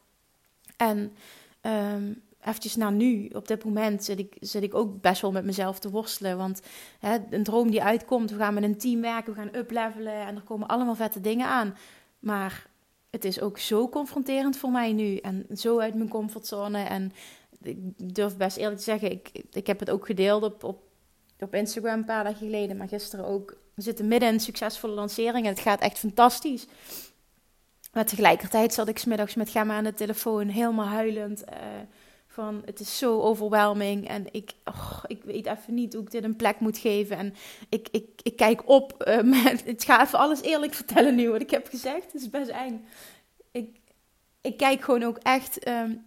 En 0.77 1.13
um, 1.63 2.23
eventjes 2.41 2.77
naar 2.77 2.93
nu, 2.93 3.27
op 3.27 3.49
dit 3.49 3.65
moment 3.65 4.05
zit 4.05 4.19
ik, 4.19 4.37
zit 4.41 4.63
ik 4.63 4.75
ook 4.75 5.01
best 5.01 5.23
wel 5.23 5.33
met 5.33 5.45
mezelf 5.45 5.79
te 5.79 5.91
worstelen. 5.91 6.37
Want 6.37 6.63
hè, 6.99 7.17
een 7.31 7.43
droom 7.43 7.71
die 7.71 7.83
uitkomt, 7.83 8.31
we 8.31 8.37
gaan 8.37 8.55
met 8.55 8.63
een 8.63 8.79
team 8.79 9.01
werken, 9.01 9.33
we 9.33 9.39
gaan 9.39 9.57
uplevelen 9.57 10.27
en 10.27 10.37
er 10.37 10.43
komen 10.43 10.69
allemaal 10.69 10.95
vette 10.95 11.21
dingen 11.21 11.47
aan. 11.47 11.77
Maar 12.19 12.71
het 13.13 13.25
is 13.25 13.41
ook 13.41 13.59
zo 13.59 13.89
confronterend 13.89 14.57
voor 14.57 14.71
mij 14.71 14.93
nu. 14.93 15.17
En 15.17 15.47
zo 15.57 15.79
uit 15.79 15.95
mijn 15.95 16.09
comfortzone. 16.09 16.83
En 16.83 17.13
ik 17.63 17.79
durf 18.15 18.37
best 18.37 18.57
eerlijk 18.57 18.79
te 18.79 18.83
zeggen, 18.85 19.11
ik, 19.11 19.31
ik 19.53 19.67
heb 19.67 19.81
het 19.81 19.91
ook 19.91 20.07
gedeeld 20.07 20.43
op, 20.43 20.65
op, 20.65 20.83
op 21.39 21.55
Instagram 21.55 21.99
een 21.99 22.05
paar 22.05 22.25
dagen 22.25 22.47
geleden. 22.47 22.77
Maar 22.77 22.89
gisteren 22.89 23.27
ook. 23.27 23.57
We 23.75 23.83
zitten 23.83 24.09
midden 24.09 24.29
in 24.29 24.35
een 24.35 24.41
succesvolle 24.41 24.95
lancering 24.95 25.47
en 25.47 25.53
het 25.53 25.61
gaat 25.61 25.81
echt 25.81 25.99
fantastisch. 25.99 26.67
Maar 27.93 28.07
tegelijkertijd 28.07 28.75
zat 28.75 28.89
ik 28.89 28.99
smiddags 28.99 29.35
met 29.35 29.51
Gemma 29.51 29.77
aan 29.77 29.85
de 29.85 29.95
telefoon, 29.95 30.49
helemaal 30.49 30.87
huilend. 30.87 31.45
Uh, 31.51 31.57
van 32.33 32.63
het 32.65 32.81
is 32.81 32.99
zo 32.99 33.21
overwhelming 33.21 34.09
en 34.09 34.27
ik, 34.31 34.53
ik 35.07 35.25
weet 35.25 35.47
even 35.47 35.75
niet 35.75 35.93
hoe 35.93 36.03
ik 36.03 36.11
dit 36.11 36.25
een 36.25 36.37
plek 36.37 36.61
moet 36.61 36.79
geven. 36.79 37.17
En 37.17 37.35
ik, 37.69 37.89
ik, 37.91 38.05
ik 38.23 38.37
kijk 38.37 38.69
op. 38.69 39.05
Uh, 39.09 39.23
met, 39.45 39.67
ik 39.67 39.83
ga 39.83 40.03
even 40.03 40.19
alles 40.19 40.43
eerlijk 40.43 40.75
vertellen 40.75 41.15
nu 41.15 41.31
wat 41.31 41.41
ik 41.41 41.51
heb 41.51 41.69
gezegd. 41.69 42.13
Het 42.13 42.21
is 42.21 42.31
best 42.31 42.51
eng. 42.51 42.85
Ik, 43.51 43.77
ik 44.41 44.57
kijk 44.57 44.83
gewoon 44.83 45.03
ook 45.03 45.19
echt 45.19 45.69
um, 45.69 46.05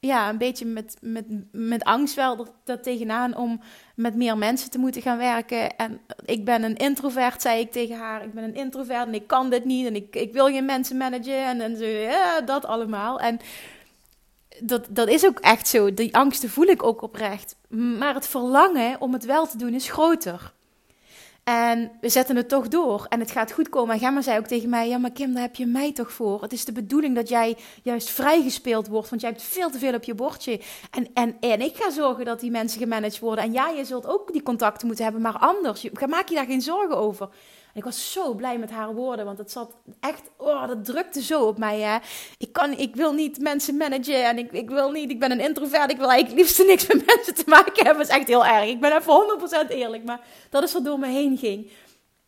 ja, 0.00 0.28
een 0.28 0.38
beetje 0.38 0.64
met, 0.64 0.96
met, 1.00 1.24
met 1.52 1.84
angst 1.84 2.14
wel 2.14 2.46
dat, 2.64 2.82
tegenaan 2.82 3.36
om 3.36 3.60
met 3.94 4.14
meer 4.14 4.38
mensen 4.38 4.70
te 4.70 4.78
moeten 4.78 5.02
gaan 5.02 5.18
werken. 5.18 5.76
En 5.76 6.00
ik 6.24 6.44
ben 6.44 6.62
een 6.62 6.76
introvert, 6.76 7.42
zei 7.42 7.60
ik 7.60 7.72
tegen 7.72 7.96
haar. 7.96 8.24
Ik 8.24 8.34
ben 8.34 8.44
een 8.44 8.54
introvert 8.54 9.06
en 9.06 9.14
ik 9.14 9.26
kan 9.26 9.50
dit 9.50 9.64
niet. 9.64 9.86
En 9.86 9.94
ik, 9.94 10.16
ik 10.16 10.32
wil 10.32 10.46
geen 10.46 10.64
mensen 10.64 10.96
managen. 10.96 11.44
En, 11.44 11.60
en 11.60 11.76
zo, 11.76 11.84
ja, 11.84 12.40
dat 12.40 12.64
allemaal. 12.64 13.20
En 13.20 13.40
dat, 14.60 14.86
dat 14.90 15.08
is 15.08 15.26
ook 15.26 15.38
echt 15.38 15.68
zo. 15.68 15.94
Die 15.94 16.14
angsten 16.14 16.50
voel 16.50 16.66
ik 16.66 16.82
ook 16.82 17.02
oprecht. 17.02 17.56
Maar 17.68 18.14
het 18.14 18.28
verlangen 18.28 19.00
om 19.00 19.12
het 19.12 19.24
wel 19.24 19.46
te 19.46 19.58
doen 19.58 19.74
is 19.74 19.90
groter. 19.90 20.52
En 21.44 21.92
we 22.00 22.08
zetten 22.08 22.36
het 22.36 22.48
toch 22.48 22.68
door 22.68 23.06
en 23.08 23.20
het 23.20 23.30
gaat 23.30 23.52
goed 23.52 23.68
komen. 23.68 23.94
En 23.94 24.00
Gemma 24.00 24.22
zei 24.22 24.38
ook 24.38 24.46
tegen 24.46 24.68
mij: 24.68 24.88
Ja, 24.88 24.98
maar 24.98 25.10
Kim, 25.10 25.32
daar 25.32 25.42
heb 25.42 25.54
je 25.54 25.66
mij 25.66 25.92
toch 25.92 26.12
voor? 26.12 26.42
Het 26.42 26.52
is 26.52 26.64
de 26.64 26.72
bedoeling 26.72 27.14
dat 27.14 27.28
jij 27.28 27.56
juist 27.82 28.10
vrijgespeeld 28.10 28.88
wordt, 28.88 29.08
want 29.08 29.20
jij 29.20 29.30
hebt 29.30 29.42
veel 29.42 29.70
te 29.70 29.78
veel 29.78 29.94
op 29.94 30.04
je 30.04 30.14
bordje. 30.14 30.60
En, 30.90 31.08
en, 31.14 31.36
en 31.40 31.60
ik 31.60 31.76
ga 31.76 31.90
zorgen 31.90 32.24
dat 32.24 32.40
die 32.40 32.50
mensen 32.50 32.80
gemanaged 32.80 33.18
worden. 33.18 33.44
En 33.44 33.52
ja, 33.52 33.68
je 33.68 33.84
zult 33.84 34.06
ook 34.06 34.32
die 34.32 34.42
contacten 34.42 34.86
moeten 34.86 35.04
hebben, 35.04 35.22
maar 35.22 35.38
anders. 35.38 35.88
Maak 36.08 36.28
je 36.28 36.34
daar 36.34 36.46
geen 36.46 36.62
zorgen 36.62 36.96
over 36.96 37.28
ik 37.74 37.84
was 37.84 38.12
zo 38.12 38.34
blij 38.34 38.58
met 38.58 38.70
haar 38.70 38.94
woorden, 38.94 39.24
want 39.24 39.38
het 39.38 39.50
zat 39.50 39.74
echt, 40.00 40.22
oh, 40.36 40.66
dat 40.68 40.84
drukte 40.84 41.22
zo 41.22 41.46
op 41.46 41.58
mij. 41.58 41.80
Hè. 41.80 41.98
Ik, 42.38 42.52
kan, 42.52 42.72
ik 42.72 42.96
wil 42.96 43.12
niet 43.12 43.40
mensen 43.40 43.76
managen 43.76 44.24
en 44.24 44.38
ik, 44.38 44.52
ik 44.52 44.70
wil 44.70 44.90
niet, 44.90 45.10
ik 45.10 45.20
ben 45.20 45.30
een 45.30 45.40
introvert, 45.40 45.90
ik 45.90 45.96
wil 45.96 46.10
eigenlijk 46.10 46.40
liefst 46.40 46.66
niks 46.66 46.86
met 46.86 47.06
mensen 47.06 47.34
te 47.34 47.44
maken 47.46 47.84
hebben. 47.84 47.96
Dat 47.96 48.08
is 48.08 48.16
echt 48.16 48.28
heel 48.28 48.46
erg. 48.46 48.68
Ik 48.68 48.80
ben 48.80 48.96
even 48.96 49.40
100% 49.66 49.68
eerlijk, 49.68 50.04
maar 50.04 50.20
dat 50.50 50.62
is 50.62 50.72
wat 50.72 50.84
door 50.84 50.98
me 50.98 51.06
heen 51.06 51.38
ging. 51.38 51.70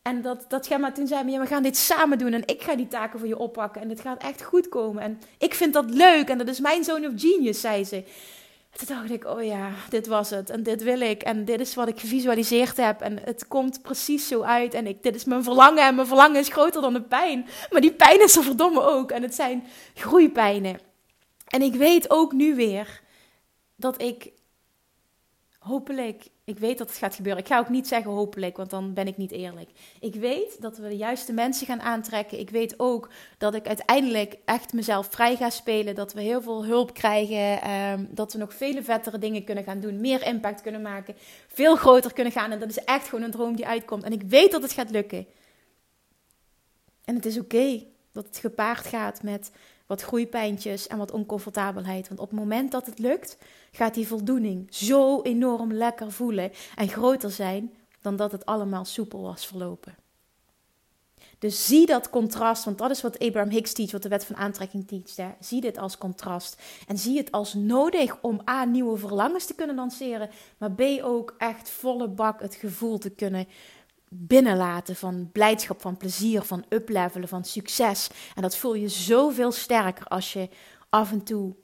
En 0.01 0.21
dat, 0.21 0.45
dat 0.47 0.67
Gemma 0.67 0.91
toen 0.91 1.07
zei, 1.07 1.31
ja, 1.31 1.39
we 1.39 1.45
gaan 1.45 1.63
dit 1.63 1.77
samen 1.77 2.17
doen 2.17 2.33
en 2.33 2.47
ik 2.47 2.61
ga 2.61 2.75
die 2.75 2.87
taken 2.87 3.19
voor 3.19 3.27
je 3.27 3.37
oppakken 3.37 3.81
en 3.81 3.89
het 3.89 3.99
gaat 3.99 4.21
echt 4.21 4.43
goed 4.43 4.69
komen. 4.69 5.03
En 5.03 5.21
ik 5.37 5.53
vind 5.53 5.73
dat 5.73 5.89
leuk 5.89 6.29
en 6.29 6.37
dat 6.37 6.47
is 6.47 6.59
mijn 6.59 6.83
zone 6.83 7.07
of 7.07 7.13
genius, 7.15 7.61
zei 7.61 7.85
ze 7.85 8.03
toen 8.73 8.87
dacht 8.87 9.11
ik, 9.11 9.25
oh 9.25 9.43
ja, 9.43 9.71
dit 9.89 10.07
was 10.07 10.29
het. 10.29 10.49
En 10.49 10.63
dit 10.63 10.83
wil 10.83 11.01
ik. 11.01 11.21
En 11.21 11.45
dit 11.45 11.59
is 11.59 11.75
wat 11.75 11.87
ik 11.87 11.99
gevisualiseerd 11.99 12.77
heb. 12.77 13.01
En 13.01 13.19
het 13.23 13.47
komt 13.47 13.81
precies 13.81 14.27
zo 14.27 14.41
uit. 14.41 14.73
En 14.73 14.87
ik, 14.87 15.03
dit 15.03 15.15
is 15.15 15.25
mijn 15.25 15.43
verlangen. 15.43 15.85
En 15.85 15.95
mijn 15.95 16.07
verlangen 16.07 16.39
is 16.39 16.49
groter 16.49 16.81
dan 16.81 16.93
de 16.93 17.01
pijn. 17.01 17.47
Maar 17.71 17.81
die 17.81 17.93
pijn 17.93 18.23
is 18.23 18.35
er 18.35 18.43
verdomme 18.43 18.81
ook. 18.81 19.11
En 19.11 19.21
het 19.21 19.35
zijn 19.35 19.63
groeipijnen. 19.93 20.79
En 21.47 21.61
ik 21.61 21.73
weet 21.73 22.09
ook 22.09 22.31
nu 22.31 22.55
weer 22.55 23.01
dat 23.75 24.01
ik 24.01 24.31
hopelijk 25.59 26.27
ik 26.45 26.59
weet 26.59 26.77
dat 26.77 26.87
het 26.87 26.97
gaat 26.97 27.15
gebeuren. 27.15 27.41
Ik 27.41 27.47
ga 27.47 27.59
ook 27.59 27.69
niet 27.69 27.87
zeggen 27.87 28.11
hopelijk, 28.11 28.57
want 28.57 28.69
dan 28.69 28.93
ben 28.93 29.07
ik 29.07 29.17
niet 29.17 29.31
eerlijk. 29.31 29.69
Ik 29.99 30.15
weet 30.15 30.61
dat 30.61 30.77
we 30.77 30.87
de 30.87 30.97
juiste 30.97 31.33
mensen 31.33 31.67
gaan 31.67 31.81
aantrekken. 31.81 32.39
Ik 32.39 32.49
weet 32.49 32.79
ook 32.79 33.09
dat 33.37 33.53
ik 33.55 33.67
uiteindelijk 33.67 34.35
echt 34.45 34.73
mezelf 34.73 35.07
vrij 35.09 35.35
ga 35.35 35.49
spelen. 35.49 35.95
Dat 35.95 36.13
we 36.13 36.21
heel 36.21 36.41
veel 36.41 36.65
hulp 36.65 36.93
krijgen. 36.93 37.61
Ehm, 37.61 38.05
dat 38.09 38.33
we 38.33 38.39
nog 38.39 38.53
vele 38.53 38.83
vettere 38.83 39.17
dingen 39.17 39.43
kunnen 39.43 39.63
gaan 39.63 39.79
doen. 39.79 40.01
Meer 40.01 40.25
impact 40.25 40.61
kunnen 40.61 40.81
maken. 40.81 41.15
Veel 41.47 41.75
groter 41.75 42.13
kunnen 42.13 42.33
gaan. 42.33 42.51
En 42.51 42.59
dat 42.59 42.69
is 42.69 42.83
echt 42.83 43.07
gewoon 43.07 43.25
een 43.25 43.31
droom 43.31 43.55
die 43.55 43.67
uitkomt. 43.67 44.03
En 44.03 44.13
ik 44.13 44.23
weet 44.23 44.51
dat 44.51 44.61
het 44.61 44.73
gaat 44.73 44.91
lukken. 44.91 45.25
En 47.05 47.15
het 47.15 47.25
is 47.25 47.39
oké 47.39 47.83
dat 48.11 48.25
het 48.25 48.37
gepaard 48.37 48.85
gaat 48.85 49.23
met 49.23 49.51
wat 49.85 50.01
groeipijntjes 50.01 50.87
en 50.87 50.97
wat 50.97 51.11
oncomfortabelheid. 51.11 52.07
Want 52.07 52.19
op 52.19 52.29
het 52.29 52.39
moment 52.39 52.71
dat 52.71 52.85
het 52.85 52.99
lukt, 52.99 53.37
gaat 53.71 53.93
die 53.93 54.07
voldoening 54.07 54.75
zo 54.75 55.21
enorm 55.21 55.73
lekker 55.73 56.11
voelen 56.11 56.51
en 56.75 56.89
groter 56.89 57.31
zijn 57.31 57.73
dan 58.01 58.15
dat 58.15 58.31
het 58.31 58.45
allemaal 58.45 58.85
soepel 58.85 59.21
was 59.21 59.45
verlopen. 59.45 59.95
Dus 61.43 61.65
zie 61.65 61.85
dat 61.85 62.09
contrast, 62.09 62.63
want 62.63 62.77
dat 62.77 62.91
is 62.91 63.01
wat 63.01 63.19
Abraham 63.19 63.49
Hicks 63.49 63.73
teach, 63.73 63.91
wat 63.91 64.01
de 64.01 64.09
wet 64.09 64.25
van 64.25 64.35
aantrekking 64.35 64.87
teacht. 64.87 65.17
Hè. 65.17 65.29
Zie 65.39 65.61
dit 65.61 65.77
als 65.77 65.97
contrast. 65.97 66.61
En 66.87 66.97
zie 66.97 67.17
het 67.17 67.31
als 67.31 67.53
nodig 67.53 68.17
om 68.21 68.41
A, 68.49 68.65
nieuwe 68.65 68.97
verlangens 68.97 69.45
te 69.45 69.55
kunnen 69.55 69.75
lanceren, 69.75 70.29
maar 70.57 70.71
B, 70.71 70.81
ook 71.01 71.35
echt 71.37 71.69
volle 71.69 72.07
bak 72.07 72.41
het 72.41 72.55
gevoel 72.55 72.97
te 72.97 73.09
kunnen 73.09 73.47
binnenlaten 74.15 74.95
van 74.95 75.29
blijdschap, 75.31 75.81
van 75.81 75.97
plezier, 75.97 76.41
van 76.41 76.65
uplevelen, 76.69 77.27
van 77.27 77.45
succes. 77.45 78.09
En 78.35 78.41
dat 78.41 78.57
voel 78.57 78.73
je 78.73 78.89
zoveel 78.89 79.51
sterker 79.51 80.05
als 80.05 80.33
je 80.33 80.49
af 80.89 81.11
en 81.11 81.23
toe 81.23 81.55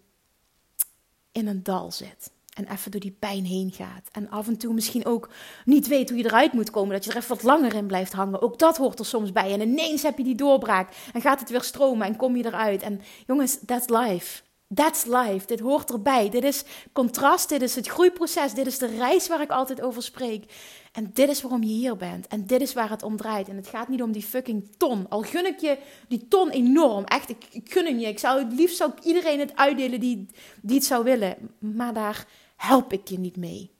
in 1.31 1.47
een 1.47 1.63
dal 1.63 1.91
zit. 1.91 2.31
En 2.53 2.71
even 2.71 2.91
door 2.91 3.01
die 3.01 3.15
pijn 3.19 3.45
heen 3.45 3.71
gaat. 3.71 4.09
En 4.11 4.29
af 4.29 4.47
en 4.47 4.57
toe 4.57 4.73
misschien 4.73 5.05
ook 5.05 5.29
niet 5.65 5.87
weet 5.87 6.09
hoe 6.09 6.17
je 6.17 6.25
eruit 6.25 6.53
moet 6.53 6.69
komen. 6.69 6.93
Dat 6.93 7.03
je 7.03 7.11
er 7.11 7.17
even 7.17 7.29
wat 7.29 7.43
langer 7.43 7.73
in 7.73 7.87
blijft 7.87 8.13
hangen. 8.13 8.41
Ook 8.41 8.59
dat 8.59 8.77
hoort 8.77 8.99
er 8.99 9.05
soms 9.05 9.31
bij. 9.31 9.53
En 9.53 9.61
ineens 9.61 10.03
heb 10.03 10.17
je 10.17 10.23
die 10.23 10.35
doorbraak. 10.35 10.89
En 11.13 11.21
gaat 11.21 11.39
het 11.39 11.49
weer 11.49 11.63
stromen 11.63 12.07
en 12.07 12.15
kom 12.15 12.35
je 12.35 12.45
eruit. 12.45 12.81
En 12.81 13.01
jongens, 13.25 13.59
that's 13.65 13.87
life. 13.87 14.41
That's 14.73 15.05
life. 15.05 15.45
Dit 15.45 15.59
hoort 15.59 15.91
erbij. 15.91 16.29
Dit 16.29 16.43
is 16.43 16.63
contrast. 16.93 17.49
Dit 17.49 17.61
is 17.61 17.75
het 17.75 17.87
groeiproces. 17.87 18.53
Dit 18.53 18.67
is 18.67 18.77
de 18.77 18.85
reis 18.85 19.27
waar 19.27 19.41
ik 19.41 19.49
altijd 19.49 19.81
over 19.81 20.03
spreek. 20.03 20.53
En 20.91 21.11
dit 21.13 21.29
is 21.29 21.41
waarom 21.41 21.63
je 21.63 21.73
hier 21.73 21.95
bent. 21.95 22.27
En 22.27 22.45
dit 22.45 22.61
is 22.61 22.73
waar 22.73 22.89
het 22.89 23.03
om 23.03 23.17
draait. 23.17 23.47
En 23.47 23.55
het 23.55 23.67
gaat 23.67 23.87
niet 23.87 24.01
om 24.01 24.11
die 24.11 24.23
fucking 24.23 24.75
ton. 24.77 25.09
Al 25.09 25.21
gun 25.21 25.45
ik 25.45 25.59
je 25.59 25.77
die 26.07 26.27
ton 26.27 26.49
enorm. 26.49 27.03
Echt, 27.03 27.29
ik, 27.29 27.45
ik 27.51 27.71
gun 27.71 27.85
hem 27.85 27.99
je. 27.99 28.07
Ik 28.07 28.19
zou 28.19 28.43
het 28.43 28.53
liefst 28.53 28.77
zou 28.77 28.91
ik 28.91 29.03
iedereen 29.03 29.39
het 29.39 29.55
uitdelen 29.55 29.99
die, 29.99 30.25
die 30.61 30.75
het 30.75 30.85
zou 30.85 31.03
willen. 31.03 31.51
Maar 31.59 31.93
daar 31.93 32.27
help 32.55 32.93
ik 32.93 33.07
je 33.07 33.19
niet 33.19 33.37
mee. 33.37 33.71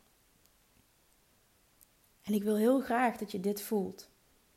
En 2.24 2.34
ik 2.34 2.44
wil 2.44 2.56
heel 2.56 2.80
graag 2.80 3.18
dat 3.18 3.32
je 3.32 3.40
dit 3.40 3.62
voelt. 3.62 4.10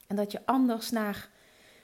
En 0.06 0.16
dat 0.16 0.32
je 0.32 0.46
anders 0.46 0.90
naar 0.90 1.30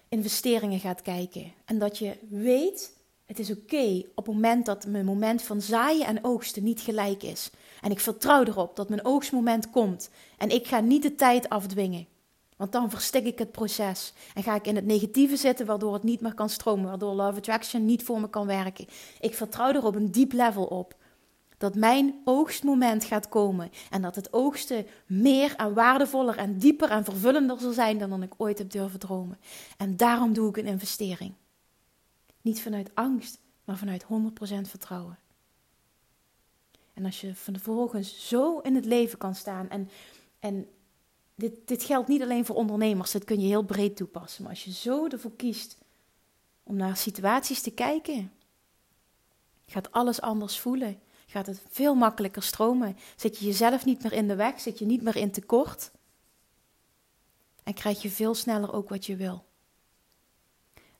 investeringen 0.08 0.80
gaat 0.80 1.02
kijken. 1.02 1.52
En 1.64 1.78
dat 1.78 1.98
je 1.98 2.16
weet 2.28 2.96
het 3.28 3.38
is 3.38 3.50
oké 3.50 4.02
op 4.14 4.26
het 4.26 4.34
moment 4.34 4.66
dat 4.66 4.86
mijn 4.86 5.04
moment 5.04 5.42
van 5.42 5.60
zaaien 5.60 6.06
en 6.06 6.24
oogsten 6.24 6.62
niet 6.62 6.80
gelijk 6.80 7.22
is. 7.22 7.50
En 7.80 7.90
ik 7.90 8.00
vertrouw 8.00 8.44
erop 8.44 8.76
dat 8.76 8.88
mijn 8.88 9.04
oogstmoment 9.04 9.70
komt. 9.70 10.10
En 10.38 10.50
ik 10.50 10.66
ga 10.66 10.80
niet 10.80 11.02
de 11.02 11.14
tijd 11.14 11.48
afdwingen. 11.48 12.06
Want 12.56 12.72
dan 12.72 12.90
verstik 12.90 13.24
ik 13.24 13.38
het 13.38 13.52
proces. 13.52 14.12
En 14.34 14.42
ga 14.42 14.54
ik 14.54 14.66
in 14.66 14.76
het 14.76 14.86
negatieve 14.86 15.36
zitten, 15.36 15.66
waardoor 15.66 15.92
het 15.92 16.02
niet 16.02 16.20
meer 16.20 16.34
kan 16.34 16.48
stromen. 16.48 16.88
Waardoor 16.88 17.14
Love 17.14 17.38
Attraction 17.38 17.84
niet 17.84 18.02
voor 18.02 18.20
me 18.20 18.30
kan 18.30 18.46
werken. 18.46 18.86
Ik 19.20 19.34
vertrouw 19.34 19.72
er 19.72 19.84
op 19.84 19.94
een 19.94 20.10
diep 20.10 20.32
level 20.32 20.64
op. 20.64 20.94
Dat 21.58 21.74
mijn 21.74 22.14
oogstmoment 22.24 23.04
gaat 23.04 23.28
komen. 23.28 23.70
En 23.90 24.02
dat 24.02 24.14
het 24.14 24.32
oogsten 24.32 24.86
meer 25.06 25.54
en 25.56 25.74
waardevoller 25.74 26.36
en 26.36 26.58
dieper 26.58 26.90
en 26.90 27.04
vervullender 27.04 27.60
zal 27.60 27.72
zijn 27.72 27.98
dan, 27.98 28.10
dan 28.10 28.22
ik 28.22 28.34
ooit 28.36 28.58
heb 28.58 28.70
durven 28.70 28.98
dromen. 28.98 29.38
En 29.76 29.96
daarom 29.96 30.32
doe 30.32 30.48
ik 30.48 30.56
een 30.56 30.66
investering. 30.66 31.32
Niet 32.48 32.62
vanuit 32.62 32.90
angst, 32.94 33.38
maar 33.64 33.76
vanuit 33.76 34.04
100% 34.04 34.06
vertrouwen. 34.68 35.18
En 36.94 37.04
als 37.04 37.20
je 37.20 37.34
vervolgens 37.34 38.28
zo 38.28 38.58
in 38.58 38.74
het 38.74 38.84
leven 38.84 39.18
kan 39.18 39.34
staan 39.34 39.68
en, 39.68 39.90
en 40.38 40.68
dit, 41.34 41.68
dit 41.68 41.82
geldt 41.82 42.08
niet 42.08 42.22
alleen 42.22 42.44
voor 42.44 42.56
ondernemers, 42.56 43.12
dat 43.12 43.24
kun 43.24 43.40
je 43.40 43.46
heel 43.46 43.62
breed 43.62 43.96
toepassen. 43.96 44.42
Maar 44.42 44.52
als 44.52 44.64
je 44.64 44.72
zo 44.72 45.06
ervoor 45.06 45.36
kiest 45.36 45.78
om 46.62 46.76
naar 46.76 46.96
situaties 46.96 47.60
te 47.60 47.70
kijken, 47.70 48.32
gaat 49.66 49.92
alles 49.92 50.20
anders 50.20 50.58
voelen. 50.58 51.00
Gaat 51.26 51.46
het 51.46 51.62
veel 51.68 51.94
makkelijker 51.94 52.42
stromen. 52.42 52.96
Zit 53.16 53.38
je 53.38 53.46
jezelf 53.46 53.84
niet 53.84 54.02
meer 54.02 54.12
in 54.12 54.28
de 54.28 54.36
weg, 54.36 54.60
zit 54.60 54.78
je 54.78 54.86
niet 54.86 55.02
meer 55.02 55.16
in 55.16 55.30
tekort. 55.30 55.90
En 57.62 57.74
krijg 57.74 58.02
je 58.02 58.10
veel 58.10 58.34
sneller 58.34 58.72
ook 58.72 58.88
wat 58.88 59.06
je 59.06 59.16
wil. 59.16 59.47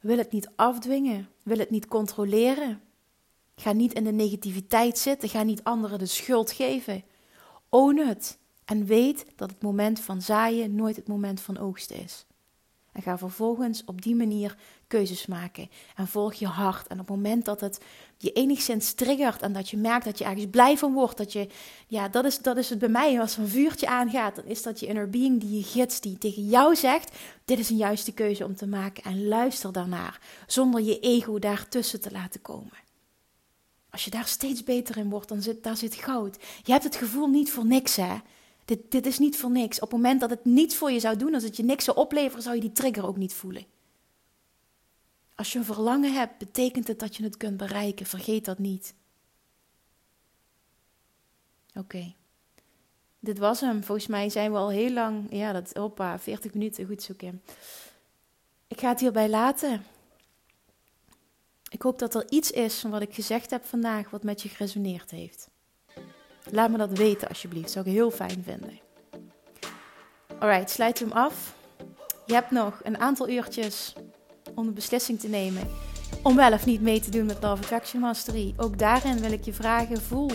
Wil 0.01 0.19
het 0.19 0.33
niet 0.33 0.51
afdwingen, 0.57 1.29
wil 1.43 1.59
het 1.59 1.71
niet 1.71 1.87
controleren. 1.87 2.81
Ga 3.57 3.73
niet 3.73 3.93
in 3.93 4.05
de 4.05 4.13
negativiteit 4.13 4.99
zitten, 4.99 5.29
ga 5.29 5.43
niet 5.43 5.65
anderen 5.65 5.99
de 5.99 6.07
schuld 6.07 6.53
geven. 6.53 7.05
Own 7.69 7.99
het. 7.99 8.39
En 8.65 8.87
weet 8.87 9.25
dat 9.37 9.51
het 9.51 9.63
moment 9.63 10.01
van 10.01 10.23
zaaien 10.23 10.75
nooit 10.75 10.97
het 10.97 11.09
moment 11.09 11.41
van 11.41 11.59
oogsten 11.59 12.03
is. 12.03 12.27
En 12.93 13.03
ga 13.03 13.19
vervolgens 13.19 13.85
op 13.85 14.03
die 14.03 14.15
manier 14.15 14.57
keuzes 14.87 15.27
maken. 15.27 15.71
En 15.97 16.09
volg 16.09 16.35
je 16.35 16.47
hart. 16.47 16.87
En 16.87 17.01
op 17.01 17.07
het 17.07 17.17
moment 17.17 17.45
dat 17.45 17.61
het 17.61 17.85
je 18.19 18.33
enigszins 18.33 18.93
triggert 18.93 19.43
en 19.43 19.53
dat 19.53 19.69
je 19.69 19.77
merkt 19.77 20.05
dat 20.05 20.19
je 20.19 20.25
ergens 20.25 20.47
blij 20.51 20.77
van 20.79 20.93
wordt, 20.93 21.17
dat 21.17 21.33
je, 21.33 21.49
ja, 21.87 22.09
dat 22.09 22.25
is, 22.25 22.39
dat 22.39 22.57
is 22.57 22.71
het 22.71 22.79
bij 22.79 22.89
mij. 22.89 23.21
Als 23.21 23.37
er 23.37 23.43
een 23.43 23.49
vuurtje 23.49 23.87
aangaat, 23.87 24.37
dan 24.37 24.45
is 24.45 24.63
dat 24.63 24.81
je 24.81 24.87
inner 24.87 25.11
being 25.11 25.41
die 25.41 25.57
je 25.57 25.63
gids, 25.63 26.01
die 26.01 26.19
tegen 26.19 26.49
jou 26.49 26.77
zegt: 26.77 27.17
Dit 27.45 27.59
is 27.59 27.71
een 27.71 27.77
juiste 27.77 28.13
keuze 28.13 28.45
om 28.45 28.57
te 28.57 28.67
maken. 28.67 29.05
En 29.05 29.29
luister 29.29 29.73
daarnaar, 29.73 30.21
zonder 30.47 30.83
je 30.83 31.01
ego 31.01 31.39
daartussen 31.39 32.01
te 32.01 32.11
laten 32.11 32.43
komen. 32.43 32.87
Als 33.91 34.05
je 34.05 34.11
daar 34.11 34.27
steeds 34.27 34.65
beter 34.65 34.97
in 34.97 35.11
wordt, 35.11 35.29
dan 35.29 35.43
zit 35.43 35.63
daar 35.63 35.77
zit 35.77 35.95
goud. 35.95 36.37
Je 36.63 36.73
hebt 36.73 36.85
het 36.85 36.97
gevoel 36.97 37.27
niet 37.27 37.51
voor 37.51 37.67
niks, 37.67 37.97
hè? 37.97 38.17
Dit, 38.65 38.91
dit 38.91 39.07
is 39.07 39.19
niet 39.19 39.37
voor 39.37 39.51
niks. 39.51 39.81
Op 39.81 39.91
het 39.91 40.01
moment 40.01 40.21
dat 40.21 40.31
het 40.31 40.45
niets 40.45 40.77
voor 40.77 40.91
je 40.91 41.01
zou 41.01 41.17
doen, 41.17 41.35
als 41.35 41.43
het 41.43 41.57
je 41.57 41.65
niks 41.65 41.85
zou 41.85 41.97
opleveren, 41.97 42.43
zou 42.43 42.55
je 42.55 42.61
die 42.61 42.73
trigger 42.73 43.07
ook 43.07 43.17
niet 43.17 43.35
voelen. 43.35 43.67
Als 45.39 45.53
je 45.53 45.59
een 45.59 45.65
verlangen 45.65 46.13
hebt, 46.13 46.39
betekent 46.39 46.89
het 46.89 46.99
dat 46.99 47.17
je 47.17 47.23
het 47.23 47.37
kunt 47.37 47.57
bereiken. 47.57 48.07
Vergeet 48.07 48.45
dat 48.45 48.59
niet. 48.59 48.95
Oké. 51.75 52.15
Dit 53.21 53.39
was 53.39 53.61
hem. 53.61 53.85
Volgens 53.85 54.07
mij 54.07 54.29
zijn 54.29 54.53
we 54.53 54.59
al 54.59 54.71
heel 54.71 54.91
lang. 54.91 55.27
Ja, 55.31 55.53
dat. 55.53 55.71
Hoppa, 55.73 56.19
40 56.19 56.55
minuten. 56.55 56.87
Goed 56.87 57.03
zoeken. 57.03 57.43
Ik 58.67 58.81
ga 58.81 58.89
het 58.89 59.01
hierbij 59.01 59.29
laten. 59.29 59.85
Ik 61.69 61.83
hoop 61.83 61.99
dat 61.99 62.15
er 62.15 62.31
iets 62.31 62.51
is 62.51 62.81
van 62.81 62.91
wat 62.91 63.03
ik 63.03 63.15
gezegd 63.15 63.51
heb 63.51 63.65
vandaag 63.65 64.11
wat 64.11 64.23
met 64.23 64.43
je 64.43 64.49
geresoneerd 64.49 65.11
heeft. 65.11 65.49
Laat 66.51 66.71
me 66.71 66.77
dat 66.77 66.99
weten 66.99 67.29
alsjeblieft, 67.29 67.71
zou 67.71 67.87
ik 67.87 67.93
heel 67.93 68.11
fijn 68.11 68.43
vinden. 68.43 68.81
Alright, 70.39 70.71
sluit 70.71 70.99
hem 70.99 71.13
af. 71.13 71.57
Je 72.27 72.35
hebt 72.35 72.51
nog 72.51 72.81
een 72.83 72.99
aantal 72.99 73.29
uurtjes 73.29 73.95
om 74.59 74.67
een 74.67 74.75
beslissing 74.75 75.21
te 75.21 75.29
nemen 75.29 75.63
om 76.23 76.37
wel 76.37 76.53
of 76.53 76.67
niet 76.67 76.81
mee 76.81 77.01
te 77.01 77.11
doen 77.11 77.27
met 77.27 77.43
Love 77.43 77.63
Attraction 77.63 78.01
Mastery. 78.01 78.55
Ook 78.57 78.79
daarin 78.79 79.21
wil 79.21 79.33
ik 79.33 79.45
je 79.45 79.53
vragen, 79.53 80.03
voel 80.03 80.31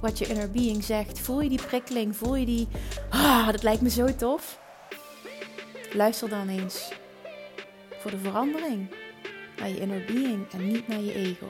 wat 0.00 0.18
je 0.18 0.26
inner 0.26 0.50
being 0.50 0.84
zegt. 0.84 1.18
Voel 1.18 1.40
je 1.40 1.48
die 1.48 1.62
prikkeling, 1.66 2.16
voel 2.16 2.36
je 2.36 2.46
die, 2.46 2.68
ah, 3.10 3.46
dat 3.46 3.62
lijkt 3.62 3.82
me 3.82 3.90
zo 3.90 4.14
tof. 4.14 4.58
Luister 5.92 6.28
dan 6.28 6.48
eens 6.48 6.92
voor 7.98 8.10
de 8.10 8.18
verandering 8.18 8.94
naar 9.58 9.68
je 9.68 9.80
inner 9.80 10.04
being 10.06 10.50
en 10.52 10.72
niet 10.72 10.88
naar 10.88 11.00
je 11.00 11.14
ego. 11.14 11.46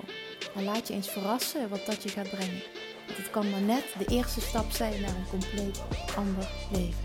En 0.55 0.65
laat 0.65 0.89
je 0.89 0.95
eens 0.95 1.09
verrassen 1.09 1.69
wat 1.69 1.87
dat 1.87 2.03
je 2.03 2.09
gaat 2.09 2.31
brengen. 2.31 2.63
Want 3.07 3.19
het 3.19 3.31
kan 3.31 3.51
maar 3.51 3.61
net 3.61 3.85
de 3.99 4.05
eerste 4.05 4.41
stap 4.41 4.71
zijn 4.71 5.01
naar 5.01 5.17
een 5.17 5.29
compleet 5.31 5.83
ander 6.17 6.49
leven. 6.73 7.05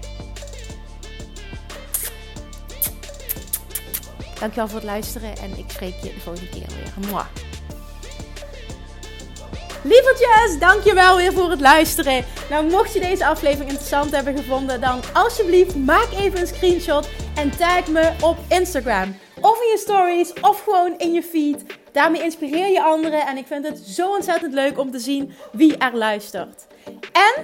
Dankjewel 4.46 4.70
voor 4.70 4.80
het 4.80 4.90
luisteren 4.90 5.38
en 5.38 5.58
ik 5.58 5.66
spreek 5.68 5.94
je 6.02 6.14
de 6.14 6.20
volgende 6.20 6.50
keer 6.50 6.68
weer. 6.68 7.10
Mwah. 7.10 7.26
Lievertjes, 9.84 10.60
dankjewel 10.60 11.18
weer 11.18 11.34
voor 11.34 11.50
het 11.50 11.62
luisteren. 11.62 12.26
Nou, 12.50 12.70
mocht 12.70 12.94
je 12.94 13.00
deze 13.00 13.26
aflevering 13.26 13.70
interessant 13.70 14.12
hebben 14.12 14.38
gevonden, 14.38 14.82
dan 14.82 15.02
alsjeblieft 15.14 15.76
maak 15.76 16.08
even 16.12 16.40
een 16.40 16.48
screenshot 16.48 17.10
en 17.36 17.58
tag 17.58 17.88
me 17.88 18.12
op 18.22 18.38
Instagram. 18.50 19.16
Of 19.42 19.62
in 19.62 19.68
je 19.68 19.78
stories, 19.78 20.34
of 20.42 20.64
gewoon 20.64 20.98
in 20.98 21.14
je 21.14 21.24
feed. 21.24 21.64
Daarmee 21.92 22.24
inspireer 22.24 22.72
je 22.72 22.84
anderen 22.84 23.28
en 23.28 23.38
ik 23.38 23.48
vind 23.48 23.68
het 23.68 23.80
zo 23.80 24.10
ontzettend 24.10 24.54
leuk 24.54 24.80
om 24.80 24.92
te 24.92 25.00
zien 25.00 25.34
wie 25.52 25.78
er 25.78 25.96
luistert. 25.96 26.68
En 27.12 27.44